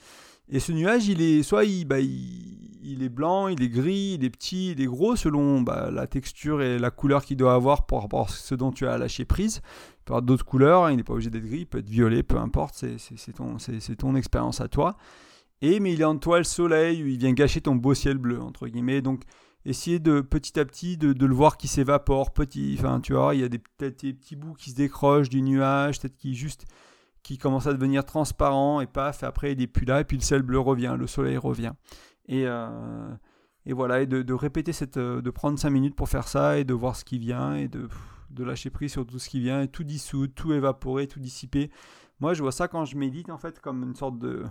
Et 0.48 0.60
ce 0.60 0.72
nuage, 0.72 1.06
il 1.08 1.22
est 1.22 1.42
soit 1.42 1.64
il, 1.64 1.84
bah, 1.84 2.00
il, 2.00 3.02
est 3.02 3.08
blanc, 3.08 3.48
il 3.48 3.62
est 3.62 3.68
gris, 3.68 4.16
il 4.18 4.24
est 4.24 4.30
petit, 4.30 4.72
il 4.72 4.82
est 4.82 4.86
gros 4.86 5.16
selon 5.16 5.62
bah, 5.62 5.90
la 5.90 6.06
texture 6.06 6.60
et 6.60 6.78
la 6.78 6.90
couleur 6.90 7.24
qu'il 7.24 7.36
doit 7.36 7.54
avoir 7.54 7.86
par 7.86 8.02
rapport 8.02 8.26
à 8.26 8.28
ce 8.28 8.54
dont 8.54 8.72
tu 8.72 8.86
as 8.86 8.98
lâché 8.98 9.24
prise. 9.24 9.62
Il 9.64 10.04
peut 10.04 10.12
avoir 10.14 10.22
d'autres 10.22 10.44
couleurs, 10.44 10.84
hein, 10.84 10.90
il 10.90 10.96
n'est 10.96 11.04
pas 11.04 11.12
obligé 11.12 11.30
d'être 11.30 11.46
gris, 11.46 11.60
il 11.60 11.66
peut 11.66 11.78
être 11.78 11.88
violet, 11.88 12.22
peu 12.22 12.36
importe, 12.36 12.84
c'est 12.98 13.32
ton, 13.32 13.56
ton 13.98 14.14
expérience 14.16 14.60
à 14.60 14.68
toi. 14.68 14.96
Et 15.62 15.78
mais 15.78 15.92
il 15.92 16.00
est 16.00 16.04
en 16.04 16.18
toi 16.18 16.38
le 16.38 16.44
soleil, 16.44 16.98
il 16.98 17.18
vient 17.18 17.32
gâcher 17.32 17.60
ton 17.60 17.76
beau 17.76 17.94
ciel 17.94 18.18
bleu, 18.18 18.42
entre 18.42 18.66
guillemets. 18.66 19.00
Donc 19.00 19.22
essayer 19.64 19.98
de 19.98 20.20
petit 20.20 20.58
à 20.58 20.64
petit 20.64 20.96
de, 20.96 21.26
le 21.26 21.34
voir 21.34 21.56
qui 21.56 21.68
s'évapore, 21.68 22.32
petit, 22.32 22.76
enfin 22.78 23.00
tu 23.00 23.12
vois, 23.12 23.34
il 23.34 23.40
y 23.40 23.44
a 23.44 23.48
peut-être 23.48 24.02
des 24.02 24.12
petits 24.12 24.36
bouts 24.36 24.54
qui 24.54 24.70
se 24.70 24.74
décrochent 24.74 25.28
du 25.28 25.42
nuage, 25.42 26.00
peut-être 26.00 26.16
qui 26.16 26.34
juste 26.34 26.66
qui 27.22 27.38
commence 27.38 27.68
à 27.68 27.72
devenir 27.72 28.04
transparent 28.04 28.80
et 28.80 28.86
paf, 28.86 29.22
après 29.22 29.52
il 29.52 29.58
n'est 29.58 29.68
plus 29.68 29.86
là, 29.86 30.00
et 30.00 30.04
puis 30.04 30.16
le 30.16 30.22
ciel 30.22 30.42
bleu 30.42 30.58
revient, 30.58 30.96
le 30.98 31.06
soleil 31.06 31.36
revient. 31.36 31.72
Et, 32.26 32.46
euh, 32.46 33.14
et 33.64 33.72
voilà, 33.72 34.00
et 34.02 34.06
de, 34.06 34.32
répéter 34.32 34.72
cette, 34.72 34.98
de 34.98 35.30
prendre 35.30 35.58
5 35.58 35.70
minutes 35.70 35.94
pour 35.94 36.08
faire 36.08 36.26
ça 36.26 36.58
et 36.58 36.64
de 36.64 36.74
voir 36.74 36.96
ce 36.96 37.04
qui 37.04 37.18
vient 37.18 37.54
et 37.54 37.68
de, 37.68 37.88
de 38.30 38.44
lâcher 38.44 38.70
prise 38.70 38.92
sur 38.92 39.06
tout 39.06 39.18
ce 39.18 39.28
qui 39.28 39.40
vient 39.40 39.62
et 39.62 39.68
tout 39.68 39.84
dissoudre, 39.84 40.32
tout 40.34 40.52
évaporer, 40.52 41.06
tout 41.06 41.20
dissiper. 41.20 41.70
Moi, 42.20 42.34
je 42.34 42.42
vois 42.42 42.52
ça 42.52 42.68
quand 42.68 42.84
je 42.84 42.96
médite 42.96 43.30
en 43.30 43.38
fait 43.38 43.60
comme 43.60 43.82
une 43.82 43.96
sorte 43.96 44.18
de, 44.18 44.44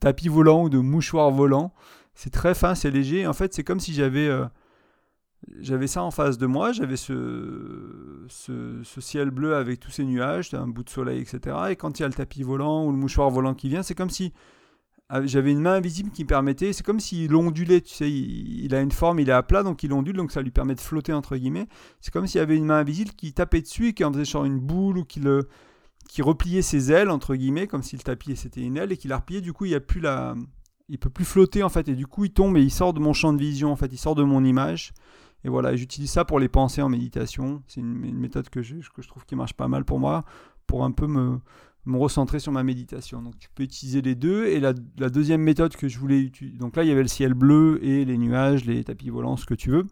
tapis 0.00 0.28
volant 0.28 0.64
ou 0.64 0.68
de 0.68 0.78
mouchoir 0.78 1.30
volant. 1.30 1.72
C'est 2.16 2.30
très 2.30 2.54
fin, 2.54 2.74
c'est 2.74 2.90
léger. 2.90 3.26
En 3.26 3.34
fait, 3.34 3.52
c'est 3.52 3.62
comme 3.62 3.78
si 3.78 3.92
j'avais 3.92 4.26
euh, 4.26 5.86
ça 5.86 6.02
en 6.02 6.10
face 6.10 6.38
de 6.38 6.46
moi. 6.46 6.72
J'avais 6.72 6.96
ce, 6.96 8.24
ce, 8.28 9.00
ciel 9.00 9.30
bleu 9.30 9.54
avec 9.54 9.80
tous 9.80 9.90
ces 9.90 10.04
nuages, 10.04 10.52
un 10.54 10.66
bout 10.66 10.82
de 10.82 10.88
soleil, 10.88 11.20
etc. 11.20 11.56
Et 11.70 11.76
quand 11.76 11.98
il 11.98 12.02
y 12.02 12.04
a 12.06 12.08
le 12.08 12.14
tapis 12.14 12.42
volant 12.42 12.86
ou 12.86 12.90
le 12.90 12.96
mouchoir 12.96 13.28
volant 13.28 13.52
qui 13.52 13.68
vient, 13.68 13.82
c'est 13.82 13.94
comme 13.94 14.08
si 14.08 14.32
euh, 15.12 15.26
j'avais 15.26 15.52
une 15.52 15.60
main 15.60 15.74
invisible 15.74 16.10
qui 16.10 16.24
me 16.24 16.28
permettait, 16.28 16.72
c'est 16.72 16.84
comme 16.84 17.00
s'il 17.00 17.34
ondulait, 17.36 17.82
tu 17.82 17.94
sais, 17.94 18.10
il, 18.10 18.74
a 18.74 18.80
une 18.80 18.92
forme, 18.92 19.20
il 19.20 19.28
est 19.28 19.32
à 19.32 19.42
plat, 19.42 19.62
donc 19.62 19.82
il 19.82 19.92
ondule, 19.92 20.16
donc 20.16 20.32
ça 20.32 20.40
lui 20.40 20.50
permet 20.50 20.74
de 20.74 20.80
flotter, 20.80 21.12
entre 21.12 21.36
guillemets. 21.36 21.68
C'est 22.00 22.12
comme 22.12 22.26
s'il 22.26 22.38
y 22.38 22.42
avait 22.42 22.56
une 22.56 22.64
main 22.64 22.78
invisible 22.78 23.10
qui 23.10 23.34
tapait 23.34 23.60
dessus 23.60 23.88
et 23.88 23.92
qui 23.92 24.04
en 24.04 24.12
faisait 24.12 24.24
genre 24.24 24.46
une 24.46 24.58
boule 24.58 24.96
ou 24.96 25.04
qui 25.04 25.20
le, 25.20 25.48
qui 26.08 26.22
repliait 26.22 26.62
ses 26.62 26.92
ailes 26.92 27.10
entre 27.10 27.34
guillemets 27.34 27.66
comme 27.66 27.82
si 27.82 27.94
le 27.96 28.02
tapis 28.02 28.36
c'était 28.36 28.62
une 28.62 28.76
aile 28.78 28.92
et 28.92 28.96
qu'il 28.96 29.10
la 29.10 29.18
repliait 29.18 29.40
du 29.40 29.52
coup 29.52 29.66
il 29.66 29.72
y 29.72 29.74
a 29.74 29.80
plus 29.80 30.00
la 30.00 30.34
il 30.88 30.98
peut 30.98 31.10
plus 31.10 31.24
flotter 31.24 31.62
en 31.62 31.68
fait 31.68 31.88
et 31.88 31.94
du 31.94 32.06
coup 32.06 32.24
il 32.24 32.32
tombe 32.32 32.56
et 32.56 32.62
il 32.62 32.70
sort 32.70 32.92
de 32.92 33.00
mon 33.00 33.12
champ 33.12 33.32
de 33.32 33.38
vision 33.38 33.72
en 33.72 33.76
fait 33.76 33.92
il 33.92 33.98
sort 33.98 34.14
de 34.14 34.22
mon 34.22 34.44
image. 34.44 34.92
Et 35.44 35.48
voilà 35.48 35.76
j'utilise 35.76 36.10
ça 36.10 36.24
pour 36.24 36.40
les 36.40 36.48
pensées 36.48 36.82
en 36.82 36.88
méditation. 36.88 37.62
C'est 37.66 37.80
une, 37.80 38.16
méthode 38.16 38.48
que 38.48 38.62
je, 38.62 38.76
que 38.94 39.02
je 39.02 39.08
trouve 39.08 39.24
qui 39.24 39.36
marche 39.36 39.54
pas 39.54 39.68
mal 39.68 39.84
pour 39.84 39.98
moi 39.98 40.24
pour 40.66 40.84
un 40.84 40.90
peu 40.90 41.06
me, 41.06 41.38
me 41.84 41.98
recentrer 41.98 42.40
sur 42.40 42.52
ma 42.52 42.64
méditation. 42.64 43.22
Donc 43.22 43.38
tu 43.38 43.48
peux 43.54 43.62
utiliser 43.62 44.02
les 44.02 44.14
deux. 44.14 44.46
Et 44.46 44.60
la, 44.60 44.74
la 44.98 45.08
deuxième 45.08 45.42
méthode 45.42 45.76
que 45.76 45.88
je 45.88 45.98
voulais 45.98 46.20
utiliser 46.20 46.58
donc 46.58 46.76
là 46.76 46.82
il 46.84 46.88
y 46.88 46.92
avait 46.92 47.02
le 47.02 47.08
ciel 47.08 47.34
bleu 47.34 47.78
et 47.82 48.04
les 48.04 48.18
nuages 48.18 48.64
les 48.64 48.84
tapis 48.84 49.10
volants 49.10 49.36
ce 49.36 49.46
que 49.46 49.54
tu 49.54 49.70
veux. 49.70 49.86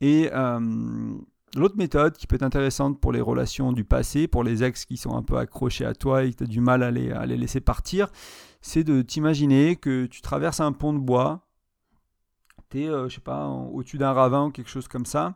Et 0.00 0.30
euh, 0.32 1.14
L'autre 1.54 1.76
méthode 1.76 2.16
qui 2.16 2.26
peut 2.26 2.36
être 2.36 2.42
intéressante 2.42 2.98
pour 2.98 3.12
les 3.12 3.20
relations 3.20 3.72
du 3.72 3.84
passé, 3.84 4.26
pour 4.26 4.42
les 4.42 4.64
ex 4.64 4.86
qui 4.86 4.96
sont 4.96 5.14
un 5.14 5.22
peu 5.22 5.36
accrochés 5.36 5.84
à 5.84 5.94
toi 5.94 6.24
et 6.24 6.30
que 6.30 6.38
tu 6.38 6.44
as 6.44 6.46
du 6.46 6.60
mal 6.60 6.82
à 6.82 6.90
les, 6.90 7.36
laisser 7.36 7.60
partir, 7.60 8.08
c'est 8.62 8.84
de 8.84 9.02
t'imaginer 9.02 9.76
que 9.76 10.06
tu 10.06 10.22
traverses 10.22 10.60
un 10.60 10.72
pont 10.72 10.94
de 10.94 10.98
bois, 10.98 11.46
tu 12.70 12.84
es, 12.84 12.88
euh, 12.88 13.08
je 13.10 13.16
sais 13.16 13.20
pas, 13.20 13.48
au-dessus 13.48 13.98
d'un 13.98 14.12
ravin 14.12 14.46
ou 14.46 14.50
quelque 14.50 14.70
chose 14.70 14.88
comme 14.88 15.04
ça, 15.04 15.34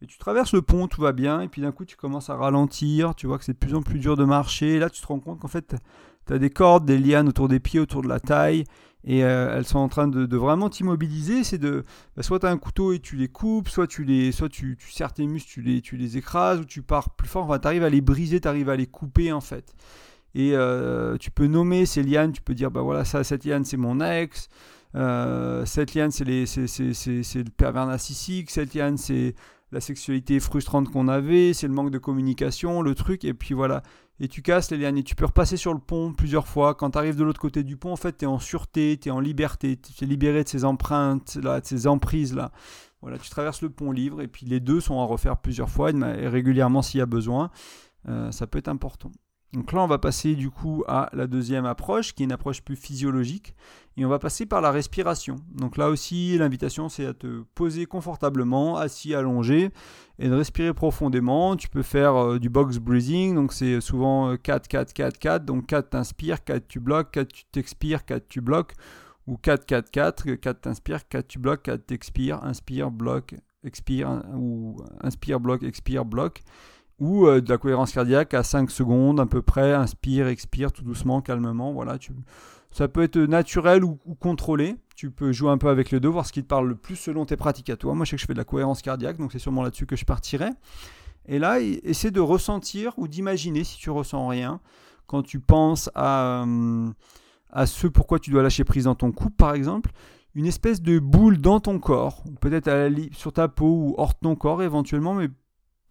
et 0.00 0.06
tu 0.06 0.16
traverses 0.16 0.54
le 0.54 0.62
pont, 0.62 0.88
tout 0.88 1.02
va 1.02 1.12
bien, 1.12 1.42
et 1.42 1.48
puis 1.48 1.60
d'un 1.60 1.72
coup 1.72 1.84
tu 1.84 1.96
commences 1.96 2.30
à 2.30 2.36
ralentir, 2.36 3.14
tu 3.14 3.26
vois 3.26 3.36
que 3.36 3.44
c'est 3.44 3.52
de 3.52 3.58
plus 3.58 3.74
en 3.74 3.82
plus 3.82 3.98
dur 3.98 4.16
de 4.16 4.24
marcher, 4.24 4.76
et 4.76 4.78
là 4.78 4.88
tu 4.88 5.02
te 5.02 5.06
rends 5.06 5.20
compte 5.20 5.40
qu'en 5.40 5.48
fait 5.48 5.76
tu 6.28 6.38
des 6.38 6.50
cordes, 6.50 6.84
des 6.84 6.98
lianes 6.98 7.28
autour 7.28 7.48
des 7.48 7.60
pieds, 7.60 7.80
autour 7.80 8.02
de 8.02 8.08
la 8.08 8.20
taille, 8.20 8.64
et 9.04 9.24
euh, 9.24 9.56
elles 9.56 9.64
sont 9.64 9.78
en 9.78 9.88
train 9.88 10.08
de, 10.08 10.36
vraiment 10.36 10.68
t'immobiliser. 10.68 11.44
C'est 11.44 11.58
de 11.58 11.84
bah, 12.16 12.22
soit 12.22 12.40
tu 12.40 12.46
as 12.46 12.50
un 12.50 12.58
couteau 12.58 12.92
et 12.92 12.98
tu 12.98 13.16
les 13.16 13.28
coupes, 13.28 13.68
soit 13.68 13.86
tu 13.86 14.04
les, 14.04 14.32
soit 14.32 14.48
tu, 14.48 14.76
tu 14.78 14.90
serres 14.90 15.12
tes 15.12 15.26
muscles, 15.26 15.50
tu 15.50 15.62
les, 15.62 15.80
tu 15.80 15.96
les 15.96 16.16
écrases, 16.16 16.60
ou 16.60 16.64
tu 16.64 16.82
pars 16.82 17.10
plus 17.10 17.28
fort. 17.28 17.44
Enfin, 17.44 17.58
tu 17.58 17.66
arrives 17.66 17.84
à 17.84 17.90
les 17.90 18.00
briser, 18.00 18.40
tu 18.40 18.48
arrives 18.48 18.68
à 18.68 18.76
les 18.76 18.86
couper 18.86 19.32
en 19.32 19.40
fait. 19.40 19.74
Et 20.34 20.52
euh, 20.54 21.16
tu 21.16 21.30
peux 21.30 21.46
nommer 21.46 21.86
ces 21.86 22.02
lianes, 22.02 22.32
tu 22.32 22.42
peux 22.42 22.54
dire 22.54 22.70
bah 22.70 22.82
voilà 22.82 23.04
ça, 23.04 23.24
cette 23.24 23.44
liane 23.44 23.64
c'est 23.64 23.78
mon 23.78 24.00
ex. 24.00 24.48
Euh, 24.94 25.64
cette 25.66 25.94
liane, 25.94 26.10
c'est, 26.10 26.24
le 26.24 27.50
pervers 27.56 27.86
narcissique. 27.86 28.50
Cette 28.50 28.74
liane, 28.74 28.96
c'est 28.96 29.34
la 29.70 29.80
sexualité 29.80 30.40
frustrante 30.40 30.90
qu'on 30.90 31.08
avait, 31.08 31.52
c'est 31.52 31.68
le 31.68 31.74
manque 31.74 31.90
de 31.90 31.98
communication, 31.98 32.80
le 32.82 32.94
truc, 32.94 33.24
et 33.24 33.34
puis 33.34 33.54
voilà. 33.54 33.82
Et 34.20 34.28
tu 34.28 34.42
casses 34.42 34.70
les 34.70 34.84
et 34.84 35.02
tu 35.04 35.14
peux 35.14 35.26
repasser 35.26 35.56
sur 35.56 35.72
le 35.72 35.78
pont 35.78 36.12
plusieurs 36.12 36.48
fois. 36.48 36.74
Quand 36.74 36.90
tu 36.90 36.98
arrives 36.98 37.16
de 37.16 37.24
l'autre 37.24 37.40
côté 37.40 37.62
du 37.62 37.76
pont, 37.76 37.92
en 37.92 37.96
fait, 37.96 38.18
tu 38.18 38.24
es 38.24 38.28
en 38.28 38.38
sûreté, 38.38 38.98
tu 39.00 39.08
es 39.08 39.12
en 39.12 39.20
liberté, 39.20 39.76
tu 39.76 40.04
es 40.04 40.06
libéré 40.06 40.42
de 40.42 40.48
ces 40.48 40.64
empreintes, 40.64 41.36
là, 41.36 41.60
de 41.60 41.66
ces 41.66 41.86
emprises 41.86 42.34
là. 42.34 42.50
Voilà, 43.00 43.18
tu 43.18 43.30
traverses 43.30 43.62
le 43.62 43.70
pont 43.70 43.92
livre, 43.92 44.20
et 44.20 44.26
puis 44.26 44.44
les 44.44 44.58
deux 44.58 44.80
sont 44.80 45.00
à 45.00 45.04
refaire 45.04 45.36
plusieurs 45.36 45.70
fois, 45.70 45.90
et 45.90 46.28
régulièrement 46.28 46.82
s'il 46.82 46.98
y 46.98 47.00
a 47.00 47.06
besoin. 47.06 47.50
Euh, 48.08 48.32
ça 48.32 48.48
peut 48.48 48.58
être 48.58 48.68
important. 48.68 49.12
Donc 49.54 49.72
là, 49.72 49.80
on 49.80 49.86
va 49.86 49.96
passer 49.96 50.34
du 50.34 50.50
coup 50.50 50.84
à 50.86 51.08
la 51.14 51.26
deuxième 51.26 51.64
approche, 51.64 52.14
qui 52.14 52.22
est 52.22 52.26
une 52.26 52.32
approche 52.32 52.60
plus 52.60 52.76
physiologique, 52.76 53.54
et 53.96 54.04
on 54.04 54.08
va 54.08 54.18
passer 54.18 54.44
par 54.44 54.60
la 54.60 54.70
respiration. 54.70 55.36
Donc 55.54 55.78
là 55.78 55.88
aussi, 55.88 56.36
l'invitation, 56.36 56.90
c'est 56.90 57.06
à 57.06 57.14
te 57.14 57.42
poser 57.54 57.86
confortablement, 57.86 58.76
assis, 58.76 59.14
allongé, 59.14 59.70
et 60.18 60.28
de 60.28 60.34
respirer 60.34 60.74
profondément. 60.74 61.56
Tu 61.56 61.70
peux 61.70 61.82
faire 61.82 62.14
euh, 62.14 62.38
du 62.38 62.50
box 62.50 62.76
breathing, 62.76 63.34
donc 63.34 63.54
c'est 63.54 63.80
souvent 63.80 64.36
4, 64.36 64.68
4, 64.68 64.92
4, 64.92 65.18
4, 65.18 65.44
donc 65.46 65.66
4 65.66 65.90
t'inspires, 65.90 66.44
4 66.44 66.68
tu 66.68 66.78
bloques, 66.78 67.10
4 67.12 67.32
tu 67.32 67.44
t'expires, 67.50 68.04
4 68.04 68.28
tu 68.28 68.42
bloques, 68.42 68.74
ou 69.26 69.38
4, 69.38 69.64
4, 69.64 69.90
4, 69.90 70.34
4 70.34 70.60
t'inspires, 70.60 71.08
4 71.08 71.26
tu 71.26 71.38
bloques, 71.38 71.62
4 71.62 71.86
t'expires, 71.86 72.44
inspire, 72.44 72.90
bloque, 72.90 73.34
expire, 73.64 74.22
ou 74.34 74.76
inspire, 75.00 75.40
bloque, 75.40 75.62
expire, 75.62 76.04
bloque 76.04 76.42
ou 76.98 77.26
euh, 77.26 77.40
de 77.40 77.48
la 77.48 77.58
cohérence 77.58 77.92
cardiaque 77.92 78.34
à 78.34 78.42
5 78.42 78.70
secondes 78.70 79.20
à 79.20 79.26
peu 79.26 79.42
près, 79.42 79.72
inspire, 79.72 80.26
expire 80.28 80.72
tout 80.72 80.82
doucement, 80.82 81.20
calmement. 81.20 81.72
Voilà, 81.72 81.98
tu... 81.98 82.12
Ça 82.70 82.86
peut 82.86 83.02
être 83.02 83.18
naturel 83.18 83.82
ou, 83.84 83.98
contrôlé. 84.20 84.76
Tu 84.94 85.10
peux 85.10 85.32
jouer 85.32 85.50
un 85.50 85.58
peu 85.58 85.68
avec 85.68 85.90
les 85.90 86.00
deux, 86.00 86.08
voir 86.08 86.26
ce 86.26 86.32
qui 86.32 86.42
te 86.42 86.48
parle 86.48 86.68
le 86.68 86.74
plus 86.74 86.96
selon 86.96 87.24
tes 87.24 87.36
pratiques 87.36 87.70
à 87.70 87.76
toi. 87.76 87.94
Moi, 87.94 88.04
je 88.04 88.10
sais 88.10 88.16
que 88.16 88.20
je 88.20 88.26
fais 88.26 88.34
de 88.34 88.38
la 88.38 88.44
cohérence 88.44 88.82
cardiaque, 88.82 89.16
donc 89.16 89.32
c'est 89.32 89.38
sûrement 89.38 89.62
là-dessus 89.62 89.86
que 89.86 89.96
je 89.96 90.04
partirai. 90.04 90.50
Et 91.26 91.38
là, 91.38 91.60
essaie 91.60 92.10
de 92.10 92.20
ressentir 92.20 92.92
ou 92.98 93.08
d'imaginer, 93.08 93.64
si 93.64 93.78
tu 93.78 93.90
ressens 93.90 94.26
rien, 94.26 94.60
quand 95.06 95.22
tu 95.22 95.40
penses 95.40 95.90
à, 95.94 96.42
euh, 96.42 96.90
à 97.50 97.66
ce 97.66 97.86
pourquoi 97.86 98.18
tu 98.18 98.30
dois 98.30 98.42
lâcher 98.42 98.64
prise 98.64 98.84
dans 98.84 98.94
ton 98.94 99.12
couple, 99.12 99.36
par 99.36 99.54
exemple, 99.54 99.90
une 100.34 100.46
espèce 100.46 100.82
de 100.82 100.98
boule 100.98 101.38
dans 101.38 101.60
ton 101.60 101.78
corps, 101.78 102.22
peut-être 102.40 102.70
sur 103.14 103.32
ta 103.32 103.48
peau 103.48 103.66
ou 103.66 103.94
hors 103.98 104.18
ton 104.18 104.36
corps 104.36 104.62
éventuellement, 104.62 105.14
mais 105.14 105.28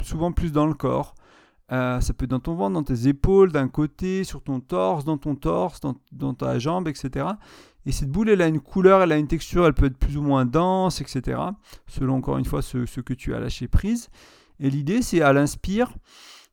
souvent 0.03 0.31
plus 0.31 0.51
dans 0.51 0.67
le 0.67 0.73
corps. 0.73 1.15
Euh, 1.71 1.99
ça 1.99 2.13
peut 2.13 2.25
être 2.25 2.31
dans 2.31 2.39
ton 2.39 2.55
ventre, 2.55 2.73
dans 2.73 2.83
tes 2.83 3.07
épaules, 3.07 3.51
d'un 3.51 3.67
côté, 3.67 4.23
sur 4.23 4.41
ton 4.41 4.59
torse, 4.59 5.03
dans 5.03 5.17
ton 5.17 5.35
torse, 5.35 5.81
dans, 6.11 6.33
ta 6.33 6.59
jambe, 6.59 6.87
etc. 6.87 7.25
Et 7.85 7.91
cette 7.91 8.09
boule, 8.09 8.29
elle 8.29 8.41
a 8.41 8.47
une 8.47 8.61
couleur, 8.61 9.01
elle 9.01 9.11
a 9.11 9.17
une 9.17 9.27
texture, 9.27 9.65
elle 9.65 9.73
peut 9.73 9.87
être 9.87 9.97
plus 9.97 10.17
ou 10.17 10.21
moins 10.21 10.45
dense, 10.45 11.01
etc. 11.01 11.39
Selon 11.87 12.15
encore 12.15 12.37
une 12.37 12.45
fois 12.45 12.61
ce, 12.61 12.77
que 13.01 13.13
tu 13.13 13.33
as 13.33 13.39
lâché 13.39 13.67
prise. 13.67 14.09
Et 14.59 14.69
l'idée, 14.69 15.01
c'est 15.01 15.21
à 15.21 15.33
l'inspire, 15.33 15.93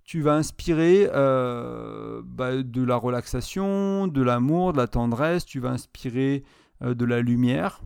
tu 0.04 0.20
vas 0.20 0.34
inspirer 0.34 1.08
euh, 1.12 2.20
bah, 2.24 2.62
de 2.62 2.82
la 2.82 2.96
relaxation, 2.96 4.08
de 4.08 4.22
l'amour, 4.22 4.72
de 4.72 4.78
la 4.78 4.88
tendresse, 4.88 5.44
tu 5.44 5.60
vas 5.60 5.70
inspirer 5.70 6.44
euh, 6.82 6.94
de 6.94 7.04
la 7.04 7.20
lumière, 7.20 7.80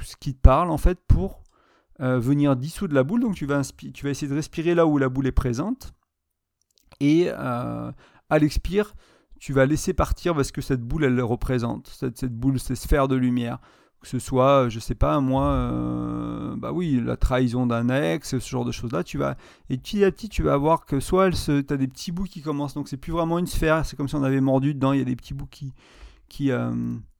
ce 0.00 0.16
qui 0.16 0.32
te 0.32 0.40
parle 0.40 0.70
en 0.70 0.78
fait 0.78 0.98
pour 1.06 1.42
euh, 2.00 2.18
venir 2.20 2.56
dissoudre 2.56 2.94
la 2.94 3.02
boule. 3.02 3.20
Donc 3.20 3.34
tu 3.34 3.46
vas, 3.46 3.62
tu 3.92 4.04
vas 4.04 4.10
essayer 4.10 4.28
de 4.28 4.34
respirer 4.34 4.74
là 4.74 4.86
où 4.86 4.98
la 4.98 5.08
boule 5.08 5.26
est 5.26 5.32
présente. 5.32 5.92
Et 7.00 7.28
euh, 7.28 7.92
à 8.30 8.38
l'expire, 8.38 8.94
tu 9.38 9.52
vas 9.52 9.66
laisser 9.66 9.94
partir 9.94 10.34
parce 10.34 10.52
que 10.52 10.60
cette 10.60 10.82
boule, 10.82 11.04
elle 11.04 11.20
représente. 11.20 11.88
Cette, 11.88 12.32
boule, 12.32 12.58
ces 12.58 12.76
sphères 12.76 13.08
de 13.08 13.16
lumière. 13.16 13.58
Que 14.00 14.06
ce 14.06 14.20
soit, 14.20 14.68
je 14.68 14.78
sais 14.78 14.94
pas, 14.94 15.18
moi, 15.18 15.46
euh, 15.46 16.54
bah 16.56 16.70
oui, 16.70 17.02
la 17.04 17.16
trahison 17.16 17.66
d'un 17.66 17.88
ex, 17.88 18.38
ce 18.38 18.48
genre 18.48 18.64
de 18.64 18.70
choses-là, 18.70 19.02
tu 19.02 19.18
vas, 19.18 19.36
et 19.70 19.76
petit 19.76 20.04
à 20.04 20.12
petit, 20.12 20.28
tu 20.28 20.44
vas 20.44 20.56
voir 20.56 20.86
que 20.86 21.00
soit 21.00 21.32
tu 21.32 21.50
as 21.68 21.76
des 21.76 21.88
petits 21.88 22.12
bouts 22.12 22.22
qui 22.22 22.40
commencent, 22.40 22.74
donc 22.74 22.88
c'est 22.88 22.96
plus 22.96 23.10
vraiment 23.10 23.40
une 23.40 23.48
sphère, 23.48 23.84
c'est 23.84 23.96
comme 23.96 24.06
si 24.06 24.14
on 24.14 24.22
avait 24.22 24.40
mordu 24.40 24.72
dedans, 24.72 24.92
il 24.92 25.00
y 25.00 25.02
a 25.02 25.04
des 25.04 25.16
petits 25.16 25.34
bouts 25.34 25.48
qui, 25.48 25.72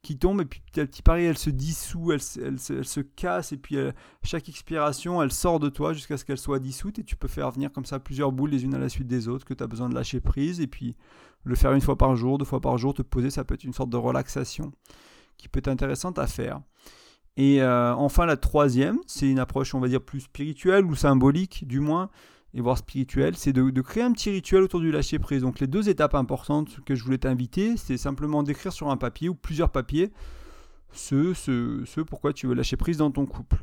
qui 0.09 0.16
tombe 0.16 0.40
et 0.40 0.46
puis 0.46 0.62
petit 0.64 0.80
à 0.80 0.86
petit 0.86 1.02
pareil 1.02 1.26
elle 1.26 1.36
se 1.36 1.50
dissout, 1.50 2.12
elle, 2.12 2.20
elle, 2.42 2.59
se 2.59 3.00
casse 3.00 3.52
et 3.52 3.59
puis 3.59 3.76
chaque 4.22 4.48
expiration 4.48 5.22
elle 5.22 5.30
sort 5.30 5.61
de 5.61 5.68
toi 5.68 5.92
jusqu'à 5.92 6.16
ce 6.16 6.24
qu'elle 6.24 6.38
soit 6.38 6.61
dissoute 6.61 6.98
et 6.98 7.04
tu 7.04 7.14
peux 7.14 7.28
faire 7.28 7.50
venir 7.50 7.70
comme 7.70 7.84
ça 7.84 8.00
plusieurs 8.00 8.32
boules 8.32 8.48
les 8.48 8.64
unes 8.64 8.74
à 8.74 8.78
la 8.78 8.88
suite 8.88 9.06
des 9.06 9.28
autres 9.28 9.44
que 9.44 9.52
tu 9.52 9.62
as 9.62 9.66
besoin 9.66 9.90
de 9.90 9.94
lâcher 9.94 10.20
prise 10.20 10.62
et 10.62 10.66
puis 10.66 10.96
le 11.44 11.54
faire 11.56 11.74
une 11.74 11.82
fois 11.82 11.98
par 11.98 12.16
jour, 12.16 12.38
deux 12.38 12.46
fois 12.46 12.62
par 12.62 12.78
jour, 12.78 12.94
te 12.94 13.02
poser 13.02 13.28
ça 13.28 13.44
peut 13.44 13.52
être 13.52 13.64
une 13.64 13.74
sorte 13.74 13.90
de 13.90 13.98
relaxation 13.98 14.72
qui 15.36 15.50
peut 15.50 15.59
être 15.59 15.68
intéressante 15.68 16.18
à 16.18 16.26
faire. 16.26 16.62
Et 17.36 17.61
euh, 17.61 17.94
enfin 17.94 18.24
la 18.24 18.38
troisième, 18.38 19.00
c'est 19.06 19.28
une 19.28 19.38
approche 19.38 19.74
on 19.74 19.80
va 19.80 19.88
dire 19.88 20.00
plus 20.00 20.20
spirituelle 20.20 20.86
ou 20.86 20.94
symbolique 20.94 21.68
du 21.68 21.80
moins 21.80 22.09
et 22.55 22.61
voire 22.61 22.78
spirituel, 22.78 23.36
c'est 23.36 23.53
de, 23.53 23.80
créer 23.80 24.03
un 24.03 24.12
petit 24.12 24.30
rituel 24.30 24.62
autour 24.62 24.80
du 24.80 24.90
lâcher 24.90 25.18
prise. 25.18 25.42
Donc 25.42 25.61
les 25.61 25.66
deux 25.66 25.88
étapes 25.88 26.14
importantes 26.14 26.80
que 26.84 26.94
je 26.94 27.05
voulais 27.05 27.18
t'inviter, 27.18 27.76
c'est 27.76 27.96
simplement 27.96 28.42
d'écrire 28.42 28.72
sur 28.72 28.90
un 28.90 28.96
papier 28.96 29.28
ou 29.28 29.34
plusieurs 29.34 29.70
papiers 29.70 30.11
ce, 30.92 31.34
ce, 31.34 31.82
ce 31.84 32.01
pourquoi 32.01 32.32
tu 32.32 32.46
veux 32.46 32.55
lâcher 32.55 32.76
prise 32.76 32.96
dans 32.99 33.11
ton 33.11 33.26
couple. 33.26 33.59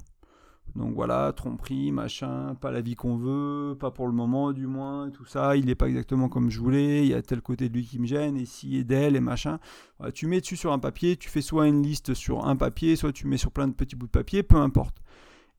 Donc 0.75 0.93
voilà, 0.93 1.31
tromperie, 1.31 1.91
machin, 1.93 2.55
pas 2.55 2.69
la 2.69 2.81
vie 2.81 2.95
qu'on 2.95 3.15
veut, 3.15 3.77
pas 3.79 3.91
pour 3.91 4.07
le 4.07 4.13
moment 4.13 4.51
du 4.51 4.67
moins, 4.67 5.09
tout 5.09 5.23
ça, 5.23 5.55
il 5.55 5.67
n'est 5.67 5.75
pas 5.75 5.87
exactement 5.87 6.27
comme 6.27 6.49
je 6.49 6.59
voulais, 6.59 7.05
il 7.05 7.07
y 7.07 7.13
a 7.13 7.21
tel 7.21 7.41
côté 7.41 7.69
de 7.69 7.73
lui 7.73 7.85
qui 7.85 7.97
me 7.97 8.05
gêne, 8.05 8.35
et 8.35 8.45
si 8.45 8.75
et 8.75 8.83
d'elle, 8.83 9.15
et 9.15 9.21
machin. 9.21 9.59
tu 10.13 10.27
mets 10.27 10.41
dessus 10.41 10.57
sur 10.57 10.73
un 10.73 10.79
papier, 10.79 11.15
tu 11.15 11.29
fais 11.29 11.41
soit 11.41 11.67
une 11.67 11.81
liste 11.81 12.13
sur 12.13 12.45
un 12.45 12.57
papier, 12.57 12.97
soit 12.97 13.13
tu 13.13 13.25
mets 13.25 13.37
sur 13.37 13.51
plein 13.51 13.69
de 13.69 13.73
petits 13.73 13.95
bouts 13.95 14.07
de 14.07 14.11
papier, 14.11 14.43
peu 14.43 14.57
importe. 14.57 15.01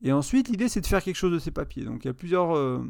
Et 0.03 0.13
ensuite, 0.13 0.49
l'idée 0.49 0.69
c'est 0.69 0.83
de 0.83 0.87
faire 0.87 1.03
quelque 1.03 1.17
chose 1.17 1.33
de 1.33 1.39
ces 1.39 1.51
papiers. 1.51 1.85
Donc 1.85 2.05
il 2.05 2.09
y 2.09 2.11
a 2.11 2.15
plusieurs, 2.15 2.55
euh, 2.55 2.85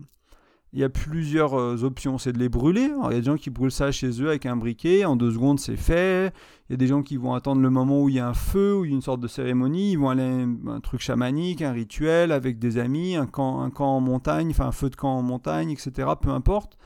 il 0.73 0.81
y 0.81 0.85
a 0.85 0.89
plusieurs 0.89 1.55
euh, 1.55 1.85
options, 1.85 2.19
c'est 2.19 2.33
de 2.33 2.39
les 2.39 2.49
brûler. 2.49 2.91
il 3.05 3.12
y 3.12 3.17
a 3.17 3.21
des 3.21 3.23
gens 3.23 3.37
qui 3.37 3.51
brûlent 3.51 3.71
ça 3.71 3.93
chez 3.93 4.21
eux 4.21 4.29
avec 4.29 4.47
un 4.47 4.57
briquet, 4.57 5.05
en 5.05 5.17
deux 5.17 5.31
secondes 5.31 5.61
c'est 5.61 5.77
fait. 5.77 6.33
Il 6.69 6.73
y 6.73 6.75
a 6.75 6.77
des 6.77 6.87
gens 6.87 7.03
qui 7.03 7.17
vont 7.17 7.35
attendre 7.35 7.62
le 7.62 7.71
moment 7.71 8.03
où 8.03 8.09
il 8.09 8.17
y 8.17 8.19
a 8.19 8.29
un 8.29 8.35
feu, 8.35 8.77
où 8.77 8.85
il 8.85 8.91
y 8.91 8.93
a 8.93 8.97
une 8.97 9.03
sorte 9.03 9.21
de 9.21 9.29
cérémonie, 9.29 9.93
ils 9.93 9.97
vont 9.97 10.11
aller 10.11 10.47
un, 10.67 10.81
truc 10.81 11.01
chamanique, 11.01 11.62
un 11.62 11.73
rituel 11.73 12.33
avec 12.33 12.59
des 12.59 12.79
amis, 12.79 13.17
un 13.17 13.27
camp, 13.27 13.62
un 13.62 13.71
camp 13.71 13.97
en 13.97 14.01
montagne, 14.01 14.51
enfin 14.51 14.67
un 14.67 14.73
feu 14.73 14.91
de 14.91 14.97
camp 14.97 15.17
en 15.17 15.23
montagne, 15.23 15.71
etc. 15.71 16.09
Peu 16.21 16.31
importe. 16.31 16.77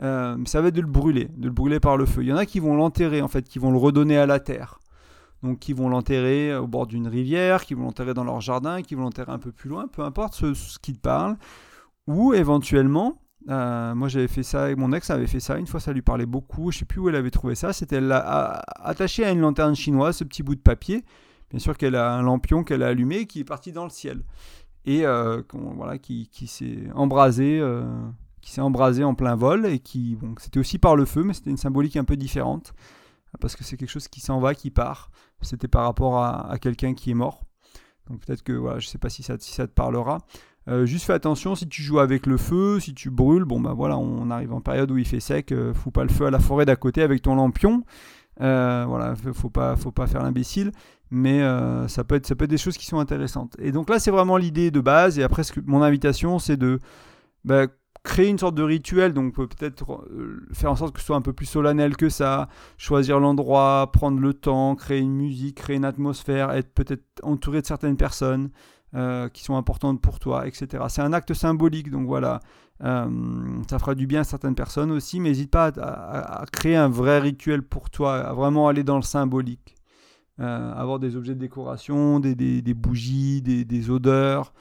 Euh, 0.00 0.36
ça 0.46 0.60
va 0.60 0.68
être 0.68 0.74
de 0.74 0.80
le 0.80 0.86
brûler, 0.86 1.28
de 1.36 1.46
le 1.46 1.52
brûler 1.52 1.80
par 1.80 1.96
le 1.96 2.06
feu. 2.06 2.22
Il 2.22 2.28
y 2.28 2.32
en 2.32 2.36
a 2.36 2.46
qui 2.46 2.60
vont 2.60 2.76
l'enterrer 2.76 3.20
en 3.20 3.28
fait, 3.28 3.48
qui 3.48 3.58
vont 3.58 3.70
le 3.70 3.78
redonner 3.78 4.16
à 4.16 4.26
la 4.26 4.40
terre. 4.40 4.78
Donc 5.42 5.60
qui 5.60 5.72
vont 5.72 5.88
l'enterrer 5.88 6.56
au 6.56 6.66
bord 6.66 6.86
d'une 6.86 7.06
rivière, 7.06 7.64
qui 7.64 7.74
vont 7.74 7.84
l'enterrer 7.84 8.14
dans 8.14 8.24
leur 8.24 8.40
jardin, 8.40 8.82
qui 8.82 8.94
vont 8.94 9.02
l'enterrer 9.02 9.32
un 9.32 9.38
peu 9.38 9.52
plus 9.52 9.68
loin, 9.68 9.86
peu 9.86 10.02
importe 10.02 10.34
ce 10.34 10.78
qui 10.80 10.94
te 10.94 11.00
parle. 11.00 11.36
Ou 12.08 12.32
éventuellement, 12.32 13.20
euh, 13.50 13.94
moi, 13.94 14.08
j'avais 14.08 14.28
fait 14.28 14.42
ça, 14.42 14.74
mon 14.74 14.92
ex 14.92 15.10
avait 15.10 15.26
fait 15.26 15.40
ça. 15.40 15.58
Une 15.58 15.66
fois, 15.66 15.78
ça 15.78 15.92
lui 15.92 16.02
parlait 16.02 16.26
beaucoup. 16.26 16.72
Je 16.72 16.78
sais 16.78 16.84
plus 16.86 17.00
où 17.00 17.08
elle 17.08 17.14
avait 17.14 17.30
trouvé 17.30 17.54
ça. 17.54 17.72
C'était 17.72 17.96
elle 17.96 18.10
attaché 18.12 19.24
à 19.24 19.30
une 19.30 19.40
lanterne 19.40 19.76
chinoise, 19.76 20.16
ce 20.16 20.24
petit 20.24 20.42
bout 20.42 20.54
de 20.54 20.60
papier. 20.60 21.04
Bien 21.50 21.60
sûr 21.60 21.76
qu'elle 21.76 21.94
a 21.94 22.14
un 22.14 22.22
lampion 22.22 22.64
qu'elle 22.64 22.82
a 22.82 22.88
allumé 22.88 23.26
qui 23.26 23.40
est 23.40 23.44
parti 23.44 23.72
dans 23.72 23.84
le 23.84 23.90
ciel 23.90 24.22
et 24.84 25.04
euh, 25.04 25.42
voilà, 25.52 25.98
qui, 25.98 26.28
s'est 26.46 26.90
embrasé, 26.94 27.58
euh, 27.60 27.84
qui 28.40 28.52
s'est 28.52 28.60
embrasé 28.60 29.04
en 29.04 29.14
plein 29.14 29.34
vol 29.34 29.66
et 29.66 29.78
qui, 29.78 30.16
bon, 30.16 30.34
c'était 30.38 30.60
aussi 30.60 30.78
par 30.78 30.96
le 30.96 31.04
feu, 31.04 31.22
mais 31.24 31.34
c'était 31.34 31.50
une 31.50 31.58
symbolique 31.58 31.96
un 31.96 32.04
peu 32.04 32.16
différente 32.16 32.72
parce 33.40 33.54
que 33.54 33.64
c'est 33.64 33.76
quelque 33.76 33.90
chose 33.90 34.08
qui 34.08 34.20
s'en 34.20 34.40
va, 34.40 34.54
qui 34.54 34.70
part. 34.70 35.10
C'était 35.42 35.68
par 35.68 35.84
rapport 35.84 36.22
à, 36.22 36.58
quelqu'un 36.58 36.94
qui 36.94 37.10
est 37.10 37.14
mort. 37.14 37.44
Donc 38.08 38.24
peut-être 38.24 38.42
que 38.42 38.52
voilà, 38.52 38.78
je 38.78 38.88
sais 38.88 38.98
pas 38.98 39.10
si 39.10 39.22
ça 39.22 39.36
te 39.36 39.72
parlera. 39.72 40.18
Euh, 40.68 40.84
juste 40.84 41.06
fais 41.06 41.14
attention 41.14 41.54
si 41.54 41.66
tu 41.66 41.82
joues 41.82 41.98
avec 41.98 42.26
le 42.26 42.36
feu, 42.36 42.78
si 42.78 42.92
tu 42.92 43.10
brûles, 43.10 43.44
bon 43.44 43.60
bah 43.60 43.72
voilà, 43.74 43.96
on 43.96 44.30
arrive 44.30 44.52
en 44.52 44.60
période 44.60 44.90
où 44.90 44.98
il 44.98 45.06
fait 45.06 45.20
sec, 45.20 45.50
euh, 45.50 45.72
fous 45.72 45.90
pas 45.90 46.02
le 46.02 46.10
feu 46.10 46.26
à 46.26 46.30
la 46.30 46.40
forêt 46.40 46.66
d'à 46.66 46.76
côté 46.76 47.02
avec 47.02 47.22
ton 47.22 47.36
lampion. 47.36 47.84
Euh, 48.40 48.84
voilà, 48.86 49.14
faut 49.32 49.50
pas, 49.50 49.76
faut 49.76 49.90
pas 49.90 50.06
faire 50.06 50.22
l'imbécile, 50.22 50.72
mais 51.10 51.40
ça 51.88 52.04
peut 52.04 52.16
être, 52.16 52.26
ça 52.26 52.34
peut 52.34 52.44
être 52.44 52.50
des 52.50 52.58
choses 52.58 52.76
qui 52.76 52.86
sont 52.86 52.98
intéressantes. 52.98 53.56
Et 53.58 53.72
donc 53.72 53.88
là, 53.88 53.98
c'est 53.98 54.10
vraiment 54.10 54.36
l'idée 54.36 54.70
de 54.70 54.80
base. 54.80 55.18
Et 55.18 55.22
après, 55.22 55.42
mon 55.66 55.82
invitation, 55.82 56.38
c'est 56.38 56.56
de 56.56 56.78
bah, 57.44 57.66
créer 58.04 58.28
une 58.28 58.38
sorte 58.38 58.54
de 58.54 58.62
rituel, 58.62 59.12
donc 59.14 59.34
peut-être 59.34 60.04
faire 60.52 60.70
en 60.70 60.76
sorte 60.76 60.94
que 60.94 61.00
ce 61.00 61.06
soit 61.06 61.16
un 61.16 61.22
peu 61.22 61.32
plus 61.32 61.46
solennel 61.46 61.96
que 61.96 62.08
ça, 62.08 62.48
choisir 62.76 63.18
l'endroit, 63.18 63.90
prendre 63.92 64.20
le 64.20 64.34
temps, 64.34 64.76
créer 64.76 65.00
une 65.00 65.16
musique, 65.16 65.56
créer 65.56 65.76
une 65.76 65.84
atmosphère, 65.84 66.52
être 66.52 66.72
peut-être 66.72 67.04
entouré 67.22 67.62
de 67.62 67.66
certaines 67.66 67.96
personnes. 67.96 68.50
Euh, 68.94 69.28
qui 69.28 69.44
sont 69.44 69.54
importantes 69.58 70.00
pour 70.00 70.18
toi, 70.18 70.46
etc. 70.46 70.82
C'est 70.88 71.02
un 71.02 71.12
acte 71.12 71.34
symbolique, 71.34 71.90
donc 71.90 72.06
voilà, 72.06 72.40
euh, 72.82 73.60
ça 73.68 73.78
fera 73.78 73.94
du 73.94 74.06
bien 74.06 74.22
à 74.22 74.24
certaines 74.24 74.54
personnes 74.54 74.90
aussi, 74.92 75.20
mais 75.20 75.28
n'hésite 75.28 75.50
pas 75.50 75.66
à, 75.66 76.46
créer 76.50 76.74
un 76.74 76.88
vrai 76.88 77.18
rituel 77.18 77.62
pour 77.62 77.90
toi, 77.90 78.14
à 78.14 78.32
vraiment 78.32 78.66
aller 78.66 78.84
dans 78.84 78.96
le 78.96 79.02
symbolique. 79.02 79.76
Euh, 80.40 80.72
avoir 80.72 80.98
des 81.00 81.16
objets 81.16 81.34
de 81.34 81.38
décoration, 81.38 82.18
des, 82.18 82.34
bougies, 82.74 83.42
des, 83.42 83.90
odeurs, 83.90 84.54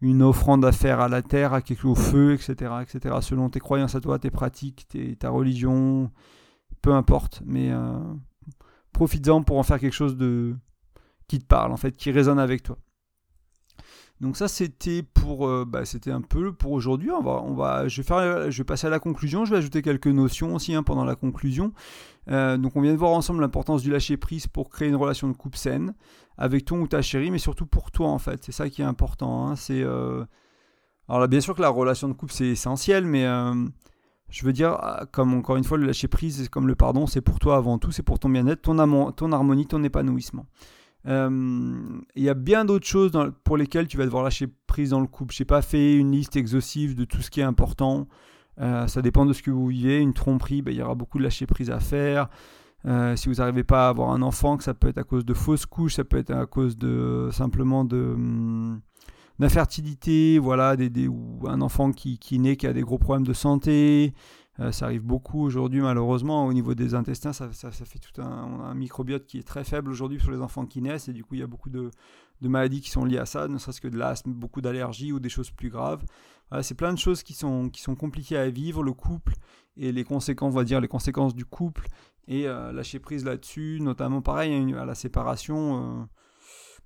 une 0.00 0.22
offrande 0.22 0.64
à 0.64 0.70
faire 0.70 1.00
à 1.00 1.08
la 1.08 1.22
terre, 1.22 1.52
à 1.52 1.60
quelque 1.60 1.88
au 1.88 1.96
feu, 1.96 2.32
etc., 2.32 2.74
etc. 2.80 3.16
Selon 3.22 3.50
tes 3.50 3.58
croyances 3.58 3.96
à 3.96 4.00
toi, 4.00 4.20
tes 4.20 4.30
pratiques, 4.30 4.86
ta 5.18 5.30
religion, 5.30 6.12
peu 6.80 6.92
importe, 6.92 7.42
mais 7.44 7.72
profites-en 8.92 9.42
pour 9.42 9.58
en 9.58 9.64
faire 9.64 9.80
quelque 9.80 9.94
chose 9.94 10.16
de 10.16 10.54
qui 11.26 11.40
te 11.40 11.44
parle, 11.44 11.72
en 11.72 11.76
fait, 11.76 11.96
qui 11.96 12.12
résonne 12.12 12.38
avec 12.38 12.62
toi. 12.62 12.78
Donc 14.20 14.36
ça 14.36 14.48
c'était 14.48 15.02
pour, 15.02 15.46
euh, 15.46 15.64
bah, 15.66 15.84
c'était 15.84 16.10
un 16.10 16.20
peu 16.20 16.52
pour 16.52 16.72
aujourd'hui. 16.72 17.10
On 17.10 17.22
va, 17.22 17.42
on 17.42 17.54
va, 17.54 17.88
je 17.88 18.00
vais 18.02 18.64
passer 18.64 18.86
à 18.86 18.90
la 18.90 18.98
conclusion. 18.98 19.44
Je 19.44 19.50
vais 19.50 19.58
ajouter 19.58 19.82
quelques 19.82 20.06
notions 20.06 20.54
aussi 20.54 20.74
hein, 20.74 20.82
pendant 20.82 21.04
la 21.04 21.16
conclusion. 21.16 21.72
Euh, 22.30 22.56
donc 22.56 22.76
on 22.76 22.80
vient 22.80 22.92
de 22.92 22.98
voir 22.98 23.12
ensemble 23.12 23.40
l'importance 23.40 23.82
du 23.82 23.90
lâcher 23.90 24.16
prise 24.16 24.46
pour 24.46 24.70
créer 24.70 24.88
une 24.88 24.96
relation 24.96 25.28
de 25.28 25.34
couple 25.34 25.58
saine 25.58 25.94
avec 26.38 26.64
ton 26.64 26.80
ou 26.80 26.88
ta 26.88 27.02
chérie, 27.02 27.30
mais 27.30 27.38
surtout 27.38 27.66
pour 27.66 27.90
toi 27.90 28.08
en 28.08 28.18
fait. 28.18 28.44
C'est 28.44 28.52
ça 28.52 28.68
qui 28.68 28.82
est 28.82 28.86
important. 28.86 29.48
Hein. 29.48 29.56
C'est 29.56 29.82
euh, 29.82 30.24
alors 31.08 31.20
là, 31.20 31.26
bien 31.26 31.40
sûr 31.40 31.54
que 31.54 31.62
la 31.62 31.68
relation 31.68 32.08
de 32.08 32.14
couple 32.14 32.32
c'est 32.32 32.46
essentiel, 32.46 33.04
mais 33.04 33.26
je 34.34 34.44
veux 34.44 34.52
dire, 34.52 34.76
ah, 34.80 35.06
comme 35.12 35.34
encore 35.34 35.56
une 35.56 35.64
fois, 35.64 35.78
le 35.78 35.86
lâcher 35.86 36.08
prise, 36.08 36.48
comme 36.48 36.66
le 36.66 36.74
pardon, 36.74 37.06
c'est 37.06 37.20
pour 37.20 37.38
toi 37.38 37.56
avant 37.56 37.78
tout, 37.78 37.92
c'est 37.92 38.02
pour 38.02 38.18
ton 38.18 38.28
bien-être, 38.28 38.62
ton, 38.62 39.12
ton 39.12 39.32
harmonie, 39.32 39.66
ton 39.66 39.82
épanouissement. 39.84 40.46
Euh, 41.06 42.00
il 42.14 42.22
y 42.22 42.28
a 42.28 42.34
bien 42.34 42.64
d'autres 42.64 42.86
choses 42.86 43.12
pour 43.44 43.56
lesquelles 43.56 43.88
tu 43.88 43.96
vas 43.96 44.04
devoir 44.04 44.22
lâcher 44.22 44.46
prise 44.66 44.90
dans 44.90 45.00
le 45.00 45.06
couple. 45.06 45.34
Je 45.34 45.42
n'ai 45.42 45.46
pas 45.46 45.62
fait 45.62 45.94
une 45.96 46.12
liste 46.12 46.36
exhaustive 46.36 46.94
de 46.94 47.04
tout 47.04 47.22
ce 47.22 47.30
qui 47.30 47.40
est 47.40 47.44
important. 47.44 48.08
Euh, 48.60 48.86
ça 48.86 49.02
dépend 49.02 49.26
de 49.26 49.32
ce 49.32 49.42
que 49.42 49.50
vous 49.50 49.66
vivez. 49.66 50.00
Une 50.00 50.14
tromperie, 50.14 50.62
ben, 50.62 50.72
il 50.72 50.78
y 50.78 50.82
aura 50.82 50.94
beaucoup 50.94 51.18
de 51.18 51.24
lâcher 51.24 51.46
prise 51.46 51.70
à 51.70 51.80
faire. 51.80 52.28
Euh, 52.86 53.16
si 53.16 53.28
vous 53.28 53.36
n'arrivez 53.36 53.64
pas 53.64 53.86
à 53.86 53.88
avoir 53.88 54.10
un 54.10 54.22
enfant, 54.22 54.56
que 54.56 54.64
ça 54.64 54.74
peut 54.74 54.88
être 54.88 54.98
à 54.98 55.04
cause 55.04 55.24
de 55.24 55.34
fausses 55.34 55.66
couches, 55.66 55.94
ça 55.94 56.04
peut 56.04 56.18
être 56.18 56.30
à 56.30 56.46
cause 56.46 56.76
de 56.76 57.30
simplement 57.32 57.84
de 57.84 57.96
hum, 57.96 58.80
d'infertilité, 59.38 60.38
voilà, 60.38 60.76
ou 61.08 61.48
un 61.48 61.60
enfant 61.60 61.92
qui, 61.92 62.18
qui 62.18 62.38
naît 62.38 62.56
qui 62.56 62.66
a 62.66 62.72
des 62.72 62.82
gros 62.82 62.98
problèmes 62.98 63.26
de 63.26 63.32
santé, 63.32 64.14
euh, 64.60 64.72
ça 64.72 64.86
arrive 64.86 65.02
beaucoup 65.02 65.42
aujourd'hui, 65.42 65.80
malheureusement, 65.80 66.46
au 66.46 66.52
niveau 66.52 66.74
des 66.74 66.94
intestins. 66.94 67.32
Ça, 67.32 67.50
fait 67.50 67.98
tout 67.98 68.20
un, 68.20 68.74
microbiote 68.74 69.26
qui 69.26 69.38
est 69.38 69.46
très 69.46 69.64
faible 69.64 69.90
aujourd'hui 69.90 70.20
sur 70.20 70.30
les 70.30 70.40
enfants 70.40 70.66
qui 70.66 70.80
naissent. 70.80 71.08
Et 71.08 71.12
du 71.12 71.24
coup, 71.24 71.34
il 71.34 71.40
y 71.40 71.42
a 71.42 71.46
beaucoup 71.46 71.70
de, 71.70 71.90
maladies 72.40 72.80
qui 72.80 72.90
sont 72.90 73.04
liées 73.04 73.18
à 73.18 73.26
ça, 73.26 73.48
ne 73.48 73.58
serait-ce 73.58 73.80
que 73.80 73.88
de 73.88 73.96
l'asthme, 73.96 74.32
beaucoup 74.32 74.60
d'allergies 74.60 75.12
ou 75.12 75.18
des 75.18 75.28
choses 75.28 75.50
plus 75.50 75.70
graves. 75.70 76.04
c'est 76.60 76.74
plein 76.74 76.92
de 76.92 76.98
choses 76.98 77.22
qui 77.22 77.32
sont, 77.32 77.70
qui 77.70 77.80
sont 77.80 77.94
compliquées 77.94 78.36
à 78.36 78.50
vivre, 78.50 78.82
le 78.82 78.92
couple 78.92 79.34
et 79.76 79.92
les 79.92 80.04
conséquences, 80.04 80.52
on 80.52 80.56
va 80.56 80.64
dire, 80.64 80.80
les 80.80 80.88
conséquences 80.88 81.34
du 81.34 81.44
couple 81.44 81.88
et 82.28 82.46
euh, 82.46 82.72
lâcher 82.72 82.98
prise 82.98 83.24
là-dessus, 83.24 83.78
notamment 83.80 84.22
pareil 84.22 84.74
à 84.74 84.84
la 84.84 84.94
séparation. 84.94 86.02
Euh, 86.02 86.04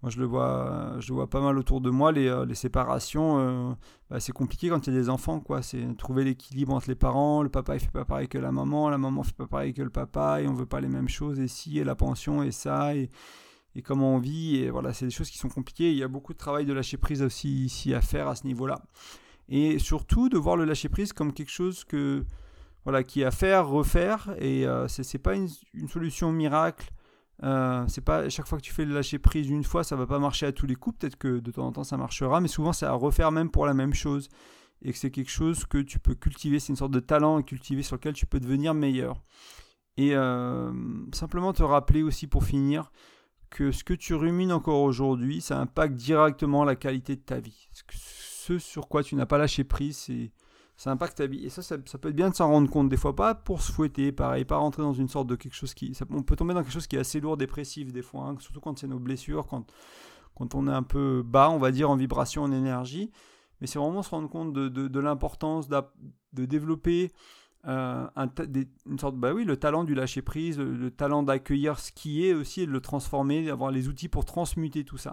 moi, 0.03 0.11
je 0.11 0.21
le 0.21 0.27
vois, 0.27 0.95
je 1.01 1.13
vois 1.13 1.29
pas 1.29 1.41
mal 1.41 1.59
autour 1.59 1.81
de 1.81 1.91
moi. 1.91 2.13
Les, 2.13 2.29
euh, 2.29 2.55
séparations, 2.55 3.39
euh, 3.41 3.75
bah, 4.11 4.21
c'est 4.21 4.33
compliqué 4.33 4.69
quand 4.69 4.87
il 4.87 4.93
y 4.93 4.97
a 4.97 5.01
des 5.01 5.09
enfants, 5.09 5.41
quoi. 5.41 5.61
C'est 5.61 5.85
trouver 5.97 6.23
l'équilibre 6.23 6.73
entre 6.73 6.89
les 6.89 6.95
parents. 6.95 7.43
Le 7.43 7.49
papa, 7.49 7.75
il 7.75 7.81
fait 7.81 7.91
pas 7.91 8.05
pareil 8.05 8.29
que 8.29 8.39
la 8.39 8.53
maman. 8.53 8.91
La 8.91 8.99
maman 8.99 9.25
fait 9.25 9.35
pas 9.35 9.49
pareil 9.49 9.75
que 9.75 9.83
le 9.83 9.91
papa. 9.91 10.41
Et 10.41 10.47
on 10.47 10.55
veut 10.55 10.67
pas 10.67 10.81
les 10.81 10.89
mêmes 10.89 11.09
choses. 11.09 11.41
Et 11.41 11.49
si, 11.49 11.81
et 11.81 11.85
la 11.85 11.97
pension, 11.97 12.45
et 12.45 12.53
ça, 12.53 12.95
et, 12.95 13.11
et 13.75 13.83
comment 13.83 14.15
on 14.15 14.19
vit. 14.19 14.59
Et 14.59 14.71
voilà, 14.71 14.93
c'est 14.93 15.07
des 15.07 15.11
choses 15.11 15.31
qui 15.31 15.39
sont 15.39 15.49
compliquées. 15.49 15.91
Il 15.91 15.99
y 15.99 16.05
a 16.05 16.09
beaucoup 16.09 16.33
de 16.33 16.39
travail 16.39 16.65
de 16.65 16.73
lâcher 16.73 16.97
prise 16.97 17.23
aussi 17.23 17.65
ici 17.65 17.93
à 17.93 18.01
faire 18.01 18.29
à 18.29 18.37
ce 18.37 18.47
niveau-là. 18.47 18.81
Et 19.49 19.81
surtout, 19.81 20.29
de 20.29 20.39
voir 20.39 20.57
le 20.57 20.65
lâcher 20.65 20.89
prise 20.89 21.13
comme 21.13 21.33
quelque 21.33 21.51
chose 21.51 21.83
que, 21.83 22.25
voilà, 22.85 23.03
qui 23.03 23.23
est 23.23 23.25
à 23.25 23.33
faire, 23.33 23.67
refaire. 23.67 24.33
Et 24.39 24.65
euh, 24.65 24.87
ce 24.87 25.03
c'est 25.03 25.19
pas 25.19 25.35
une 25.35 25.89
solution 25.89 26.31
miracle 26.31 26.93
euh, 27.45 27.85
c'est 27.89 28.01
pas 28.01 28.29
chaque 28.29 28.47
fois 28.47 28.59
que 28.59 28.65
tu 28.65 28.73
fais 28.73 28.85
le 28.85 28.95
lâcher 28.95 29.19
prise 29.19 29.49
une 29.49 29.65
fois, 29.65 29.85
ça 29.85 29.97
va 29.97 30.07
pas 30.07 30.19
marcher 30.19 30.47
à 30.47 30.53
tous 30.53 30.67
les 30.67 30.75
coups. 30.75 30.99
Peut-être 30.99 31.17
que 31.17 31.39
de 31.39 31.51
temps 31.51 31.67
en 31.67 31.73
temps 31.73 31.85
ça 31.85 31.97
marchera, 31.97 32.41
mais 32.41 32.49
souvent 32.49 32.73
c'est 32.73 32.87
à 32.87 32.93
refaire 32.93 33.31
même 33.31 33.51
pour 33.51 33.67
la 33.67 33.75
même 33.75 33.95
chose 33.95 34.29
et 34.83 34.93
que 34.93 34.99
c'est 34.99 35.11
quelque 35.11 35.31
chose 35.31 35.65
que 35.65 35.79
tu 35.79 35.99
peux 35.99 36.15
cultiver. 36.15 36.61
C'est 36.61 36.73
une 36.73 36.77
sorte 36.77 36.93
de 36.93 37.01
talent 37.01 37.37
à 37.37 37.43
cultiver 37.43 37.83
sur 37.83 37.97
lequel 37.97 38.15
tu 38.15 38.27
peux 38.27 38.41
devenir 38.41 38.75
meilleur. 38.75 39.23
Et 39.97 40.15
euh, 40.15 40.73
simplement 41.13 41.53
te 41.53 41.63
rappeler 41.63 42.03
aussi 42.03 42.27
pour 42.27 42.45
finir 42.45 42.93
que 43.51 43.73
ce 43.73 43.83
que 43.83 43.95
tu 43.95 44.15
rumines 44.15 44.53
encore 44.53 44.83
aujourd'hui, 44.83 45.41
ça 45.41 45.59
impacte 45.59 45.95
directement 45.95 46.65
la 46.65 46.77
qualité 46.77 47.17
de 47.17 47.21
ta 47.21 47.41
vie. 47.41 47.69
Ce 47.91 48.59
sur 48.59 48.89
quoi 48.89 49.03
tu 49.03 49.15
n'as 49.15 49.27
pas 49.27 49.39
lâché 49.39 49.65
prise, 49.65 49.97
c'est 49.97 50.33
ça 50.79 50.93
impacte 50.93 51.19
ta 51.19 51.27
vie. 51.27 51.45
Et 51.45 51.51
ça, 51.51 51.61
ça, 51.61 51.77
peut 51.77 52.09
être 52.09 52.17
bien 52.17 52.31
de 52.31 52.35
s'en 52.37 52.49
rendre 52.49 52.71
compte 52.71 52.89
des 52.89 52.97
fois, 52.97 53.15
pas 53.15 53.35
pour 53.35 53.61
se 53.61 53.73
fouetter, 53.73 54.13
pareil, 54.13 54.45
pas 54.45 54.57
rentrer 54.57 54.83
dans 54.83 54.95
une 54.95 55.09
sorte 55.09 55.27
de 55.27 55.35
quelque 55.35 55.55
chose 55.55 55.75
qui... 55.75 55.93
on 56.11 56.23
peut 56.23 56.37
tomber 56.37 56.55
dans 56.55 56.63
quelque 56.63 56.73
chose 56.73 56.87
qui 56.87 56.95
est 56.95 57.01
assez 57.01 57.21
lourd, 57.21 57.37
dépressif 57.37 57.93
des 57.93 58.01
fois, 58.01 58.23
hein, 58.23 58.37
surtout 58.39 58.61
quand 58.61 58.79
c'est 58.79 58.87
nos 58.87 59.01
blessures, 59.01 59.49
quand, 59.49 59.67
quand 60.37 60.55
on 60.55 60.69
est 60.69 60.73
un 60.73 60.85
peu 60.85 61.23
bas, 61.27 61.51
on 61.51 61.59
va 61.59 61.73
dire, 61.73 61.91
en 61.91 61.97
vibration, 61.97 62.45
en 62.45 62.53
énergie. 62.53 63.11
Mais 63.61 63.67
c'est 63.67 63.81
vraiment 63.81 64.03
se 64.03 64.11
rendre 64.11 64.31
compte 64.31 64.53
de, 64.53 64.69
de, 64.69 65.01
l'importance 65.01 65.69
de 65.69 66.45
développer 66.45 67.11
euh, 67.67 68.07
un 68.15 68.29
une 68.87 68.99
sorte, 68.99 69.17
bah 69.17 69.33
oui, 69.35 69.45
le 69.45 69.57
talent 69.57 69.83
du 69.85 69.95
lâcher 69.95 70.23
prise, 70.23 70.59
le, 70.59 70.91
talent 70.91 71.23
d'accueillir 71.23 71.79
ce 71.79 71.91
qui 71.91 72.27
est 72.27 72.33
aussi 72.33 72.63
et 72.63 72.67
de 72.67 72.71
le 72.71 72.81
transformer, 72.81 73.45
d'avoir 73.45 73.71
les 73.71 73.89
outils 73.89 74.09
pour 74.09 74.25
transmuter 74.25 74.85
tout 74.85 74.97
ça. 74.97 75.13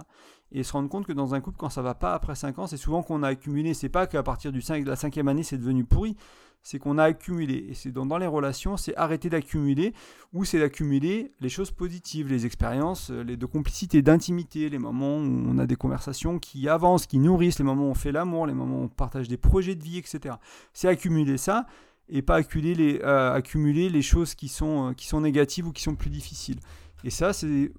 Et 0.52 0.64
se 0.64 0.72
rendre 0.74 0.90
compte 0.90 1.08
que 1.08 1.14
dans 1.14 1.34
un 1.34 1.42
couple, 1.42 1.58
quand 1.58 1.70
ça 1.70 1.82
va 1.82 1.96
pas 1.96 2.14
après 2.14 2.36
5 2.36 2.60
ans, 2.60 2.68
c'est 2.68 2.78
souvent 2.78 3.02
qu'on 3.02 3.24
a 3.24 3.30
accumulé. 3.30 3.74
C'est 3.74 3.90
pas 3.90 4.06
qu'à 4.06 4.22
partir 4.22 4.52
du 4.52 4.62
5, 4.62 4.84
de 4.84 4.90
la 4.90 4.96
cinquième 4.96 5.28
année, 5.28 5.44
c'est 5.44 5.58
devenu 5.58 5.86
pourri. 5.86 6.16
C'est 6.62 6.80
qu'on 6.80 6.98
a 6.98 7.04
accumulé. 7.04 7.66
Et 7.70 7.74
c'est 7.74 7.92
dans, 7.92 8.06
dans, 8.06 8.18
les 8.18 8.28
relations, 8.28 8.78
c'est 8.78 8.96
arrêter 8.96 9.30
d'accumuler 9.30 9.94
ou 10.34 10.46
c'est 10.46 10.60
d'accumuler 10.60 11.34
les 11.42 11.50
choses 11.50 11.72
positives, 11.72 12.28
les 12.28 12.46
expériences, 12.46 13.12
euh, 13.12 13.24
les 13.24 13.38
de 13.38 13.46
complicité, 13.46 14.02
d'intimité, 14.02 14.70
les 14.70 14.80
moments 14.80 15.18
où 15.18 15.46
on 15.48 15.58
a 15.58 15.66
des 15.68 15.76
conversations 15.76 16.40
qui 16.40 16.70
avancent, 16.70 17.06
qui 17.06 17.20
nourrissent, 17.20 17.60
les 17.60 17.66
moments 17.66 17.88
où 17.88 17.92
on 17.92 17.96
fait 17.96 18.12
l'amour, 18.12 18.48
les 18.48 18.54
moments 18.54 18.80
où 18.80 18.84
on 18.84 18.88
partage 18.88 19.28
des 19.28 19.38
projets 19.38 19.76
de 19.76 19.84
vie, 19.84 19.98
etc. 19.98 20.36
C'est 20.74 20.88
accumuler 20.88 21.38
ça 21.38 21.68
et 22.10 22.22
pas 22.22 22.36
accumuler 22.36 22.76
les, 22.76 23.00
euh, 23.04 23.34
accumuler 23.34 23.90
les 23.90 24.02
choses 24.02 24.36
qui 24.36 24.48
sont, 24.48 24.90
euh, 24.90 24.94
qui 24.94 25.08
sont 25.08 25.22
négatives 25.22 25.68
ou 25.68 25.72
qui 25.72 25.82
sont 25.82 25.96
plus 25.96 26.10
difficiles. 26.10 26.60
Et 27.04 27.10
ça, 27.10 27.34
c'est 27.34 27.72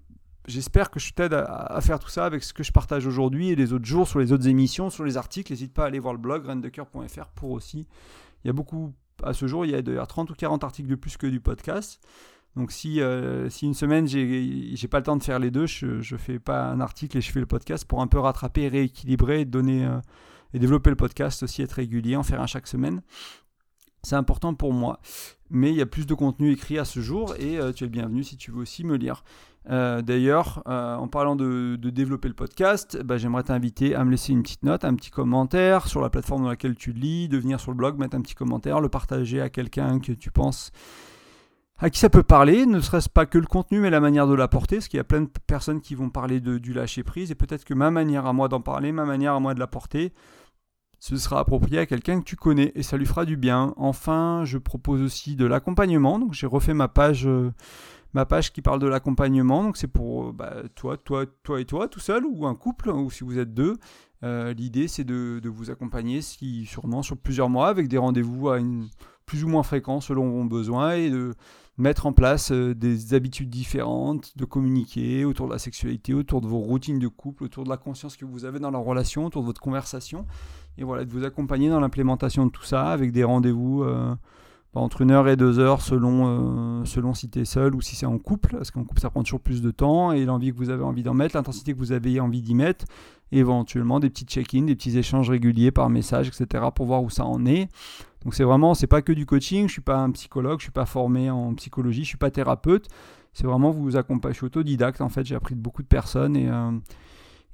J'espère 0.49 0.93
que 0.93 1.01
je 1.01 1.13
t'aide 1.13 1.35
à, 1.35 1.81
faire 1.81 1.99
tout 1.99 2.09
ça 2.09 2.25
avec 2.25 2.45
ce 2.45 2.53
que 2.53 2.63
je 2.63 2.71
partage 2.71 3.05
aujourd'hui 3.05 3.49
et 3.49 3.57
les 3.57 3.73
autres 3.73 3.85
jours 3.85 4.07
sur 4.07 4.21
les 4.21 4.31
autres 4.31 4.47
émissions, 4.47 4.91
sur 4.91 5.03
les 5.03 5.17
articles. 5.17 5.53
N'hésite 5.53 5.75
pas 5.75 5.83
à 5.83 5.87
aller 5.89 5.99
voir 5.99 6.15
le 6.15 6.21
blog 6.21 6.47
rendecoeur.fr 6.47 7.27
pour 7.35 7.51
aussi. 7.51 7.89
Il 8.45 8.47
y 8.47 8.51
a 8.51 8.53
beaucoup, 8.53 8.95
à 9.25 9.33
ce 9.33 9.49
jour, 9.49 9.65
il 9.65 9.73
y 9.73 9.75
a 9.75 9.83
d'ailleurs 9.83 10.07
30 10.07 10.31
ou 10.31 10.35
40 10.35 10.63
articles 10.63 10.89
de 10.89 10.95
plus 10.95 11.17
que 11.17 11.27
du 11.27 11.41
podcast. 11.41 12.01
Donc 12.55 12.71
si, 12.71 13.01
euh, 13.01 13.51
si 13.51 13.67
une 13.67 13.75
semaine, 13.75 14.07
j'ai 14.07 14.89
pas 14.89 14.99
le 14.99 15.03
temps 15.05 15.17
de 15.17 15.25
faire 15.25 15.41
les 15.41 15.51
deux, 15.51 15.67
je 15.67 15.97
ne 15.97 16.17
fais 16.17 16.39
pas 16.39 16.67
un 16.67 16.79
article 16.79 17.19
et 17.19 17.21
je 17.21 17.33
fais 17.33 17.41
le 17.41 17.47
podcast 17.47 17.85
pour 17.85 18.01
un 18.01 18.07
peu 18.07 18.21
rattraper, 18.21 18.69
rééquilibrer, 18.69 19.47
donner 19.47 19.89
et 20.55 20.61
développer 20.61 20.91
le 20.91 20.97
podcast 20.97 21.43
aussi, 21.43 21.63
être 21.63 21.73
régulier, 21.73 22.15
en 22.15 22.23
faire 22.23 22.41
un 22.41 22.47
chaque 22.47 22.69
semaine. 22.69 23.03
C'est 24.07 24.15
important 24.15 24.55
pour 24.55 24.73
moi. 24.73 25.01
Mais 25.51 25.71
il 25.71 25.77
y 25.77 25.83
a 25.83 25.87
plus 25.87 26.07
de 26.07 26.15
contenu 26.15 26.53
écrit 26.53 26.79
à 26.79 26.85
ce 26.85 27.01
jour 27.01 27.35
et 27.41 27.59
euh, 27.59 27.73
tu 27.73 27.83
es 27.83 27.89
le 27.89 27.91
bienvenu 27.91 28.23
si 28.23 28.37
tu 28.37 28.53
veux 28.53 28.61
aussi 28.61 28.85
me 28.85 28.97
lire. 28.97 29.25
Euh, 29.69 30.01
d'ailleurs, 30.01 30.63
euh, 30.69 30.95
en 30.95 31.09
parlant 31.09 31.35
de, 31.35 31.77
développer 31.77 32.29
le 32.29 32.35
podcast, 32.35 33.03
bah, 33.03 33.19
j'aimerais 33.19 33.43
t'inviter 33.43 33.97
à 33.97 34.05
me 34.05 34.13
laisser 34.13 34.33
une 34.33 34.45
petite 34.45 34.63
note, 34.63 34.85
un 34.85 34.95
petit 34.95 35.11
commentaire 35.11 35.89
sur 35.89 36.01
la 36.01 36.09
plateforme 36.09 36.45
dans 36.45 36.51
laquelle 36.51 36.77
tu 36.77 36.93
lis, 36.93 37.29
de 37.29 37.37
venir 37.37 37.59
sur 37.59 37.73
le 37.73 37.77
blog, 37.77 37.99
mettre 37.99 38.17
un 38.17 38.21
petit 38.21 38.37
commentaire, 38.37 38.81
le 38.81 38.89
partager 38.89 39.41
à 39.41 39.49
quelqu'un 39.51 39.99
que 39.99 40.13
tu 40.13 40.31
penses 40.31 40.71
à 41.79 41.91
qui 41.91 41.99
ça 41.99 42.09
peut 42.09 42.23
parler, 42.23 42.65
ne 42.65 42.81
serait-ce 42.81 43.11
pas 43.11 43.27
que 43.27 43.37
le 43.37 43.45
contenu, 43.45 43.81
mais 43.81 43.91
la 43.91 44.01
manière 44.01 44.27
de 44.27 44.35
l'apporter, 44.35 44.77
parce 44.77 44.89
qu'il 44.89 44.97
y 44.97 45.01
a 45.01 45.05
plein 45.05 45.21
de 45.21 45.29
personnes 45.47 45.83
qui 45.83 45.95
vont 45.95 46.09
parler 46.09 46.41
de, 46.41 46.57
du 46.57 46.73
lâcher 46.73 47.03
prise, 47.03 47.31
et 47.31 47.35
peut-être 47.35 47.67
que 47.67 47.75
ma 47.75 47.91
manière 47.91 48.25
à 48.25 48.33
moi 48.33 48.49
d'en 48.49 48.63
parler, 48.63 48.93
ma 48.93 49.05
manière 49.05 49.35
à 49.35 49.41
moi 49.41 49.53
de 49.53 49.61
l'apporter, 49.61 50.15
ce 50.99 51.17
sera 51.17 51.41
approprié 51.41 51.79
à 51.79 51.87
quelqu'un 51.87 52.21
que 52.21 52.25
tu 52.25 52.37
connais 52.37 52.73
et 52.75 52.83
ça 52.83 52.97
lui 52.97 53.07
fera 53.07 53.25
du 53.25 53.37
bien. 53.37 53.75
Enfin, 53.77 54.43
je 54.45 54.59
propose 54.59 55.03
aussi 55.03 55.37
de 55.37 55.47
l'accompagnement. 55.47 56.19
Donc 56.19 56.33
j'ai 56.33 56.47
refait 56.47 56.75
ma 56.75 56.89
page, 56.89 57.27
euh, 57.27 57.53
ma 58.15 58.25
page 58.25 58.53
qui 58.53 58.63
parle 58.63 58.81
de 58.81 58.87
l'accompagnement. 58.87 59.63
Donc 59.63 59.77
c'est 59.77 59.89
pour 59.89 60.29
euh, 60.29 60.33
bah, 60.33 60.55
toi, 60.75 60.97
toi, 60.97 61.25
toi 61.43 61.61
et 61.61 61.65
toi, 61.65 61.89
tout 61.89 62.01
seul 62.01 62.25
ou 62.25 62.47
un 62.47 62.55
couple 62.55 62.91
ou 62.91 63.11
si 63.11 63.25
vous 63.25 63.39
êtes 63.39 63.53
deux. 63.53 63.77
Euh, 64.23 64.55
l'idée 64.55 64.89
c'est 64.89 65.05
de, 65.05 65.41
vous 65.45 65.71
accompagner, 65.71 66.23
si, 66.23 66.65
sûrement 66.65 67.03
sur 67.03 67.19
plusieurs 67.19 67.51
mois 67.51 67.69
avec 67.69 67.89
des 67.89 67.99
rendez-vous 67.99 68.49
à 68.49 68.59
une 68.59 68.89
plus 69.27 69.45
ou 69.45 69.49
moins 69.49 69.63
fréquents 69.63 70.01
selon 70.01 70.31
vos 70.31 70.45
besoins 70.45 70.93
et 70.93 71.11
de 71.11 71.35
mettre 71.79 72.07
en 72.07 72.13
place 72.13 72.53
des 72.53 73.15
habitudes 73.15 73.51
différentes, 73.51 74.37
de 74.37 74.45
communiquer 74.45 75.25
autour 75.25 75.47
de 75.47 75.53
la 75.53 75.59
sexualité, 75.59 76.15
autour 76.15 76.41
de 76.41 76.47
vos 76.47 76.59
routines 76.59 76.99
de 76.99 77.09
couple, 77.09 77.45
autour 77.45 77.65
de 77.65 77.69
la 77.69 77.77
conscience 77.77 78.17
que 78.17 78.25
vous 78.25 78.45
avez 78.45 78.59
dans 78.59 78.71
la 78.71 78.79
relation, 78.79 79.27
autour 79.27 79.43
de 79.43 79.47
votre 79.47 79.61
conversation. 79.61 80.27
Et 80.79 80.85
voilà, 80.85 81.05
de 81.05 81.11
vous 81.11 81.25
accompagner 81.25 81.69
dans 81.69 81.81
l'implémentation 81.81 82.47
de 82.47 82.51
tout 82.51 82.65
ça 82.65 82.91
avec 82.91 83.13
des 83.13 83.25
rendez-vous 83.25 83.83
euh, 83.83 84.15
entre 84.77 85.03
une 85.03 85.11
heure 85.11 85.29
et 85.29 85.37
deux 85.37 85.59
heures 85.59 85.81
selon, 85.81 86.81
euh, 86.81 86.85
selon 86.85 87.15
si 87.15 87.29
tu 87.29 87.41
es 87.41 87.45
seul 87.45 87.75
ou 87.75 87.81
si 87.81 87.97
c'est 87.97 88.07
en 88.07 88.19
couple, 88.19 88.57
parce 88.57 88.71
qu'en 88.71 88.85
couple 88.85 89.01
ça 89.01 89.11
prend 89.11 89.23
toujours 89.23 89.41
plus 89.41 89.63
de 89.63 89.71
temps, 89.71 90.13
et 90.13 90.25
l'envie 90.25 90.53
que 90.53 90.57
vous 90.57 90.71
avez 90.71 90.83
envie 90.83 91.03
d'en 91.03 91.15
mettre, 91.15 91.37
l'intensité 91.37 91.73
que 91.73 91.79
vous 91.79 91.93
avez 91.93 92.21
envie 92.21 92.43
d'y 92.43 92.55
mettre, 92.55 92.85
et 93.33 93.39
éventuellement 93.39 94.01
des 94.01 94.11
petits 94.11 94.25
check-ins, 94.25 94.63
des 94.63 94.77
petits 94.77 94.97
échanges 94.99 95.31
réguliers 95.31 95.71
par 95.71 95.89
message, 95.91 96.29
etc. 96.29 96.65
pour 96.75 96.87
voir 96.87 97.03
où 97.03 97.11
ça 97.11 97.25
en 97.25 97.45
est. 97.47 97.69
Donc 98.25 98.35
c'est 98.35 98.45
vraiment, 98.45 98.75
c'est 98.75 98.87
pas 98.87 99.03
que 99.03 99.13
du 99.13 99.27
coaching, 99.27 99.67
je 99.69 99.73
suis 99.73 99.83
pas 99.83 99.99
un 99.99 100.11
psychologue, 100.11 100.59
je 100.61 100.65
suis 100.65 100.73
pas 100.73 100.87
formé 100.87 101.31
en 101.31 101.55
psychologie, 101.55 102.03
je 102.03 102.09
suis 102.09 102.19
pas 102.19 102.31
thérapeute, 102.31 102.89
c'est 103.33 103.47
vraiment 103.47 103.71
vous 103.71 103.97
accompagner, 103.97 104.35
je 104.35 104.39
suis 104.39 104.47
autodidacte 104.47 105.01
en 105.01 105.09
fait, 105.09 105.25
j'ai 105.25 105.35
appris 105.35 105.55
de 105.55 105.61
beaucoup 105.61 105.83
de 105.83 105.89
personnes 105.89 106.37
et... 106.37 106.49
Euh, 106.49 106.73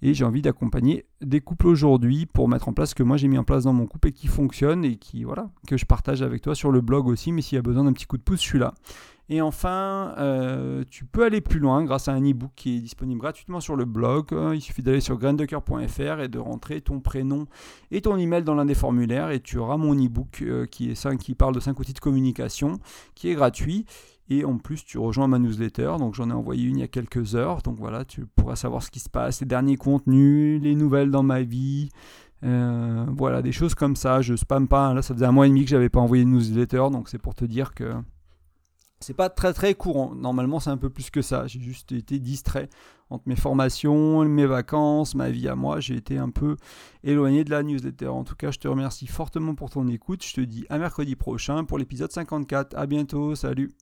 Et 0.02 0.14
j'ai 0.14 0.24
envie 0.24 0.42
d'accompagner 0.42 1.06
des 1.20 1.40
couples 1.40 1.68
aujourd'hui 1.68 2.26
pour 2.26 2.48
mettre 2.48 2.68
en 2.68 2.72
place 2.72 2.90
ce 2.90 2.94
que 2.94 3.04
moi 3.04 3.16
j'ai 3.16 3.28
mis 3.28 3.38
en 3.38 3.44
place 3.44 3.64
dans 3.64 3.72
mon 3.72 3.86
couple 3.86 4.08
et 4.08 4.12
qui 4.12 4.26
fonctionne 4.26 4.84
et 4.84 4.96
qui 4.96 5.22
voilà 5.22 5.48
que 5.68 5.76
je 5.76 5.86
partage 5.86 6.22
avec 6.22 6.42
toi 6.42 6.56
sur 6.56 6.72
le 6.72 6.80
blog 6.80 7.06
aussi. 7.06 7.30
Mais 7.30 7.40
s'il 7.40 7.56
y 7.56 7.58
a 7.58 7.62
besoin 7.62 7.84
d'un 7.84 7.92
petit 7.92 8.06
coup 8.06 8.18
de 8.18 8.22
pouce, 8.22 8.40
je 8.40 8.46
suis 8.46 8.58
là. 8.58 8.74
Et 9.28 9.40
enfin, 9.40 10.14
euh, 10.18 10.84
tu 10.90 11.04
peux 11.04 11.24
aller 11.24 11.40
plus 11.40 11.60
loin 11.60 11.84
grâce 11.84 12.08
à 12.08 12.12
un 12.12 12.20
e-book 12.20 12.50
qui 12.56 12.76
est 12.76 12.80
disponible 12.80 13.20
gratuitement 13.20 13.60
sur 13.60 13.76
le 13.76 13.84
blog. 13.84 14.26
Il 14.52 14.60
suffit 14.60 14.82
d'aller 14.82 15.00
sur 15.00 15.16
graindecoeur.fr 15.16 16.20
et 16.20 16.28
de 16.28 16.38
rentrer 16.38 16.80
ton 16.80 17.00
prénom 17.00 17.46
et 17.90 18.00
ton 18.00 18.16
email 18.18 18.42
dans 18.42 18.54
l'un 18.54 18.66
des 18.66 18.74
formulaires 18.74 19.30
et 19.30 19.40
tu 19.40 19.58
auras 19.58 19.76
mon 19.76 19.94
e-book 19.94 20.42
euh, 20.42 20.66
qui, 20.66 20.90
est 20.90 21.16
qui 21.16 21.34
parle 21.34 21.54
de 21.54 21.60
5 21.60 21.78
outils 21.78 21.94
de 21.94 22.00
communication 22.00 22.78
qui 23.14 23.30
est 23.30 23.34
gratuit. 23.34 23.86
Et 24.28 24.44
en 24.44 24.58
plus, 24.58 24.84
tu 24.84 24.98
rejoins 24.98 25.28
ma 25.28 25.38
newsletter. 25.38 25.94
Donc, 25.98 26.14
j'en 26.14 26.30
ai 26.30 26.32
envoyé 26.32 26.64
une 26.64 26.78
il 26.78 26.80
y 26.80 26.84
a 26.84 26.88
quelques 26.88 27.34
heures. 27.34 27.62
Donc, 27.62 27.76
voilà, 27.78 28.04
tu 28.04 28.26
pourras 28.26 28.56
savoir 28.56 28.82
ce 28.82 28.90
qui 28.90 29.00
se 29.00 29.10
passe, 29.10 29.40
les 29.40 29.46
derniers 29.46 29.76
contenus, 29.76 30.60
les 30.62 30.74
nouvelles 30.74 31.10
dans 31.10 31.22
ma 31.22 31.42
vie. 31.42 31.90
Euh, 32.44 33.06
voilà, 33.10 33.42
des 33.42 33.52
choses 33.52 33.74
comme 33.74 33.96
ça. 33.96 34.22
Je 34.22 34.34
spamme 34.34 34.68
pas. 34.68 34.94
Là, 34.94 35.02
ça 35.02 35.14
faisait 35.14 35.26
un 35.26 35.32
mois 35.32 35.46
et 35.46 35.50
demi 35.50 35.64
que 35.64 35.70
j'avais 35.70 35.88
pas 35.88 36.00
envoyé 36.00 36.24
de 36.24 36.30
newsletter. 36.30 36.88
Donc, 36.90 37.08
c'est 37.08 37.18
pour 37.18 37.34
te 37.34 37.44
dire 37.44 37.74
que 37.74 37.92
c'est 39.02 39.14
pas 39.14 39.28
très 39.28 39.52
très 39.52 39.74
courant. 39.74 40.14
Normalement, 40.14 40.60
c'est 40.60 40.70
un 40.70 40.76
peu 40.76 40.88
plus 40.88 41.10
que 41.10 41.22
ça. 41.22 41.46
J'ai 41.46 41.60
juste 41.60 41.92
été 41.92 42.18
distrait 42.18 42.68
entre 43.10 43.24
mes 43.26 43.36
formations, 43.36 44.24
mes 44.24 44.46
vacances, 44.46 45.14
ma 45.14 45.30
vie 45.30 45.48
à 45.48 45.56
moi. 45.56 45.80
J'ai 45.80 45.96
été 45.96 46.18
un 46.18 46.30
peu 46.30 46.56
éloigné 47.02 47.44
de 47.44 47.50
la 47.50 47.62
newsletter. 47.62 48.08
En 48.08 48.24
tout 48.24 48.36
cas, 48.36 48.50
je 48.50 48.58
te 48.58 48.68
remercie 48.68 49.06
fortement 49.06 49.54
pour 49.54 49.70
ton 49.70 49.88
écoute. 49.88 50.24
Je 50.24 50.34
te 50.34 50.40
dis 50.40 50.64
à 50.70 50.78
mercredi 50.78 51.16
prochain 51.16 51.64
pour 51.64 51.78
l'épisode 51.78 52.12
54. 52.12 52.76
À 52.76 52.86
bientôt. 52.86 53.34
Salut. 53.34 53.72